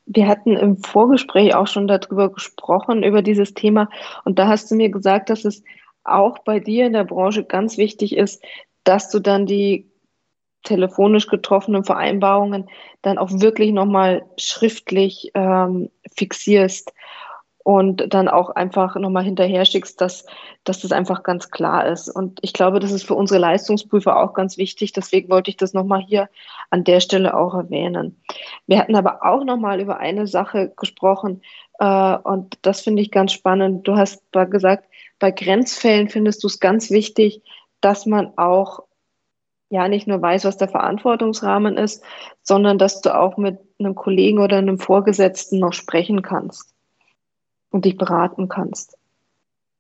Wir 0.08 0.28
hatten 0.28 0.56
im 0.56 0.78
Vorgespräch 0.78 1.54
auch 1.54 1.68
schon 1.68 1.88
darüber 1.88 2.32
gesprochen, 2.32 3.04
über 3.04 3.22
dieses 3.22 3.54
Thema. 3.54 3.90
Und 4.24 4.40
da 4.40 4.48
hast 4.48 4.72
du 4.72 4.76
mir 4.76 4.90
gesagt, 4.90 5.30
dass 5.30 5.46
es 5.46 5.64
auch 6.04 6.40
bei 6.40 6.60
dir 6.60 6.88
in 6.88 6.94
der 6.94 7.04
Branche 7.04 7.44
ganz 7.44 7.78
wichtig 7.78 8.16
ist, 8.16 8.42
dass 8.84 9.10
du 9.10 9.20
dann 9.20 9.46
die 9.46 9.92
telefonisch 10.64 11.28
getroffenen 11.28 11.84
Vereinbarungen 11.84 12.70
dann 13.02 13.18
auch 13.18 13.30
wirklich 13.32 13.72
nochmal 13.72 14.26
schriftlich 14.38 15.32
ähm, 15.34 15.90
fixierst 16.16 16.94
und 17.68 18.14
dann 18.14 18.30
auch 18.30 18.52
einfach 18.52 18.96
nochmal 18.96 19.26
hinterher 19.26 19.66
schickst, 19.66 20.00
dass, 20.00 20.26
dass 20.64 20.80
das 20.80 20.94
einfach 20.94 21.24
ganz 21.24 21.52
klar 21.52 21.86
ist. 21.86 22.08
Und 22.08 22.40
ich 22.42 22.54
glaube, 22.54 22.80
das 22.80 22.94
ist 22.94 23.04
für 23.04 23.14
unsere 23.14 23.42
Leistungsprüfer 23.42 24.24
auch 24.24 24.34
ganz 24.34 24.58
wichtig. 24.58 24.94
Deswegen 24.94 25.28
wollte 25.28 25.50
ich 25.50 25.58
das 25.58 25.74
nochmal 25.74 26.00
hier 26.00 26.30
an 26.70 26.86
der 26.86 27.02
Stelle 27.02 27.36
auch 27.36 27.54
erwähnen. 27.54 28.24
Wir 28.68 28.80
hatten 28.80 28.96
aber 28.96 29.26
auch 29.26 29.44
nochmal 29.44 29.82
über 29.82 29.98
eine 29.98 30.28
Sache 30.28 30.72
gesprochen 30.78 31.42
äh, 31.78 32.16
und 32.16 32.58
das 32.62 32.80
finde 32.80 33.02
ich 33.02 33.12
ganz 33.12 33.34
spannend. 33.34 33.86
Du 33.86 33.98
hast 33.98 34.24
gesagt, 34.32 34.86
bei 35.20 35.32
Grenzfällen 35.32 36.08
findest 36.08 36.44
du 36.44 36.48
es 36.48 36.62
ganz 36.62 36.90
wichtig, 36.90 37.42
dass 37.82 38.06
man 38.06 38.32
auch 38.38 38.84
ja 39.70 39.90
nicht 39.90 40.08
nur 40.08 40.22
weiß, 40.22 40.46
was 40.46 40.56
der 40.56 40.70
Verantwortungsrahmen 40.70 41.76
ist, 41.76 42.02
sondern 42.44 42.78
dass 42.78 43.02
du 43.02 43.14
auch 43.14 43.36
mit 43.36 43.60
einem 43.78 43.94
Kollegen 43.94 44.40
oder 44.40 44.56
einem 44.56 44.80
Vorgesetzten 44.80 45.60
noch 45.60 45.74
sprechen 45.74 46.22
kannst 46.22 46.77
und 47.78 47.86
dich 47.86 47.98
beraten 47.98 48.50
kannst. 48.50 48.98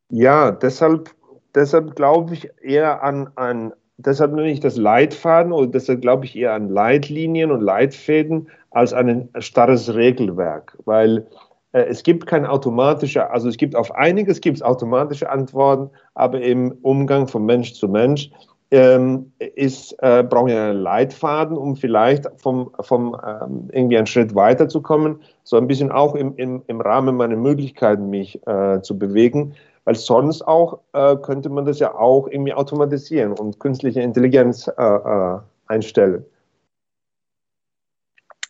Ja, 0.09 0.51
deshalb, 0.51 1.09
deshalb 1.55 1.95
glaube 1.95 2.35
ich 2.35 2.49
eher 2.61 3.03
an, 3.03 3.31
an 3.35 3.73
deshalb 3.97 4.33
nenne 4.33 4.51
ich 4.51 4.59
das 4.59 4.77
Leitfaden 4.77 5.51
oder 5.51 5.67
deshalb 5.67 6.01
glaube 6.01 6.25
ich 6.25 6.35
eher 6.35 6.53
an 6.53 6.69
Leitlinien 6.69 7.51
und 7.51 7.61
Leitfäden 7.61 8.49
als 8.69 8.93
an 8.93 9.09
ein 9.33 9.41
starres 9.41 9.95
Regelwerk, 9.95 10.77
weil 10.85 11.27
äh, 11.71 11.85
es 11.85 12.03
gibt 12.03 12.27
kein 12.27 12.45
automatische, 12.45 13.31
also 13.31 13.49
es 13.49 13.57
gibt 13.57 13.75
auf 13.75 13.93
einiges 13.95 14.41
gibt 14.41 14.57
es 14.57 14.61
automatische 14.61 15.31
Antworten, 15.31 15.89
aber 16.13 16.39
im 16.39 16.77
Umgang 16.83 17.27
von 17.27 17.45
Mensch 17.45 17.73
zu 17.73 17.89
Mensch 17.89 18.29
ähm, 18.71 19.31
ist, 19.39 19.95
äh, 19.99 20.23
brauche 20.23 20.49
ich 20.49 20.55
einen 20.55 20.81
Leitfaden, 20.81 21.57
um 21.57 21.75
vielleicht 21.75 22.27
vom, 22.37 22.71
vom 22.81 23.15
ähm, 23.25 23.69
irgendwie 23.71 23.97
einen 23.97 24.07
Schritt 24.07 24.35
weiterzukommen, 24.35 25.21
so 25.43 25.57
ein 25.57 25.67
bisschen 25.67 25.91
auch 25.91 26.15
im, 26.15 26.35
im, 26.35 26.63
im 26.67 26.81
Rahmen 26.81 27.15
meiner 27.15 27.37
Möglichkeiten 27.37 28.09
mich 28.09 28.45
äh, 28.45 28.81
zu 28.81 28.97
bewegen, 28.99 29.55
weil 29.85 29.95
sonst 29.95 30.41
auch 30.45 30.79
äh, 30.93 31.15
könnte 31.15 31.49
man 31.49 31.65
das 31.65 31.79
ja 31.79 31.95
auch 31.95 32.27
irgendwie 32.27 32.53
automatisieren 32.53 33.31
und 33.33 33.59
künstliche 33.59 34.01
Intelligenz 34.01 34.67
äh, 34.67 34.83
äh, 34.83 35.39
einstellen. 35.67 36.25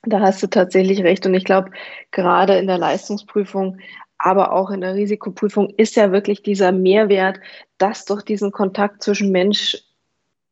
Da 0.04 0.22
hast 0.22 0.42
du 0.42 0.48
tatsächlich 0.48 1.04
recht. 1.04 1.26
Und 1.26 1.34
ich 1.34 1.44
glaube, 1.44 1.70
gerade 2.12 2.58
in 2.58 2.68
der 2.68 2.78
Leistungsprüfung, 2.78 3.78
aber 4.18 4.52
auch 4.52 4.72
in 4.72 4.82
der 4.82 4.96
Risikoprüfung 4.96 5.70
ist 5.78 5.96
ja 5.96 6.12
wirklich 6.12 6.42
dieser 6.42 6.72
Mehrwert, 6.72 7.40
dass 7.78 8.06
durch 8.06 8.24
diesen 8.24 8.52
Kontakt 8.52 9.04
zwischen 9.04 9.32
Mensch 9.32 9.78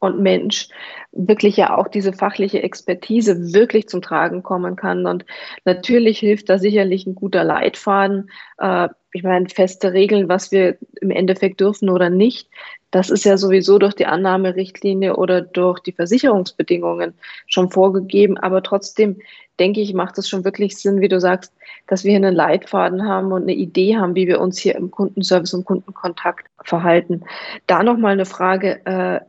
und 0.05 0.21
Mensch 0.21 0.69
wirklich 1.11 1.57
ja 1.57 1.77
auch 1.77 1.87
diese 1.87 2.13
fachliche 2.13 2.61
Expertise 2.61 3.53
wirklich 3.53 3.87
zum 3.87 4.01
Tragen 4.01 4.43
kommen 4.43 4.75
kann. 4.75 5.05
Und 5.05 5.25
natürlich 5.63 6.19
hilft 6.19 6.49
da 6.49 6.59
sicherlich 6.59 7.05
ein 7.05 7.15
guter 7.15 7.43
Leitfaden. 7.43 8.29
Äh, 8.57 8.89
ich 9.13 9.23
meine, 9.23 9.47
feste 9.47 9.93
Regeln, 9.93 10.27
was 10.27 10.51
wir 10.51 10.77
im 10.99 11.09
Endeffekt 11.09 11.61
dürfen 11.61 11.89
oder 11.89 12.09
nicht. 12.09 12.49
Das 12.91 13.09
ist 13.09 13.23
ja 13.23 13.37
sowieso 13.37 13.79
durch 13.79 13.93
die 13.93 14.05
Annahmerichtlinie 14.05 15.15
oder 15.15 15.41
durch 15.41 15.79
die 15.79 15.93
Versicherungsbedingungen 15.93 17.13
schon 17.47 17.71
vorgegeben. 17.71 18.37
Aber 18.37 18.61
trotzdem 18.61 19.17
denke 19.57 19.79
ich, 19.79 19.93
macht 19.93 20.17
es 20.17 20.27
schon 20.27 20.43
wirklich 20.43 20.77
Sinn, 20.77 20.99
wie 20.99 21.07
du 21.07 21.21
sagst, 21.21 21.53
dass 21.87 22.03
wir 22.03 22.11
hier 22.11 22.17
einen 22.17 22.35
Leitfaden 22.35 23.07
haben 23.07 23.31
und 23.31 23.43
eine 23.43 23.53
Idee 23.53 23.95
haben, 23.95 24.15
wie 24.15 24.27
wir 24.27 24.41
uns 24.41 24.57
hier 24.57 24.75
im 24.75 24.91
Kundenservice 24.91 25.53
und 25.53 25.65
Kundenkontakt 25.65 26.47
verhalten. 26.63 27.23
Da 27.67 27.83
nochmal 27.83 28.13
eine 28.13 28.25
Frage. 28.25 28.85
Äh, 28.85 29.21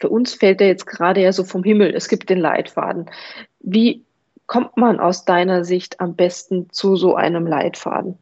für 0.00 0.08
uns 0.08 0.34
fällt 0.34 0.60
der 0.60 0.68
jetzt 0.68 0.86
gerade 0.86 1.20
ja 1.20 1.32
so 1.32 1.44
vom 1.44 1.62
Himmel. 1.62 1.94
Es 1.94 2.08
gibt 2.08 2.30
den 2.30 2.38
Leitfaden. 2.38 3.10
Wie 3.60 4.04
kommt 4.46 4.76
man 4.76 5.00
aus 5.00 5.24
deiner 5.24 5.64
Sicht 5.64 6.00
am 6.00 6.14
besten 6.14 6.70
zu 6.70 6.96
so 6.96 7.14
einem 7.14 7.46
Leitfaden? 7.46 8.18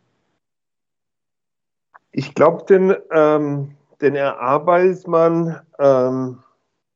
Ich 2.12 2.34
glaube, 2.34 2.64
den, 2.66 2.94
ähm, 3.10 3.74
den 4.00 4.14
erarbeitet 4.14 5.08
man 5.08 5.60
ähm, 5.78 6.38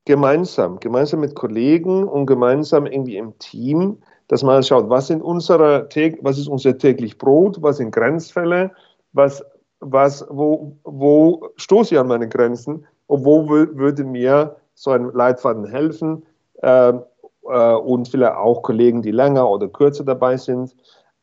gemeinsam, 0.04 0.78
gemeinsam 0.78 1.20
mit 1.20 1.34
Kollegen 1.34 2.06
und 2.06 2.26
gemeinsam 2.26 2.86
irgendwie 2.86 3.16
im 3.16 3.38
Team, 3.38 3.98
dass 4.28 4.42
man 4.42 4.62
schaut, 4.62 4.90
was, 4.90 5.06
sind 5.06 5.22
unsere, 5.22 5.88
was 6.20 6.38
ist 6.38 6.48
unser 6.48 6.76
täglich 6.76 7.16
Brot, 7.16 7.62
was 7.62 7.78
sind 7.78 7.92
Grenzfälle, 7.92 8.72
was, 9.12 9.42
was, 9.80 10.26
wo, 10.28 10.76
wo 10.84 11.48
stoße 11.56 11.94
ich 11.94 12.00
an 12.00 12.08
meine 12.08 12.28
Grenzen 12.28 12.86
und 13.06 13.24
wo 13.24 13.48
würde 13.48 14.04
mir 14.04 14.56
so 14.76 14.92
ein 14.92 15.10
Leitfaden 15.12 15.66
helfen 15.66 16.24
äh, 16.62 16.92
äh, 17.48 17.74
und 17.74 18.08
vielleicht 18.08 18.36
auch 18.36 18.62
Kollegen, 18.62 19.02
die 19.02 19.10
länger 19.10 19.50
oder 19.50 19.66
kürzer 19.66 20.04
dabei 20.04 20.36
sind. 20.36 20.76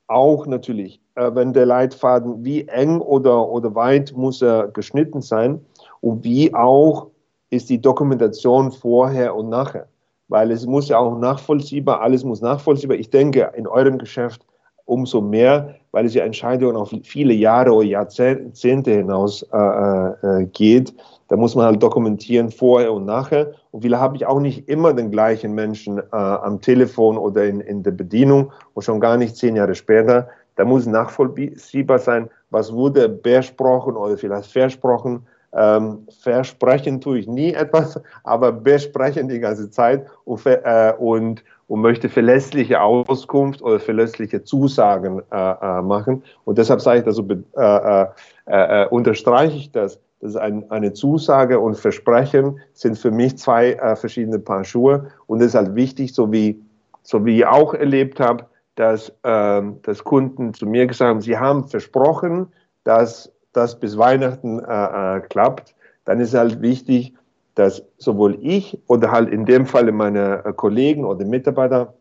Auch 0.08 0.46
natürlich, 0.48 1.00
äh, 1.16 1.32
wenn 1.34 1.54
der 1.54 1.68
Leitfaden, 1.68 2.44
wie 2.44 2.68
eng 2.68 3.00
oder, 3.00 3.48
oder 3.48 3.74
weit 3.76 4.12
muss 4.18 4.42
er 4.42 4.68
geschnitten 4.68 5.22
sein. 5.22 5.64
und 6.02 6.24
wie 6.24 6.54
auch 6.54 7.08
ist 7.50 7.70
die 7.70 7.80
Dokumentation 7.80 8.72
vorher 8.72 9.36
und 9.36 9.50
nachher. 9.50 9.88
Weil 10.28 10.52
es 10.52 10.66
muss 10.66 10.90
ja 10.90 10.98
auch 10.98 11.18
nachvollziehbar, 11.18 12.02
alles 12.02 12.24
muss 12.24 12.42
nachvollziehbar. 12.42 12.98
Ich 12.98 13.12
denke, 13.12 13.52
in 13.56 13.68
eurem 13.68 14.00
Geschäft 14.00 14.46
umso 14.86 15.22
mehr, 15.22 15.76
weil 15.92 16.06
es 16.06 16.14
ja 16.14 16.24
Entscheidungen 16.24 16.76
auf 16.76 16.94
viele 17.04 17.34
Jahre 17.34 17.72
oder 17.72 17.86
Jahrzehnte 17.86 18.92
hinaus 18.92 19.44
äh, 19.54 19.58
äh, 19.58 20.46
geht. 20.48 20.94
Da 21.30 21.38
muss 21.38 21.56
man 21.56 21.66
halt 21.66 21.82
dokumentieren 21.82 22.50
vorher 22.52 22.92
und 22.94 23.06
nachher. 23.06 23.54
Und 23.72 23.82
vielleicht 23.82 24.02
habe 24.02 24.16
ich 24.18 24.26
auch 24.26 24.40
nicht 24.40 24.68
immer 24.68 24.94
den 24.94 25.12
gleichen 25.12 25.54
Menschen 25.54 26.00
äh, 26.00 26.02
am 26.12 26.62
Telefon 26.62 27.18
oder 27.18 27.46
in, 27.46 27.62
in 27.62 27.84
der 27.84 27.92
Bedienung 27.92 28.52
und 28.74 28.84
schon 28.84 29.00
gar 29.00 29.18
nicht 29.18 29.36
zehn 29.38 29.56
Jahre 29.56 29.76
später. 29.76 30.28
Da 30.56 30.66
muss 30.66 30.86
nachvollziehbar 30.86 32.00
sein, 32.00 32.30
was 32.50 32.74
wurde 32.74 33.10
besprochen 33.10 33.96
oder 33.96 34.18
vielleicht 34.18 34.52
versprochen. 34.52 35.26
Ähm, 35.56 36.08
versprechen 36.22 37.00
tue 37.00 37.20
ich 37.20 37.28
nie 37.28 37.54
etwas, 37.54 38.00
aber 38.24 38.52
besprechen 38.52 39.28
die 39.28 39.40
ganze 39.40 39.70
Zeit 39.70 40.08
und, 40.26 40.46
äh, 40.46 40.94
und, 40.98 41.44
und 41.74 41.82
möchte 41.82 42.08
verlässliche 42.08 42.82
Auskunft 42.82 43.64
oder 43.64 43.80
verlässliche 43.80 44.44
Zusagen 44.44 45.24
äh, 45.32 45.36
äh, 45.36 45.82
machen. 45.82 46.22
Und 46.46 46.60
deshalb 46.60 46.82
sage 46.82 47.00
ich, 47.00 47.06
also, 47.08 47.28
äh, 47.58 48.06
äh, 48.46 48.88
unterstreiche 48.90 49.58
ich 49.58 49.72
das. 49.72 50.00
Das 50.20 50.30
ist 50.30 50.38
ein, 50.38 50.70
eine 50.70 50.94
Zusage 50.94 51.60
und 51.60 51.76
Versprechen 51.76 52.60
sind 52.74 53.00
für 53.00 53.10
mich 53.10 53.40
zwei 53.40 53.76
verschiedene 53.96 54.38
Paar 54.38 54.64
Schuhe. 54.64 55.08
Und 55.26 55.42
es 55.42 55.48
ist 55.48 55.56
halt 55.56 55.74
wichtig, 55.74 56.14
so 56.14 56.32
wie, 56.32 56.62
so 57.02 57.26
wie 57.26 57.40
ich 57.40 57.46
auch 57.48 57.74
erlebt 57.74 58.20
habe, 58.20 58.46
dass, 58.76 59.12
ähm, 59.24 59.80
dass 59.82 60.04
Kunden 60.04 60.54
zu 60.54 60.68
mir 60.68 60.86
gesagt 60.86 61.10
haben, 61.10 61.22
sie 61.22 61.40
haben 61.40 61.64
versprochen, 61.64 62.54
dass 62.84 63.32
das 63.52 63.80
bis 63.80 63.98
Weihnachten 63.98 64.60
äh, 64.60 65.18
äh, 65.18 65.22
klappt, 65.22 65.74
dann 66.06 66.20
ist 66.20 66.36
halt 66.36 66.62
wichtig, 66.62 67.16
dass 67.56 67.84
sowohl 67.98 68.38
ich 68.42 68.80
oder 68.88 69.12
halt 69.12 69.30
in 69.30 69.46
dem 69.46 69.66
Falle 69.66 69.92
meine 69.92 70.44
äh, 70.46 70.54
Kollegen 70.54 71.06
oder 71.06 71.26
Mitarbeiter 71.26 71.94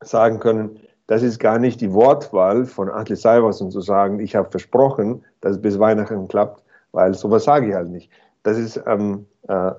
sagen 0.00 0.40
können, 0.40 0.78
das 1.06 1.22
ist 1.22 1.38
gar 1.38 1.58
nicht 1.58 1.80
die 1.80 1.92
Wortwahl 1.92 2.64
von 2.64 2.88
Atli 2.88 3.16
und 3.38 3.70
zu 3.70 3.80
sagen, 3.80 4.20
ich 4.20 4.34
habe 4.34 4.50
versprochen, 4.50 5.24
dass 5.40 5.52
es 5.52 5.62
bis 5.62 5.78
Weihnachten 5.78 6.28
klappt, 6.28 6.62
weil 6.92 7.14
sowas 7.14 7.44
sage 7.44 7.68
ich 7.68 7.74
halt 7.74 7.90
nicht. 7.90 8.10
Das 8.42 8.58
ist, 8.58 8.82
ähm, 8.86 9.26
äh, 9.48 9.72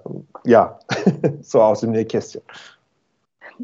ja, 0.45 0.79
so 1.41 1.61
aus 1.61 1.81
dem 1.81 1.91
Nähkästchen. 1.91 2.41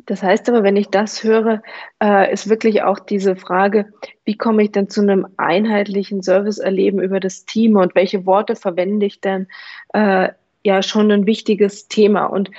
Das 0.05 0.23
heißt 0.23 0.47
aber, 0.49 0.63
wenn 0.63 0.77
ich 0.77 0.89
das 0.89 1.23
höre, 1.23 1.61
äh, 2.01 2.31
ist 2.31 2.49
wirklich 2.49 2.81
auch 2.83 2.99
diese 2.99 3.35
Frage, 3.35 3.91
wie 4.23 4.37
komme 4.37 4.63
ich 4.63 4.71
denn 4.71 4.89
zu 4.89 5.01
einem 5.01 5.27
einheitlichen 5.37 6.21
Serviceerleben 6.21 7.01
über 7.01 7.19
das 7.19 7.45
Team 7.45 7.75
und 7.75 7.93
welche 7.93 8.25
Worte 8.25 8.55
verwende 8.55 9.05
ich 9.05 9.19
denn, 9.19 9.47
äh, 9.93 10.29
ja 10.63 10.81
schon 10.83 11.11
ein 11.11 11.25
wichtiges 11.25 11.87
Thema. 11.87 12.25
Und 12.25 12.51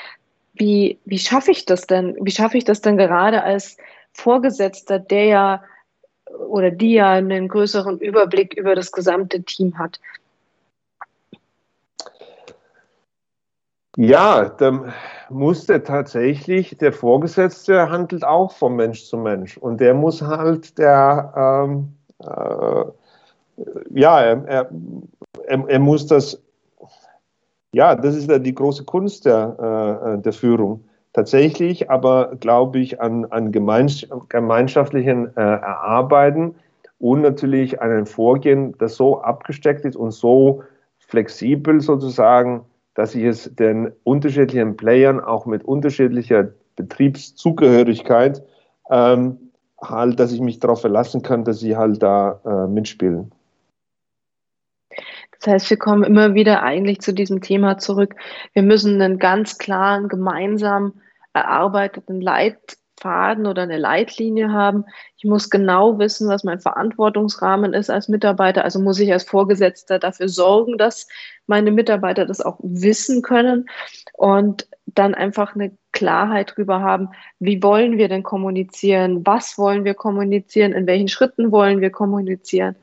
wie, 0.55 0.99
wie 1.05 1.19
schaffe 1.19 1.51
ich 1.51 1.65
das 1.65 1.87
denn? 1.87 2.17
Wie 2.21 2.31
schaffe 2.31 2.59
ich 2.59 2.65
das 2.65 2.81
denn 2.81 2.97
gerade 2.97 3.43
als 3.43 3.77
Vorgesetzter, 4.13 4.99
der 4.99 5.25
ja 5.25 5.63
oder 6.49 6.71
die 6.71 6.95
ja 6.95 7.11
einen 7.11 7.49
größeren 7.49 7.99
Überblick 7.99 8.55
über 8.55 8.75
das 8.75 8.93
gesamte 8.93 9.43
Team 9.43 9.79
hat? 9.79 10.01
Ja, 13.97 14.49
dann 14.49 14.93
musste 15.29 15.83
tatsächlich, 15.83 16.79
der 16.79 16.95
Vorgesetzte 16.95 17.91
handelt 17.91 18.25
auch 18.25 18.53
von 18.53 18.75
Mensch 18.75 19.05
zu 19.05 19.19
Mensch 19.19 19.59
und 19.59 19.81
der 19.81 19.93
muss 19.93 20.23
halt 20.23 20.79
der, 20.79 21.67
ähm, 21.67 21.95
äh, 22.21 22.85
ja, 23.91 24.21
er, 24.23 24.45
er, 24.47 24.71
er, 25.47 25.79
muss 25.79 26.07
das, 26.07 26.42
ja, 27.73 27.95
das 27.95 28.15
ist 28.17 28.31
die 28.31 28.55
große 28.55 28.85
Kunst 28.85 29.27
der, 29.27 30.17
äh, 30.17 30.23
der 30.23 30.33
Führung. 30.33 30.85
Tatsächlich 31.13 31.91
aber 31.91 32.37
glaube 32.41 32.79
ich 32.79 33.01
an, 33.01 33.27
an 33.27 33.53
gemeinschaftlichen 33.53 35.27
äh, 35.37 35.41
Erarbeiten 35.41 36.55
und 36.99 37.21
natürlich 37.21 37.83
an 37.83 37.91
ein 37.91 38.07
Vorgehen, 38.07 38.75
das 38.79 38.97
so 38.97 39.21
abgesteckt 39.21 39.85
ist 39.85 39.97
und 39.97 40.13
so 40.13 40.63
flexibel 40.99 41.81
sozusagen, 41.81 42.65
dass 42.95 43.15
ich 43.15 43.25
es 43.25 43.55
den 43.55 43.93
unterschiedlichen 44.05 44.77
Playern 44.77 45.21
auch 45.21 45.45
mit 45.45 45.65
unterschiedlicher 45.65 46.49
Betriebszugehörigkeit 46.77 48.43
ähm, 48.91 49.39
halt, 49.83 50.19
dass 50.19 50.33
ich 50.33 50.41
mich 50.41 50.61
darauf 50.61 50.81
verlassen 50.81 51.23
kann, 51.23 51.45
dass 51.45 51.61
sie 51.61 51.77
halt 51.77 52.03
da 52.03 52.41
äh, 52.47 52.69
mitspielen. 52.69 53.33
Das 55.43 55.55
heißt, 55.55 55.71
wir 55.71 55.77
kommen 55.77 56.05
immer 56.05 56.35
wieder 56.35 56.63
eigentlich 56.63 57.01
zu 57.01 57.13
diesem 57.13 57.41
Thema 57.41 57.77
zurück. 57.79 58.15
Wir 58.53 58.63
müssen 58.63 59.03
einen 59.03 59.19
ganz 59.19 59.59
klaren, 59.59 60.09
gemeinsam 60.09 61.01
erarbeiteten 61.33 62.21
Leit 62.21 62.79
Faden 63.01 63.47
oder 63.47 63.63
eine 63.63 63.79
Leitlinie 63.79 64.53
haben. 64.53 64.85
Ich 65.17 65.25
muss 65.25 65.51
genau 65.51 65.99
wissen, 65.99 66.29
was 66.29 66.45
mein 66.45 66.61
Verantwortungsrahmen 66.61 67.75
ist 67.75 67.91
als 67.91 68.09
Mitarbeiter. 68.09 68.63
Also 68.63 68.79
muss 68.79 69.01
ich 69.01 69.13
als 69.13 69.25
Vorgesetzter 69.25 69.99
dafür 69.99 70.29
sorgen, 70.29 70.79
dass 70.79 71.09
meine 71.49 71.73
Mitarbeiter 71.73 72.25
das 72.25 72.41
auch 72.41 72.61
wissen 72.63 73.23
können 73.23 73.69
und 74.13 74.69
dann 74.87 75.15
einfach 75.17 75.57
eine 75.57 75.77
Klarheit 75.91 76.53
darüber 76.53 76.81
haben, 76.81 77.09
wie 77.41 77.61
wollen 77.63 77.99
wir 77.99 78.09
denn 78.09 78.23
kommunizieren, 78.23 79.27
was 79.27 79.59
wollen 79.59 79.85
wir 79.85 79.95
kommunizieren, 79.95 80.73
in 80.73 80.87
welchen 80.87 81.09
Schritten 81.09 81.51
wollen 81.51 81.81
wir 81.81 81.91
kommunizieren, 81.91 82.77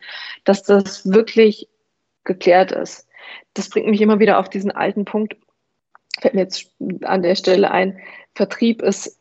dass 0.43 0.63
das 0.63 1.09
wirklich 1.09 1.69
geklärt 2.29 2.71
ist. 2.71 3.07
Das 3.55 3.69
bringt 3.69 3.87
mich 3.87 4.01
immer 4.01 4.19
wieder 4.19 4.39
auf 4.39 4.49
diesen 4.49 4.71
alten 4.71 5.03
Punkt, 5.03 5.35
fällt 6.21 6.35
mir 6.35 6.41
jetzt 6.41 6.71
an 7.03 7.23
der 7.23 7.35
Stelle 7.35 7.71
ein, 7.71 7.99
Vertrieb 8.35 8.81
ist 8.81 9.17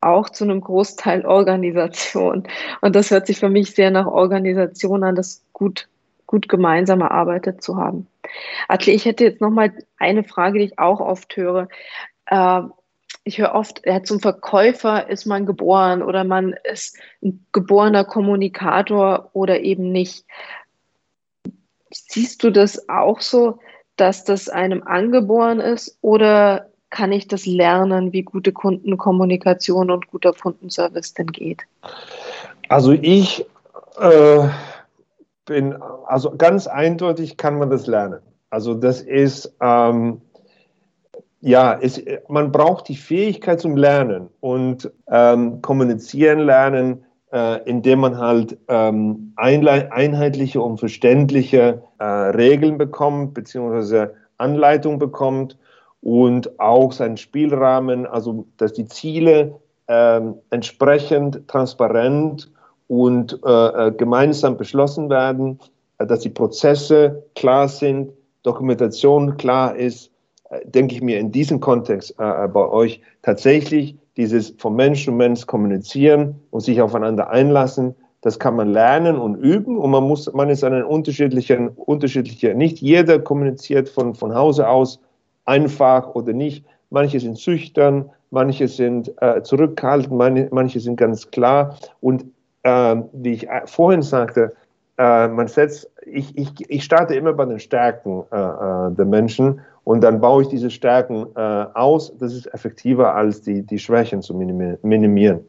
auch 0.00 0.30
zu 0.30 0.44
einem 0.44 0.60
Großteil 0.60 1.24
Organisation. 1.26 2.48
Und 2.80 2.96
das 2.96 3.10
hört 3.10 3.26
sich 3.26 3.38
für 3.38 3.48
mich 3.48 3.74
sehr 3.74 3.90
nach 3.90 4.06
Organisation 4.06 5.04
an, 5.04 5.14
das 5.14 5.44
gut, 5.52 5.88
gut 6.26 6.48
gemeinsam 6.48 7.00
erarbeitet 7.00 7.62
zu 7.62 7.76
haben. 7.76 8.06
Atli, 8.68 8.92
ich 8.92 9.04
hätte 9.04 9.24
jetzt 9.24 9.40
noch 9.40 9.50
mal 9.50 9.72
eine 9.98 10.24
Frage, 10.24 10.58
die 10.58 10.64
ich 10.66 10.78
auch 10.78 11.00
oft 11.00 11.36
höre. 11.36 11.68
Äh, 12.26 12.62
ich 13.24 13.38
höre 13.38 13.54
oft, 13.54 13.82
ja, 13.84 14.02
zum 14.02 14.20
Verkäufer 14.20 15.08
ist 15.08 15.26
man 15.26 15.46
geboren 15.46 16.02
oder 16.02 16.22
man 16.24 16.54
ist 16.70 16.96
ein 17.22 17.44
geborener 17.52 18.04
Kommunikator 18.04 19.30
oder 19.32 19.60
eben 19.60 19.90
nicht. 19.90 20.24
Siehst 21.90 22.42
du 22.42 22.50
das 22.50 22.88
auch 22.88 23.20
so, 23.20 23.58
dass 23.96 24.24
das 24.24 24.48
einem 24.48 24.82
angeboren 24.82 25.60
ist 25.60 25.98
oder 26.02 26.66
kann 26.90 27.12
ich 27.12 27.28
das 27.28 27.46
lernen, 27.46 28.12
wie 28.12 28.22
gute 28.22 28.52
Kundenkommunikation 28.52 29.90
und 29.90 30.08
guter 30.08 30.32
Kundenservice 30.32 31.14
denn 31.14 31.26
geht? 31.26 31.62
Also 32.68 32.92
ich 32.92 33.44
äh, 33.98 34.48
bin, 35.46 35.76
also 36.06 36.36
ganz 36.36 36.66
eindeutig 36.66 37.36
kann 37.36 37.58
man 37.58 37.70
das 37.70 37.86
lernen. 37.86 38.20
Also 38.50 38.74
das 38.74 39.00
ist, 39.00 39.52
ähm, 39.60 40.20
ja, 41.40 41.78
es, 41.80 42.02
man 42.28 42.52
braucht 42.52 42.88
die 42.88 42.96
Fähigkeit 42.96 43.60
zum 43.60 43.76
Lernen 43.76 44.28
und 44.40 44.90
ähm, 45.08 45.62
kommunizieren 45.62 46.40
lernen, 46.40 47.05
äh, 47.36 47.62
indem 47.68 48.00
man 48.00 48.16
halt 48.16 48.56
ähm, 48.68 49.34
einheitliche 49.36 50.62
und 50.62 50.78
verständliche 50.78 51.82
äh, 51.98 52.04
Regeln 52.04 52.78
bekommt, 52.78 53.34
beziehungsweise 53.34 54.14
Anleitung 54.38 54.98
bekommt 54.98 55.58
und 56.00 56.58
auch 56.58 56.92
seinen 56.92 57.18
Spielrahmen, 57.18 58.06
also 58.06 58.46
dass 58.56 58.72
die 58.72 58.86
Ziele 58.86 59.60
äh, 59.86 60.20
entsprechend 60.48 61.46
transparent 61.46 62.50
und 62.88 63.38
äh, 63.44 63.88
äh, 63.88 63.92
gemeinsam 63.92 64.56
beschlossen 64.56 65.10
werden, 65.10 65.58
äh, 65.98 66.06
dass 66.06 66.20
die 66.20 66.30
Prozesse 66.30 67.22
klar 67.34 67.68
sind, 67.68 68.12
Dokumentation 68.44 69.36
klar 69.36 69.76
ist, 69.76 70.10
denke 70.64 70.94
ich 70.94 71.02
mir 71.02 71.18
in 71.18 71.32
diesem 71.32 71.58
Kontext 71.58 72.16
bei 72.16 72.54
euch 72.54 73.00
tatsächlich 73.22 73.96
dieses 74.16 74.54
von 74.58 74.74
Mensch 74.74 75.04
zu 75.04 75.12
Mensch 75.12 75.46
kommunizieren 75.46 76.36
und 76.50 76.60
sich 76.60 76.80
aufeinander 76.80 77.30
einlassen, 77.30 77.94
das 78.22 78.38
kann 78.38 78.56
man 78.56 78.72
lernen 78.72 79.18
und 79.18 79.36
üben 79.36 79.78
und 79.78 79.90
man 79.90 80.02
muss, 80.02 80.32
man 80.32 80.48
ist 80.48 80.64
einen 80.64 80.82
unterschiedlichen, 80.82 81.68
unterschiedlicher, 81.68 82.54
nicht 82.54 82.78
jeder 82.80 83.18
kommuniziert 83.18 83.88
von, 83.88 84.14
von 84.14 84.34
Hause 84.34 84.68
aus 84.68 85.00
einfach 85.44 86.14
oder 86.14 86.32
nicht. 86.32 86.64
Manche 86.90 87.20
sind 87.20 87.38
schüchtern, 87.38 88.10
manche 88.30 88.68
sind 88.68 89.12
äh, 89.20 89.42
zurückhaltend, 89.42 90.12
manche, 90.12 90.48
manche, 90.50 90.80
sind 90.80 90.96
ganz 90.96 91.30
klar. 91.30 91.76
Und 92.00 92.24
äh, 92.62 92.96
wie 93.12 93.34
ich 93.34 93.48
äh, 93.48 93.62
vorhin 93.66 94.02
sagte, 94.02 94.52
äh, 94.98 95.28
man 95.28 95.48
setzt, 95.48 95.90
ich, 96.04 96.36
ich, 96.36 96.52
ich 96.70 96.84
starte 96.84 97.14
immer 97.14 97.32
bei 97.32 97.44
den 97.44 97.58
Stärken 97.58 98.24
äh, 98.32 98.36
äh, 98.36 98.94
der 98.94 99.04
Menschen 99.04 99.60
und 99.84 100.02
dann 100.02 100.20
baue 100.20 100.42
ich 100.42 100.48
diese 100.48 100.70
Stärken 100.70 101.36
aus. 101.36 102.12
Das 102.18 102.34
ist 102.34 102.52
effektiver, 102.52 103.14
als 103.14 103.42
die, 103.42 103.62
die 103.62 103.78
Schwächen 103.78 104.20
zu 104.20 104.34
minimieren. 104.34 105.46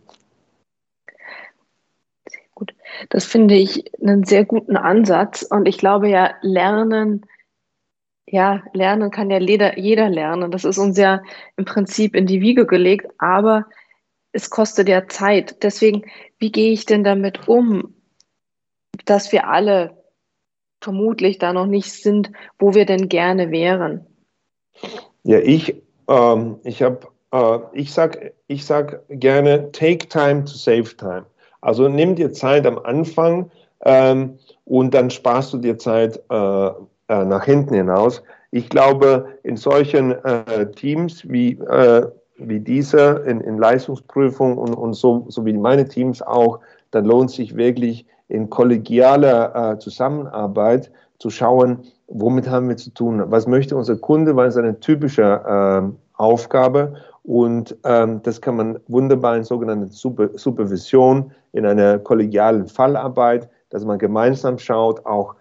Gut. 2.54 2.76
Das 3.10 3.26
finde 3.26 3.56
ich 3.56 3.92
einen 4.00 4.26
sehr 4.26 4.46
guten 4.46 4.78
Ansatz. 4.78 5.42
Und 5.42 5.68
ich 5.68 5.80
glaube 5.80 6.10
ja, 6.10 6.36
Lernen 6.42 7.26
ja, 8.28 8.62
lernen 8.74 9.10
kann 9.10 9.30
ja 9.30 9.40
jeder, 9.40 9.78
jeder 9.80 10.10
lernen. 10.10 10.52
Das 10.52 10.66
ist 10.66 10.78
uns 10.78 10.98
ja 10.98 11.22
im 11.56 11.66
Prinzip 11.66 12.16
in 12.16 12.28
die 12.28 12.42
Wiege 12.42 12.66
gelegt, 12.66 13.08
aber 13.18 13.66
es 14.34 14.50
kostet 14.50 14.90
ja 14.90 15.08
Zeit. 15.08 15.64
Deswegen, 15.64 16.04
wie 16.38 16.52
gehe 16.52 16.74
ich 16.74 16.86
denn 16.86 17.04
damit 17.04 17.48
um, 17.48 17.96
dass 19.06 19.32
wir 19.32 19.48
alle 19.48 19.98
vermutlich 20.82 21.38
da 21.38 21.54
noch 21.54 21.66
nicht 21.66 21.92
sind, 21.92 22.32
wo 22.60 22.74
wir 22.74 22.86
denn 22.86 23.10
gerne 23.10 23.52
wären? 23.52 24.06
Ja, 25.24 25.40
ich, 25.40 25.82
ähm, 26.08 26.60
ich 26.64 26.82
habe, 26.82 27.08
äh, 27.32 27.60
ich 27.74 27.92
sag, 27.92 28.34
ich 28.48 28.66
sag 28.66 29.02
gerne, 29.10 29.72
take 29.72 30.08
time 30.08 30.46
to 30.46 30.54
save 30.54 30.96
time. 30.96 31.26
Also 31.62 31.90
nimm 31.90 32.16
dir 32.16 32.32
Zeit 32.32 32.66
am 32.66 32.78
Anfang 32.80 33.52
ähm, 33.82 34.38
und 34.66 34.94
dann 34.94 35.10
sparst 35.10 35.54
du 35.54 35.58
dir 35.58 35.78
Zeit 35.78 36.22
äh, 36.30 36.68
äh, 37.10 37.26
nach 37.26 37.46
hinten 37.46 37.74
hinaus. 37.74 38.22
Ich 38.52 38.70
glaube, 38.70 39.28
in 39.44 39.58
solchen 39.58 40.12
äh, 40.24 40.72
Teams 40.72 41.28
wie, 41.28 41.54
äh, 41.54 42.08
wie 42.38 42.60
diese, 42.60 43.24
in, 43.28 43.42
in 43.42 43.58
Leistungsprüfung 43.58 44.58
und, 44.58 44.74
und 44.74 44.94
so, 44.94 45.26
so 45.30 45.46
wie 45.46 45.54
meine 45.54 45.88
Teams 45.88 46.22
auch, 46.22 46.60
dann 46.92 47.06
lohnt 47.06 47.32
sich 47.32 47.56
wirklich 47.58 48.06
in 48.30 48.50
kollegialer 48.50 49.74
äh, 49.74 49.80
Zusammenarbeit 49.80 50.92
zu 51.20 51.30
schauen, 51.30 51.80
womit 52.08 52.50
haben 52.50 52.70
wir 52.70 52.78
zu 52.78 52.92
tun, 52.92 53.24
was 53.28 53.48
möchte 53.48 53.76
unser 53.76 53.96
Kunde, 53.98 54.36
was 54.36 54.56
ist 54.56 54.58
eine 54.58 54.80
typische 54.80 55.44
ähm, 55.48 55.98
Aufgabe. 56.14 56.96
Und 57.24 57.76
ähm, 57.84 58.22
das 58.24 58.42
kann 58.42 58.56
man 58.56 58.80
wunderbar 58.88 59.36
in 59.36 59.44
sogenannter 59.44 59.88
Super 59.88 60.30
Supervision, 60.36 61.32
in 61.52 61.66
einer 61.66 62.00
kollegialen 62.00 62.68
Fallarbeit, 62.68 63.50
dass 63.70 63.84
man 63.84 64.00
gemeinsam 64.00 64.58
schaut, 64.58 65.06
auch 65.06 65.36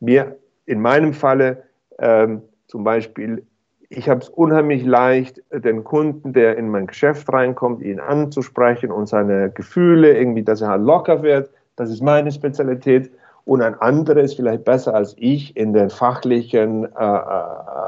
mir 0.00 0.36
in 0.66 0.80
meinem 0.80 1.14
Falle 1.14 1.62
ähm, 1.98 2.42
zum 2.66 2.84
Beispiel, 2.84 3.46
ich 3.88 4.08
habe 4.08 4.20
es 4.20 4.28
unheimlich 4.28 4.84
leicht, 4.84 5.42
den 5.52 5.84
Kunden, 5.84 6.32
der 6.32 6.56
in 6.56 6.68
mein 6.68 6.86
Geschäft 6.86 7.30
reinkommt, 7.32 7.82
ihn 7.82 8.00
anzusprechen 8.00 8.90
und 8.90 9.06
seine 9.06 9.50
Gefühle 9.50 10.16
irgendwie, 10.16 10.42
dass 10.42 10.62
er 10.62 10.68
halt 10.68 10.82
locker 10.82 11.22
wird. 11.22 11.50
Das 11.82 11.90
ist 11.90 12.00
meine 12.00 12.30
Spezialität. 12.30 13.10
Und 13.44 13.60
ein 13.60 13.74
anderer 13.80 14.20
ist 14.20 14.34
vielleicht 14.34 14.64
besser 14.64 14.94
als 14.94 15.16
ich 15.18 15.56
in 15.56 15.72
der 15.72 15.90
fachlichen 15.90 16.84
äh, 16.84 16.88
äh 16.88 17.42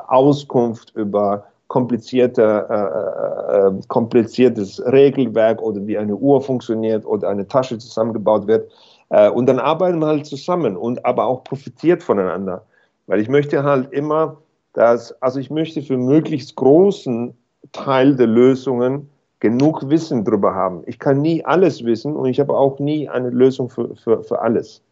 Auskunft 0.08 0.92
über 0.96 1.44
komplizierte, 1.68 2.66
äh, 2.68 2.74
äh, 2.74 3.68
äh, 3.68 3.80
kompliziertes 3.86 4.84
Regelwerk 4.84 5.62
oder 5.62 5.86
wie 5.86 5.96
eine 5.96 6.16
Uhr 6.16 6.40
funktioniert 6.40 7.06
oder 7.06 7.28
eine 7.28 7.46
Tasche 7.46 7.78
zusammengebaut 7.78 8.48
wird. 8.48 8.68
Äh, 9.10 9.30
und 9.30 9.46
dann 9.46 9.60
arbeiten 9.60 10.00
wir 10.00 10.08
halt 10.08 10.26
zusammen 10.26 10.76
und 10.76 11.04
aber 11.06 11.24
auch 11.26 11.44
profitiert 11.44 12.02
voneinander. 12.02 12.64
Weil 13.06 13.20
ich 13.20 13.28
möchte 13.28 13.62
halt 13.62 13.92
immer, 13.92 14.38
dass, 14.72 15.12
also 15.22 15.38
ich 15.38 15.50
möchte 15.50 15.82
für 15.82 15.96
möglichst 15.96 16.56
großen 16.56 17.32
Teil 17.70 18.16
der 18.16 18.26
Lösungen 18.26 19.08
genug 19.44 19.90
Wissen 19.90 20.24
darüber 20.24 20.54
haben. 20.54 20.82
Ich 20.86 20.98
kann 20.98 21.20
nie 21.20 21.44
alles 21.44 21.84
wissen 21.84 22.16
und 22.16 22.26
ich 22.26 22.40
habe 22.40 22.56
auch 22.56 22.78
nie 22.78 23.08
eine 23.08 23.28
Lösung 23.28 23.68
für, 23.68 23.94
für, 23.94 24.24
für 24.24 24.40
alles 24.40 24.82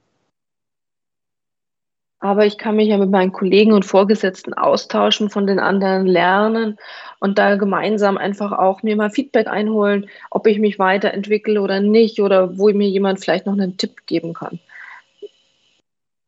aber 2.22 2.46
ich 2.46 2.56
kann 2.56 2.76
mich 2.76 2.88
ja 2.88 2.98
mit 2.98 3.10
meinen 3.10 3.32
Kollegen 3.32 3.72
und 3.72 3.84
Vorgesetzten 3.84 4.54
austauschen, 4.54 5.28
von 5.28 5.44
den 5.44 5.58
anderen 5.58 6.06
lernen 6.06 6.78
und 7.18 7.36
da 7.36 7.56
gemeinsam 7.56 8.16
einfach 8.16 8.52
auch 8.52 8.84
mir 8.84 8.94
mal 8.94 9.10
Feedback 9.10 9.48
einholen, 9.48 10.08
ob 10.30 10.46
ich 10.46 10.60
mich 10.60 10.78
weiterentwickle 10.78 11.60
oder 11.60 11.80
nicht 11.80 12.20
oder 12.20 12.56
wo 12.56 12.70
mir 12.70 12.88
jemand 12.88 13.18
vielleicht 13.18 13.46
noch 13.46 13.54
einen 13.54 13.76
Tipp 13.76 14.06
geben 14.06 14.34
kann. 14.34 14.60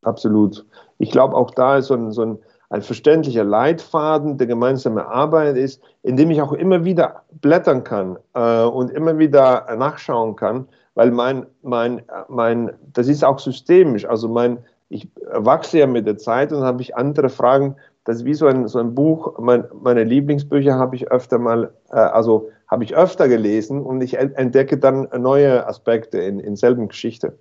Absolut. 0.03 0.65
Ich 0.99 1.13
glaube, 1.13 1.37
auch 1.37 1.53
da 1.53 1.79
ist 1.79 1.87
so 1.87 1.95
ein, 1.95 2.11
so 2.11 2.23
ein, 2.23 2.39
ein 2.75 2.83
verständlicher 2.83 3.45
Leitfaden 3.45 4.37
der 4.37 4.49
gemeinsame 4.49 5.07
Arbeit 5.07 5.57
ist, 5.57 5.81
in 6.03 6.17
dem 6.17 6.33
ich 6.33 6.43
auch 6.43 6.53
immer 6.53 6.85
wieder 6.85 7.23
blättern 7.41 7.85
kann 7.85 8.19
äh, 8.35 8.65
und 8.65 8.91
immer 8.91 9.17
wieder 9.17 9.65
nachschauen 9.79 10.35
kann, 10.35 10.67
weil 10.97 11.13
mein, 11.13 11.47
mein, 11.63 12.03
mein, 12.27 12.73
das 12.93 13.07
ist 13.07 13.25
auch 13.25 13.39
systemisch. 13.39 14.05
Also 14.07 14.29
mein, 14.29 14.59
ich 14.89 15.09
wachse 15.33 15.79
ja 15.79 15.87
mit 15.87 16.05
der 16.05 16.19
Zeit 16.19 16.53
und 16.53 16.65
habe 16.65 16.83
ich 16.83 16.97
andere 16.97 17.29
Fragen. 17.29 17.77
Das 18.07 18.17
ist 18.17 18.25
wie 18.25 18.35
so 18.35 18.49
ein, 18.49 18.67
so 18.67 18.81
ein 18.81 18.93
Buch. 18.93 19.39
Mein, 19.39 19.67
meine 19.81 20.03
Lieblingsbücher 20.03 20.75
habe 20.75 20.97
ich 20.97 21.13
öfter 21.13 21.39
mal, 21.39 21.73
äh, 21.93 21.97
also 21.97 22.51
habe 22.67 22.83
ich 22.83 22.97
öfter 22.97 23.29
gelesen 23.29 23.83
und 23.83 24.01
ich 24.01 24.19
entdecke 24.19 24.79
dann 24.79 25.09
neue 25.17 25.65
Aspekte 25.69 26.19
in, 26.19 26.41
in 26.41 26.57
selben 26.57 26.89
Geschichte. 26.89 27.39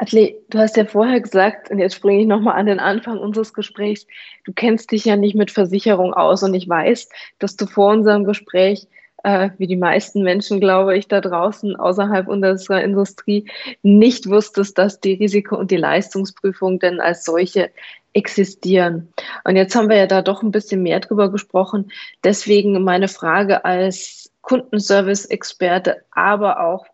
Adli, 0.00 0.36
du 0.48 0.58
hast 0.58 0.76
ja 0.76 0.84
vorher 0.84 1.20
gesagt, 1.20 1.72
und 1.72 1.80
jetzt 1.80 1.96
springe 1.96 2.20
ich 2.20 2.26
nochmal 2.26 2.54
an 2.54 2.66
den 2.66 2.78
Anfang 2.78 3.18
unseres 3.18 3.52
Gesprächs, 3.52 4.06
du 4.44 4.52
kennst 4.52 4.92
dich 4.92 5.04
ja 5.04 5.16
nicht 5.16 5.34
mit 5.34 5.50
Versicherung 5.50 6.14
aus 6.14 6.44
und 6.44 6.54
ich 6.54 6.68
weiß, 6.68 7.08
dass 7.40 7.56
du 7.56 7.66
vor 7.66 7.92
unserem 7.92 8.24
Gespräch 8.24 8.86
äh, 9.24 9.50
wie 9.58 9.66
die 9.66 9.76
meisten 9.76 10.22
Menschen, 10.22 10.60
glaube 10.60 10.96
ich, 10.96 11.08
da 11.08 11.20
draußen 11.20 11.74
außerhalb 11.74 12.28
unserer 12.28 12.82
Industrie 12.84 13.50
nicht 13.82 14.28
wusstest, 14.28 14.78
dass 14.78 15.00
die 15.00 15.14
Risiko- 15.14 15.56
und 15.56 15.72
die 15.72 15.76
Leistungsprüfung 15.76 16.78
denn 16.78 17.00
als 17.00 17.24
solche 17.24 17.70
existieren. 18.12 19.12
Und 19.42 19.56
jetzt 19.56 19.74
haben 19.74 19.88
wir 19.88 19.96
ja 19.96 20.06
da 20.06 20.22
doch 20.22 20.44
ein 20.44 20.52
bisschen 20.52 20.82
mehr 20.82 21.00
drüber 21.00 21.30
gesprochen. 21.30 21.90
Deswegen 22.22 22.84
meine 22.84 23.08
Frage 23.08 23.64
als 23.64 24.32
Kundenservice-Experte, 24.42 26.02
aber 26.12 26.60
auch 26.60 26.86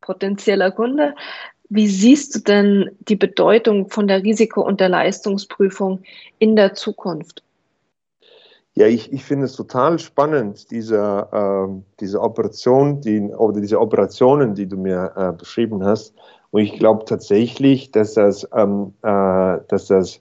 potenzieller 0.00 0.70
Kunde. 0.70 1.14
Wie 1.74 1.88
siehst 1.88 2.34
du 2.34 2.40
denn 2.40 2.90
die 3.08 3.16
Bedeutung 3.16 3.88
von 3.88 4.06
der 4.06 4.22
Risiko- 4.22 4.60
und 4.60 4.78
der 4.78 4.90
Leistungsprüfung 4.90 6.02
in 6.38 6.54
der 6.54 6.74
Zukunft? 6.74 7.42
Ja, 8.74 8.86
ich, 8.86 9.10
ich 9.10 9.24
finde 9.24 9.46
es 9.46 9.56
total 9.56 9.98
spannend, 9.98 10.70
diese, 10.70 11.28
äh, 11.32 11.82
diese 11.98 12.20
Operation, 12.20 13.00
die, 13.00 13.20
oder 13.20 13.58
diese 13.58 13.80
Operationen, 13.80 14.54
die 14.54 14.66
du 14.66 14.76
mir 14.76 15.12
äh, 15.16 15.32
beschrieben 15.32 15.82
hast. 15.82 16.14
Und 16.50 16.60
ich 16.60 16.78
glaube 16.78 17.06
tatsächlich, 17.06 17.90
dass 17.90 18.12
das, 18.14 18.46
ähm, 18.54 18.92
äh, 19.00 19.58
dass 19.68 19.86
das, 19.86 20.20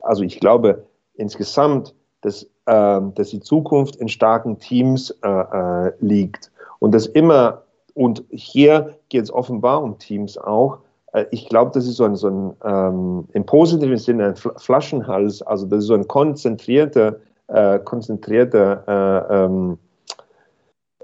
also 0.00 0.22
ich 0.22 0.38
glaube 0.38 0.84
insgesamt, 1.14 1.94
dass, 2.20 2.42
äh, 2.66 3.00
dass 3.14 3.30
die 3.30 3.40
Zukunft 3.40 3.96
in 3.96 4.08
starken 4.08 4.58
Teams 4.58 5.16
äh, 5.22 5.28
äh, 5.28 5.92
liegt. 6.00 6.50
Und 6.78 6.92
das 6.92 7.06
immer, 7.06 7.62
und 7.94 8.22
hier 8.28 8.98
geht 9.08 9.22
es 9.22 9.32
offenbar 9.32 9.82
um 9.82 9.98
Teams 9.98 10.36
auch. 10.36 10.80
Äh, 11.12 11.26
ich 11.30 11.48
glaube, 11.48 11.70
das 11.74 11.86
ist 11.86 11.96
so 11.96 12.04
ein, 12.04 12.16
so 12.16 12.28
ein 12.28 12.56
ähm, 12.64 13.28
im 13.32 13.46
positiven 13.46 13.96
Sinne 13.96 14.26
ein 14.26 14.36
Flaschenhals, 14.36 15.42
also 15.42 15.66
das 15.66 15.80
ist 15.80 15.86
so 15.86 15.94
ein 15.94 16.08
konzentrierter 16.08 17.16
äh, 17.48 17.78
konzentrierte 17.80 18.84
äh, 18.86 19.44
ähm, 19.44 19.78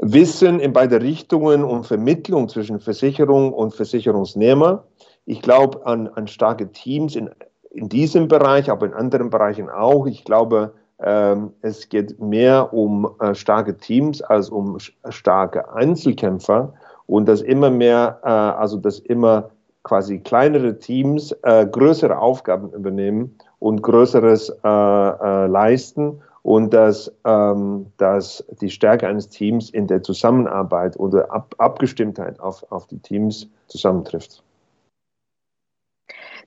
Wissen 0.01 0.61
in 0.61 0.73
beide 0.73 1.01
Richtungen 1.01 1.65
und 1.65 1.87
Vermittlung 1.87 2.49
zwischen 2.49 2.81
Versicherung 2.81 3.53
und 3.53 3.75
Versicherungsnehmer. 3.75 4.85
Ich 5.25 5.43
glaube 5.43 5.85
an, 5.87 6.09
an 6.09 6.29
starke 6.29 6.71
Teams 6.71 7.17
in, 7.17 7.31
in 7.71 7.89
diesem 7.89 8.29
Bereich, 8.29 8.71
aber 8.71 8.87
in 8.87 8.93
anderen 8.93 9.31
Bereichen 9.31 9.71
auch. 9.71 10.07
Ich 10.07 10.25
glaube, 10.25 10.73
ähm, 11.01 11.53
es 11.63 11.89
geht 11.89 12.21
mehr 12.21 12.73
um 12.73 13.11
äh, 13.21 13.35
starke 13.35 13.77
Teams 13.77 14.23
als 14.23 14.51
um 14.51 14.79
starke 15.09 15.73
Einzelkämpfer 15.75 16.75
und 17.07 17.27
dass 17.27 17.41
immer 17.41 17.71
mehr, 17.71 18.21
äh, 18.23 18.29
also 18.29 18.77
dass 18.77 18.99
immer 18.99 19.51
quasi 19.87 20.19
kleinere 20.19 20.81
Teams 20.81 21.31
äh, 21.45 21.65
größere 21.65 22.19
Aufgaben 22.19 22.73
übernehmen 22.73 23.39
und 23.61 23.83
Größeres 23.83 24.49
äh, 24.49 24.69
äh, 24.69 25.47
leisten 25.47 26.21
und 26.43 26.75
dass, 26.75 27.13
ähm, 27.25 27.87
dass 27.97 28.45
die 28.61 28.71
Stärke 28.71 29.07
eines 29.07 29.29
Teams 29.29 29.71
in 29.71 29.87
der 29.87 30.03
Zusammenarbeit 30.03 30.99
oder 30.99 31.31
Ab 31.31 31.55
Abgestimmtheit 31.59 32.41
auf, 32.41 32.65
auf 32.71 32.89
die 32.89 32.99
Teams 32.99 33.49
zusammentrifft. 33.69 34.43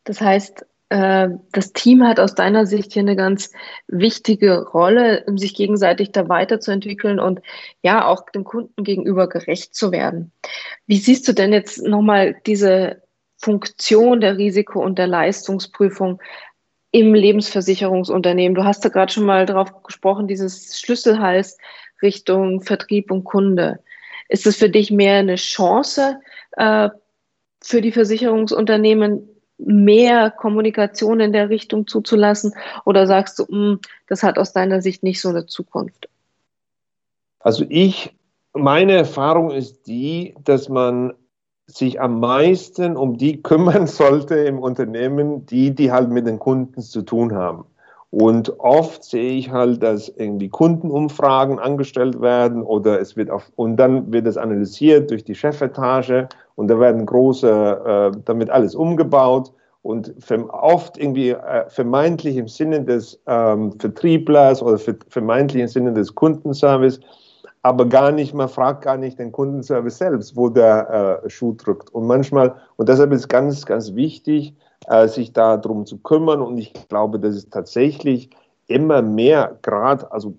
Das 0.03 0.19
heißt, 0.19 0.65
äh, 0.89 1.29
das 1.53 1.71
Team 1.71 2.03
hat 2.03 2.19
aus 2.19 2.35
deiner 2.35 2.65
Sicht 2.65 2.91
hier 2.91 3.03
eine 3.03 3.15
ganz 3.15 3.53
wichtige 3.87 4.67
Rolle, 4.67 5.23
um 5.27 5.37
sich 5.37 5.55
gegenseitig 5.55 6.11
da 6.11 6.27
weiterzuentwickeln 6.27 7.21
und 7.21 7.39
ja 7.83 8.05
auch 8.05 8.29
dem 8.31 8.43
Kunden 8.43 8.83
gegenüber 8.83 9.29
gerecht 9.29 9.75
zu 9.75 9.93
werden. 9.93 10.33
Wie 10.87 10.97
siehst 10.97 11.25
du 11.27 11.33
denn 11.33 11.53
jetzt 11.53 11.81
nochmal 11.87 12.35
diese 12.45 13.01
Funktion 13.39 14.21
der 14.21 14.37
Risiko- 14.37 14.83
und 14.83 14.99
der 14.99 15.07
Leistungsprüfung 15.07 16.21
im 16.91 17.13
Lebensversicherungsunternehmen. 17.13 18.55
Du 18.55 18.63
hast 18.63 18.83
da 18.83 18.89
gerade 18.89 19.11
schon 19.11 19.25
mal 19.25 19.45
drauf 19.45 19.83
gesprochen, 19.83 20.27
dieses 20.27 20.79
Schlüsselhals 20.79 21.57
Richtung 22.01 22.61
Vertrieb 22.61 23.11
und 23.11 23.23
Kunde. 23.23 23.79
Ist 24.27 24.45
es 24.45 24.57
für 24.57 24.69
dich 24.69 24.91
mehr 24.91 25.19
eine 25.19 25.35
Chance 25.35 26.19
äh, 26.57 26.89
für 27.61 27.81
die 27.81 27.91
Versicherungsunternehmen, 27.91 29.27
mehr 29.57 30.31
Kommunikation 30.31 31.19
in 31.19 31.33
der 31.33 31.49
Richtung 31.49 31.87
zuzulassen? 31.87 32.53
Oder 32.85 33.07
sagst 33.07 33.39
du, 33.39 33.43
mh, 33.43 33.49
hm, 33.49 33.79
das 34.07 34.23
hat 34.23 34.37
aus 34.37 34.53
deiner 34.53 34.81
Sicht 34.81 35.03
nicht 35.03 35.21
so 35.21 35.29
eine 35.29 35.45
Zukunft? 35.45 36.09
Also 37.39 37.65
ich, 37.69 38.15
meine 38.53 38.93
Erfahrung 38.93 39.51
ist 39.51 39.87
die, 39.87 40.35
dass 40.43 40.69
man 40.69 41.13
sich 41.71 42.01
am 42.01 42.19
meisten 42.19 42.97
um 42.97 43.17
die 43.17 43.41
kümmern 43.43 43.87
sollte 43.87 44.35
im 44.35 44.59
Unternehmen, 44.59 45.45
die, 45.45 45.73
die 45.73 45.91
halt 45.91 46.09
mit 46.09 46.27
den 46.27 46.39
Kunden 46.39 46.81
zu 46.81 47.01
tun 47.01 47.35
haben. 47.35 47.65
Und 48.11 48.59
oft 48.59 49.03
sehe 49.03 49.33
ich 49.33 49.51
halt, 49.51 49.83
dass 49.83 50.09
irgendwie 50.09 50.49
Kundenumfragen 50.49 51.59
angestellt 51.59 52.19
werden 52.19 52.63
oder 52.63 52.99
es 52.99 53.15
wird 53.15 53.29
auf, 53.29 53.51
und 53.55 53.77
dann 53.77 54.11
wird 54.11 54.25
es 54.25 54.35
analysiert 54.35 55.11
durch 55.11 55.23
die 55.23 55.35
Chefetage 55.35 56.27
und 56.55 56.69
da 56.69 56.79
werden 56.79 57.05
große, 57.05 58.11
äh, 58.11 58.17
damit 58.25 58.49
alles 58.49 58.73
umgebaut 58.73 59.51
und 59.83 60.13
oft 60.49 60.97
irgendwie 60.97 61.29
äh, 61.29 61.69
vermeintlich 61.69 62.37
im 62.37 62.47
Sinne 62.47 62.83
des 62.83 63.21
ähm, 63.27 63.73
Vertrieblers 63.79 64.63
oder 64.63 64.79
vermeintlich 65.07 65.61
im 65.61 65.67
Sinne 65.67 65.93
des 65.93 66.15
Kundenservice, 66.15 66.99
aber 67.61 67.85
gar 67.85 68.11
nicht, 68.11 68.33
man 68.33 68.47
fragt 68.47 68.83
gar 68.83 68.97
nicht 68.97 69.19
den 69.19 69.31
Kundenservice 69.31 69.97
selbst, 69.97 70.35
wo 70.35 70.49
der 70.49 71.21
äh, 71.25 71.29
Schuh 71.29 71.53
drückt. 71.53 71.89
Und 71.89 72.07
manchmal, 72.07 72.55
und 72.77 72.87
deshalb 72.87 73.11
ist 73.11 73.27
ganz, 73.27 73.65
ganz 73.65 73.95
wichtig, 73.95 74.55
äh, 74.87 75.07
sich 75.07 75.33
darum 75.33 75.85
zu 75.85 75.97
kümmern. 75.97 76.41
Und 76.41 76.57
ich 76.57 76.73
glaube, 76.87 77.19
das 77.19 77.35
ist 77.35 77.51
tatsächlich 77.51 78.29
immer 78.67 79.01
mehr, 79.01 79.57
gerade, 79.61 80.09
also 80.11 80.33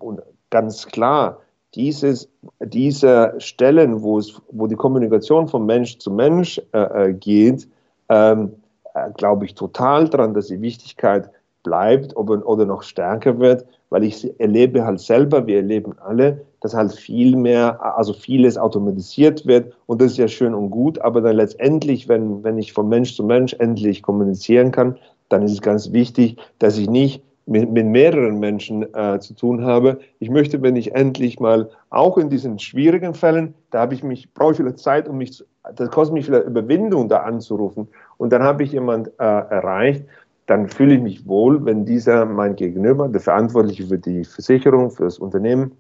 ganz 0.49 0.87
klar, 0.87 1.39
dieses, 1.75 2.29
diese 2.59 3.35
Stellen, 3.39 4.03
wo, 4.03 4.19
es, 4.19 4.41
wo 4.51 4.67
die 4.67 4.77
Kommunikation 4.77 5.47
von 5.47 5.67
Mensch 5.67 5.99
zu 5.99 6.11
Mensch 6.11 6.61
äh, 6.73 7.09
äh 7.09 7.13
geht, 7.13 7.69
ähm, 8.09 8.55
äh, 8.95 9.11
glaube 9.17 9.45
ich 9.45 9.55
total 9.55 10.09
daran, 10.09 10.35
dass 10.35 10.49
die 10.49 10.61
Wichtigkeit 10.61 11.31
bleibt 11.63 12.17
oder, 12.17 12.45
oder 12.47 12.65
noch 12.65 12.83
stärker 12.83 13.39
wird, 13.39 13.67
weil 13.91 14.05
ich 14.05 14.41
erlebe 14.41 14.85
halt 14.85 15.01
selber, 15.01 15.47
wir 15.47 15.57
erleben 15.57 15.95
alle, 15.99 16.45
dass 16.61 16.75
halt 16.75 16.93
viel 16.93 17.37
mehr, 17.37 17.97
also 17.97 18.13
vieles 18.13 18.59
automatisiert 18.59 19.47
wird 19.47 19.75
und 19.87 20.01
das 20.01 20.13
ist 20.13 20.19
ja 20.19 20.29
schön 20.29 20.55
und 20.55 20.71
gut, 20.71 21.01
aber 21.01 21.21
dann 21.21 21.37
letztendlich, 21.37 22.09
wenn, 22.09 22.45
wenn 22.45 22.59
ich 22.59 22.73
von 22.73 22.89
Mensch 22.89 23.15
zu 23.15 23.25
Mensch 23.25 23.55
endlich 23.59 24.03
kommunizieren 24.03 24.73
kann, 24.73 24.97
dann 25.29 25.43
ist 25.43 25.53
es 25.53 25.63
ganz 25.63 25.93
wichtig, 25.93 26.37
dass 26.59 26.77
ich 26.77 26.91
nicht 26.91 27.23
mit, 27.47 27.71
mit 27.71 27.87
mehreren 27.87 28.39
Menschen 28.39 28.95
äh, 28.95 29.19
zu 29.19 29.35
tun 29.35 29.65
habe. 29.65 29.99
Ich 30.21 30.31
möchte, 30.31 30.63
wenn 30.63 30.77
ich 30.77 30.95
endlich 30.95 31.41
mal 31.41 31.69
auch 31.91 32.17
in 32.17 32.31
diesen 32.31 32.59
schwierigen 32.59 33.15
Fällen, 33.15 33.55
da 33.71 33.81
habe 33.81 33.95
ich 33.95 34.05
mich, 34.05 34.33
brauche 34.33 34.53
ich 34.53 34.57
vielleicht 34.59 34.79
Zeit, 34.79 35.09
um 35.09 35.19
mich, 35.19 35.33
zu, 35.33 35.45
das 35.75 35.91
kostet 35.91 36.15
mich 36.15 36.27
vielleicht 36.27 36.47
Überwindung, 36.47 37.09
da 37.09 37.19
anzurufen. 37.19 37.89
Und 38.19 38.33
dann 38.33 38.43
habe 38.43 38.63
ich 38.63 38.73
jemand 38.73 39.09
äh, 39.19 39.25
erreicht, 39.25 40.05
dann 40.47 40.69
fühle 40.69 40.95
ich 40.95 41.01
mich 41.01 41.27
wohl, 41.27 41.65
wenn 41.65 41.85
dieser 41.85 42.25
mein 42.25 42.57
Gegenüber, 42.57 43.09
der 43.09 43.21
Verantwortliche 43.21 43.87
für 43.87 43.99
die 43.99 44.25
Versicherung, 44.25 44.91
für 44.91 45.05
das 45.05 45.19
Unternehmen, 45.19 45.73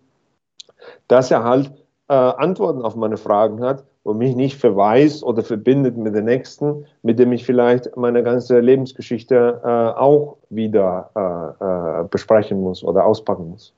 dass 1.08 1.30
er 1.30 1.44
halt 1.44 1.72
äh, 2.08 2.14
Antworten 2.14 2.82
auf 2.82 2.96
meine 2.96 3.16
Fragen 3.16 3.62
hat 3.62 3.84
und 4.02 4.18
mich 4.18 4.34
nicht 4.34 4.58
verweist 4.58 5.22
oder 5.22 5.42
verbindet 5.42 5.96
mit 5.96 6.14
dem 6.14 6.24
Nächsten, 6.24 6.86
mit 7.02 7.18
dem 7.18 7.32
ich 7.32 7.44
vielleicht 7.44 7.96
meine 7.96 8.22
ganze 8.22 8.60
Lebensgeschichte 8.60 9.60
äh, 9.62 9.98
auch 9.98 10.38
wieder 10.48 11.10
äh, 11.14 12.02
äh 12.02 12.08
besprechen 12.08 12.60
muss 12.60 12.82
oder 12.82 13.04
auspacken 13.04 13.50
muss. 13.50 13.74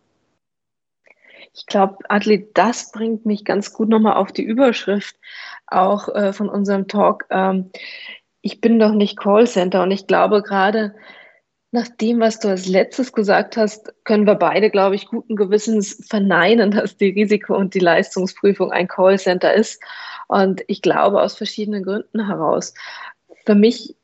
Ich 1.55 1.67
glaube, 1.67 1.99
Adli, 2.09 2.49
das 2.55 2.93
bringt 2.93 3.27
mich 3.27 3.45
ganz 3.45 3.75
gut 3.75 3.89
nochmal 3.89 4.15
auf 4.15 4.33
die 4.33 4.43
Überschrift 4.45 5.17
auch 5.67 6.09
äh, 6.09 6.33
von 6.33 6.49
unserem 6.49 6.89
Talk. 6.89 7.27
Ähm, 7.31 7.71
ich 8.41 8.61
bin 8.61 8.79
doch 8.79 8.93
nicht 8.93 9.19
Callcenter 9.19 9.83
und 9.83 9.91
ich 9.91 10.07
glaube 10.07 10.43
gerade, 10.43 10.95
nach 11.73 11.89
dem, 11.89 12.21
was 12.21 12.39
du 12.39 12.49
als 12.49 12.67
letztes 12.67 13.15
gesagt 13.15 13.57
hast, 13.57 13.95
können 14.05 14.27
wir 14.27 14.35
beide, 14.35 14.71
glaube 14.71 14.95
ich, 14.95 15.07
guten 15.07 15.37
Gewissens 15.37 16.07
verneinen, 16.07 16.71
dass 16.71 16.97
die 16.97 17.11
Risiko- 17.11 17.57
und 17.57 17.75
die 17.75 17.81
Leistungsprüfung 17.81 18.71
ein 18.71 18.87
Callcenter 18.87 19.53
ist. 19.53 19.83
Und 20.29 20.63
ich 20.69 20.83
glaube 20.83 21.21
aus 21.21 21.35
verschiedenen 21.35 21.83
Gründen 21.83 22.27
heraus. 22.27 22.75
Für 23.47 23.55
mich 23.55 23.97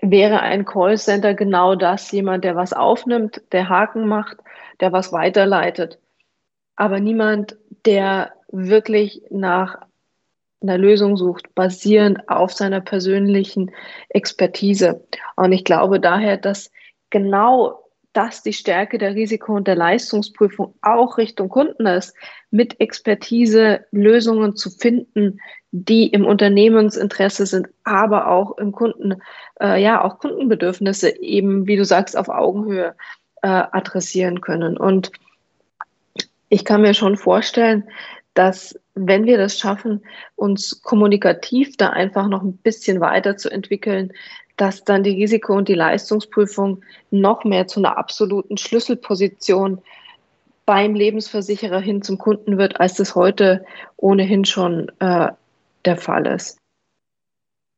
wäre 0.00 0.40
ein 0.40 0.64
Callcenter 0.64 1.34
genau 1.34 1.74
das, 1.74 2.12
jemand, 2.12 2.44
der 2.44 2.54
was 2.54 2.72
aufnimmt, 2.72 3.40
der 3.50 3.68
Haken 3.68 4.06
macht, 4.06 4.36
der 4.80 4.92
was 4.92 5.10
weiterleitet. 5.10 5.98
Aber 6.76 7.00
niemand, 7.00 7.56
der 7.84 8.34
wirklich 8.52 9.22
nach 9.30 9.87
einer 10.60 10.78
Lösung 10.78 11.16
sucht, 11.16 11.54
basierend 11.54 12.28
auf 12.28 12.52
seiner 12.52 12.80
persönlichen 12.80 13.70
Expertise. 14.08 15.04
Und 15.36 15.52
ich 15.52 15.64
glaube 15.64 16.00
daher, 16.00 16.36
dass 16.36 16.70
genau 17.10 17.84
das 18.12 18.42
die 18.42 18.52
Stärke 18.52 18.98
der 18.98 19.14
Risiko- 19.14 19.54
und 19.54 19.68
der 19.68 19.76
Leistungsprüfung 19.76 20.74
auch 20.82 21.18
Richtung 21.18 21.48
Kunden 21.48 21.86
ist, 21.86 22.16
mit 22.50 22.80
Expertise 22.80 23.84
Lösungen 23.92 24.56
zu 24.56 24.70
finden, 24.70 25.40
die 25.70 26.08
im 26.08 26.24
Unternehmensinteresse 26.24 27.46
sind, 27.46 27.68
aber 27.84 28.28
auch 28.28 28.56
im 28.58 28.72
Kunden, 28.72 29.20
äh, 29.60 29.80
ja, 29.80 30.02
auch 30.02 30.18
Kundenbedürfnisse 30.18 31.20
eben, 31.20 31.66
wie 31.66 31.76
du 31.76 31.84
sagst, 31.84 32.16
auf 32.16 32.28
Augenhöhe 32.28 32.96
äh, 33.42 33.48
adressieren 33.48 34.40
können. 34.40 34.76
Und 34.76 35.12
ich 36.48 36.64
kann 36.64 36.80
mir 36.80 36.94
schon 36.94 37.16
vorstellen, 37.16 37.84
dass 38.38 38.78
wenn 38.94 39.26
wir 39.26 39.36
das 39.36 39.58
schaffen, 39.58 40.04
uns 40.36 40.80
kommunikativ 40.82 41.76
da 41.76 41.90
einfach 41.90 42.28
noch 42.28 42.42
ein 42.42 42.56
bisschen 42.56 43.00
weiterzuentwickeln, 43.00 44.12
dass 44.56 44.84
dann 44.84 45.02
die 45.02 45.20
Risiko- 45.20 45.56
und 45.56 45.66
die 45.66 45.74
Leistungsprüfung 45.74 46.84
noch 47.10 47.42
mehr 47.42 47.66
zu 47.66 47.80
einer 47.80 47.98
absoluten 47.98 48.56
Schlüsselposition 48.56 49.82
beim 50.66 50.94
Lebensversicherer 50.94 51.80
hin 51.80 52.02
zum 52.02 52.18
Kunden 52.18 52.58
wird, 52.58 52.78
als 52.78 52.94
das 52.94 53.16
heute 53.16 53.64
ohnehin 53.96 54.44
schon 54.44 54.92
äh, 55.00 55.32
der 55.84 55.96
Fall 55.96 56.26
ist. 56.28 56.58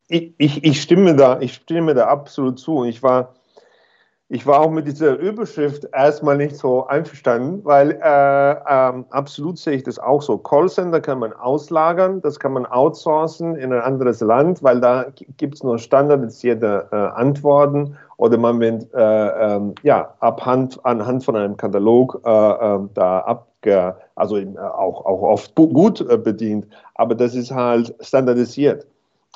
Ich, 0.09 0.35
ich, 0.37 0.63
ich, 0.63 0.83
stimme 0.83 1.17
da, 1.17 1.41
ich 1.41 1.55
stimme 1.55 1.95
da 1.95 2.09
absolut 2.09 2.59
zu. 2.59 2.85
Ich 2.85 3.03
war 3.03 3.35
ich 4.33 4.47
war 4.47 4.61
auch 4.61 4.71
mit 4.71 4.87
dieser 4.87 5.19
Überschrift 5.19 5.89
erstmal 5.93 6.37
nicht 6.37 6.55
so 6.55 6.87
einverstanden, 6.87 7.65
weil 7.65 7.99
äh, 8.01 8.51
ähm, 8.69 9.05
absolut 9.11 9.59
sehe 9.59 9.75
ich 9.75 9.83
das 9.83 9.99
auch 9.99 10.23
so. 10.23 10.39
Callcenter 10.39 11.01
kann 11.01 11.19
man 11.19 11.33
auslagern, 11.33 12.23
das 12.23 12.39
kann 12.39 12.53
man 12.53 12.65
outsourcen 12.65 13.57
in 13.57 13.73
ein 13.73 13.81
anderes 13.81 14.21
Land, 14.21 14.63
weil 14.63 14.81
da 14.81 15.07
gibt 15.37 15.57
es 15.57 15.65
nur 15.65 15.79
standardisierte 15.79 16.87
äh, 16.93 16.97
Antworten 16.97 17.97
oder 18.19 18.39
man 18.39 18.61
wird 18.61 18.87
äh, 18.95 19.57
ähm, 19.57 19.75
ja, 19.83 20.15
abhand, 20.21 20.79
anhand 20.87 21.25
von 21.25 21.35
einem 21.35 21.57
Katalog 21.57 22.23
äh, 22.25 22.31
ähm, 22.31 22.89
da 22.95 23.19
abge, 23.23 23.97
also 24.15 24.37
äh, 24.37 24.47
auch, 24.59 25.07
auch 25.07 25.23
oft 25.23 25.57
gut 25.57 26.09
äh, 26.09 26.17
bedient, 26.17 26.69
aber 26.95 27.17
das 27.17 27.35
ist 27.35 27.51
halt 27.51 27.97
standardisiert. 27.99 28.87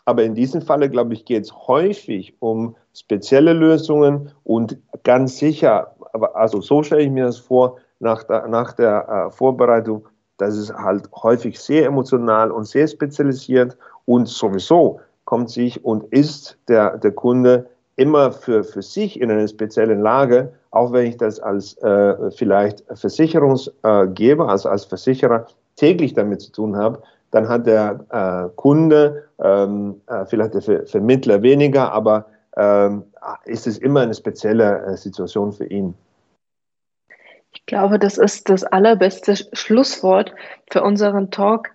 Aber 0.04 0.22
in 0.22 0.34
diesem 0.34 0.60
Falle, 0.60 0.90
glaube 0.90 1.14
ich, 1.14 1.24
geht 1.24 1.44
es 1.44 1.52
häufig 1.66 2.34
um 2.40 2.76
spezielle 2.92 3.52
Lösungen 3.52 4.30
und 4.44 4.76
ganz 5.02 5.38
sicher, 5.38 5.94
also 6.34 6.60
so 6.60 6.82
stelle 6.82 7.02
ich 7.02 7.10
mir 7.10 7.26
das 7.26 7.38
vor, 7.38 7.78
nach 8.00 8.22
der, 8.24 8.46
nach 8.48 8.72
der 8.72 9.08
äh, 9.08 9.30
Vorbereitung, 9.30 10.06
das 10.36 10.56
ist 10.56 10.74
halt 10.74 11.08
häufig 11.22 11.58
sehr 11.58 11.86
emotional 11.86 12.50
und 12.50 12.66
sehr 12.66 12.86
spezialisiert 12.86 13.76
und 14.04 14.28
sowieso 14.28 15.00
kommt 15.24 15.50
sich 15.50 15.84
und 15.84 16.04
ist 16.12 16.58
der, 16.68 16.98
der 16.98 17.12
Kunde 17.12 17.66
immer 17.96 18.32
für, 18.32 18.64
für 18.64 18.82
sich 18.82 19.20
in 19.20 19.30
einer 19.30 19.46
speziellen 19.46 20.00
Lage, 20.00 20.52
auch 20.70 20.92
wenn 20.92 21.06
ich 21.06 21.16
das 21.16 21.38
als 21.40 21.78
äh, 21.78 22.30
vielleicht 22.32 22.84
Versicherungsgeber, 22.92 24.48
also 24.48 24.68
als 24.68 24.84
Versicherer 24.84 25.46
täglich 25.76 26.14
damit 26.14 26.42
zu 26.42 26.52
tun 26.52 26.76
habe, 26.76 27.02
dann 27.34 27.48
hat 27.48 27.66
der 27.66 28.06
äh, 28.10 28.54
Kunde, 28.54 29.28
ähm, 29.42 30.00
äh, 30.06 30.24
vielleicht 30.24 30.54
der 30.54 30.62
Ver 30.62 30.86
Vermittler 30.86 31.42
weniger, 31.42 31.92
aber 31.92 32.26
ähm, 32.56 33.04
ist 33.44 33.66
es 33.66 33.78
immer 33.78 34.02
eine 34.02 34.14
spezielle 34.14 34.84
äh, 34.84 34.96
Situation 34.96 35.52
für 35.52 35.66
ihn. 35.66 35.94
Ich 37.52 37.66
glaube, 37.66 37.98
das 37.98 38.18
ist 38.18 38.48
das 38.48 38.62
allerbeste 38.62 39.34
Schlusswort 39.52 40.32
für 40.70 40.84
unseren 40.84 41.32
Talk. 41.32 41.70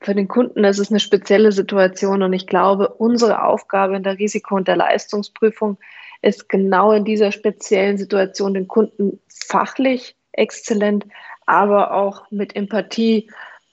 Für 0.00 0.14
den 0.14 0.28
Kunden 0.28 0.64
ist 0.64 0.78
es 0.78 0.90
eine 0.90 1.00
spezielle 1.00 1.52
Situation 1.52 2.22
und 2.22 2.32
ich 2.32 2.46
glaube, 2.46 2.88
unsere 2.88 3.44
Aufgabe 3.44 3.96
in 3.96 4.04
der 4.04 4.18
Risiko- 4.18 4.56
und 4.56 4.68
der 4.68 4.76
Leistungsprüfung 4.76 5.76
ist 6.22 6.48
genau 6.48 6.92
in 6.92 7.04
dieser 7.04 7.30
speziellen 7.30 7.98
Situation 7.98 8.54
den 8.54 8.68
Kunden 8.68 9.20
fachlich 9.28 10.16
exzellent, 10.32 11.06
aber 11.44 11.92
auch 11.92 12.30
mit 12.30 12.56
Empathie 12.56 13.28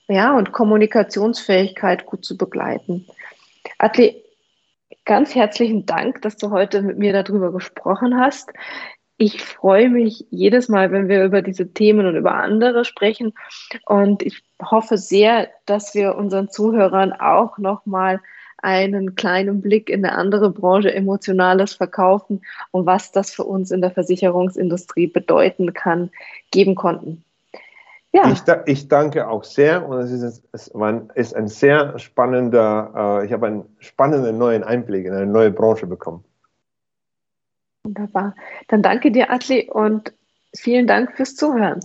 ja, 0.08 0.36
und 0.36 0.52
Kommunikationsfähigkeit 0.52 2.06
gut 2.06 2.24
zu 2.24 2.36
begleiten. 2.36 3.06
Adli, 3.78 4.22
ganz 5.04 5.34
herzlichen 5.34 5.86
Dank, 5.86 6.22
dass 6.22 6.36
du 6.36 6.50
heute 6.50 6.82
mit 6.82 6.98
mir 6.98 7.12
darüber 7.12 7.52
gesprochen 7.52 8.18
hast. 8.18 8.50
Ich 9.16 9.42
freue 9.42 9.88
mich 9.88 10.26
jedes 10.30 10.68
Mal, 10.68 10.90
wenn 10.90 11.08
wir 11.08 11.24
über 11.24 11.42
diese 11.42 11.72
Themen 11.72 12.06
und 12.06 12.16
über 12.16 12.34
andere 12.34 12.84
sprechen. 12.84 13.34
Und 13.86 14.22
ich 14.22 14.42
hoffe 14.60 14.98
sehr, 14.98 15.48
dass 15.66 15.94
wir 15.94 16.16
unseren 16.16 16.48
Zuhörern 16.48 17.12
auch 17.12 17.58
nochmal 17.58 18.20
einen 18.58 19.14
kleinen 19.14 19.60
Blick 19.60 19.90
in 19.90 20.04
eine 20.04 20.16
andere 20.16 20.50
Branche 20.50 20.94
Emotionales 20.94 21.74
verkaufen 21.74 22.42
und 22.70 22.86
was 22.86 23.12
das 23.12 23.32
für 23.32 23.44
uns 23.44 23.70
in 23.70 23.80
der 23.80 23.90
Versicherungsindustrie 23.90 25.08
bedeuten 25.08 25.74
kann, 25.74 26.10
geben 26.50 26.74
konnten. 26.74 27.24
Ja. 28.12 28.30
Ich, 28.30 28.42
ich, 28.66 28.88
danke 28.88 29.26
auch 29.26 29.42
sehr 29.42 29.88
und 29.88 29.98
es 29.98 30.10
ist, 30.10 30.44
es 30.52 30.68
ist 31.14 31.34
ein 31.34 31.48
sehr 31.48 31.98
spannender, 31.98 33.20
äh, 33.22 33.26
ich 33.26 33.32
habe 33.32 33.46
einen 33.46 33.76
spannenden 33.78 34.36
neuen 34.36 34.62
Einblick 34.62 35.06
in 35.06 35.14
eine 35.14 35.26
neue 35.26 35.50
Branche 35.50 35.86
bekommen. 35.86 36.22
Wunderbar. 37.84 38.34
Dann 38.68 38.82
danke 38.82 39.10
dir, 39.10 39.30
Atli, 39.30 39.70
und 39.70 40.12
vielen 40.54 40.86
Dank 40.86 41.16
fürs 41.16 41.34
Zuhören. 41.36 41.80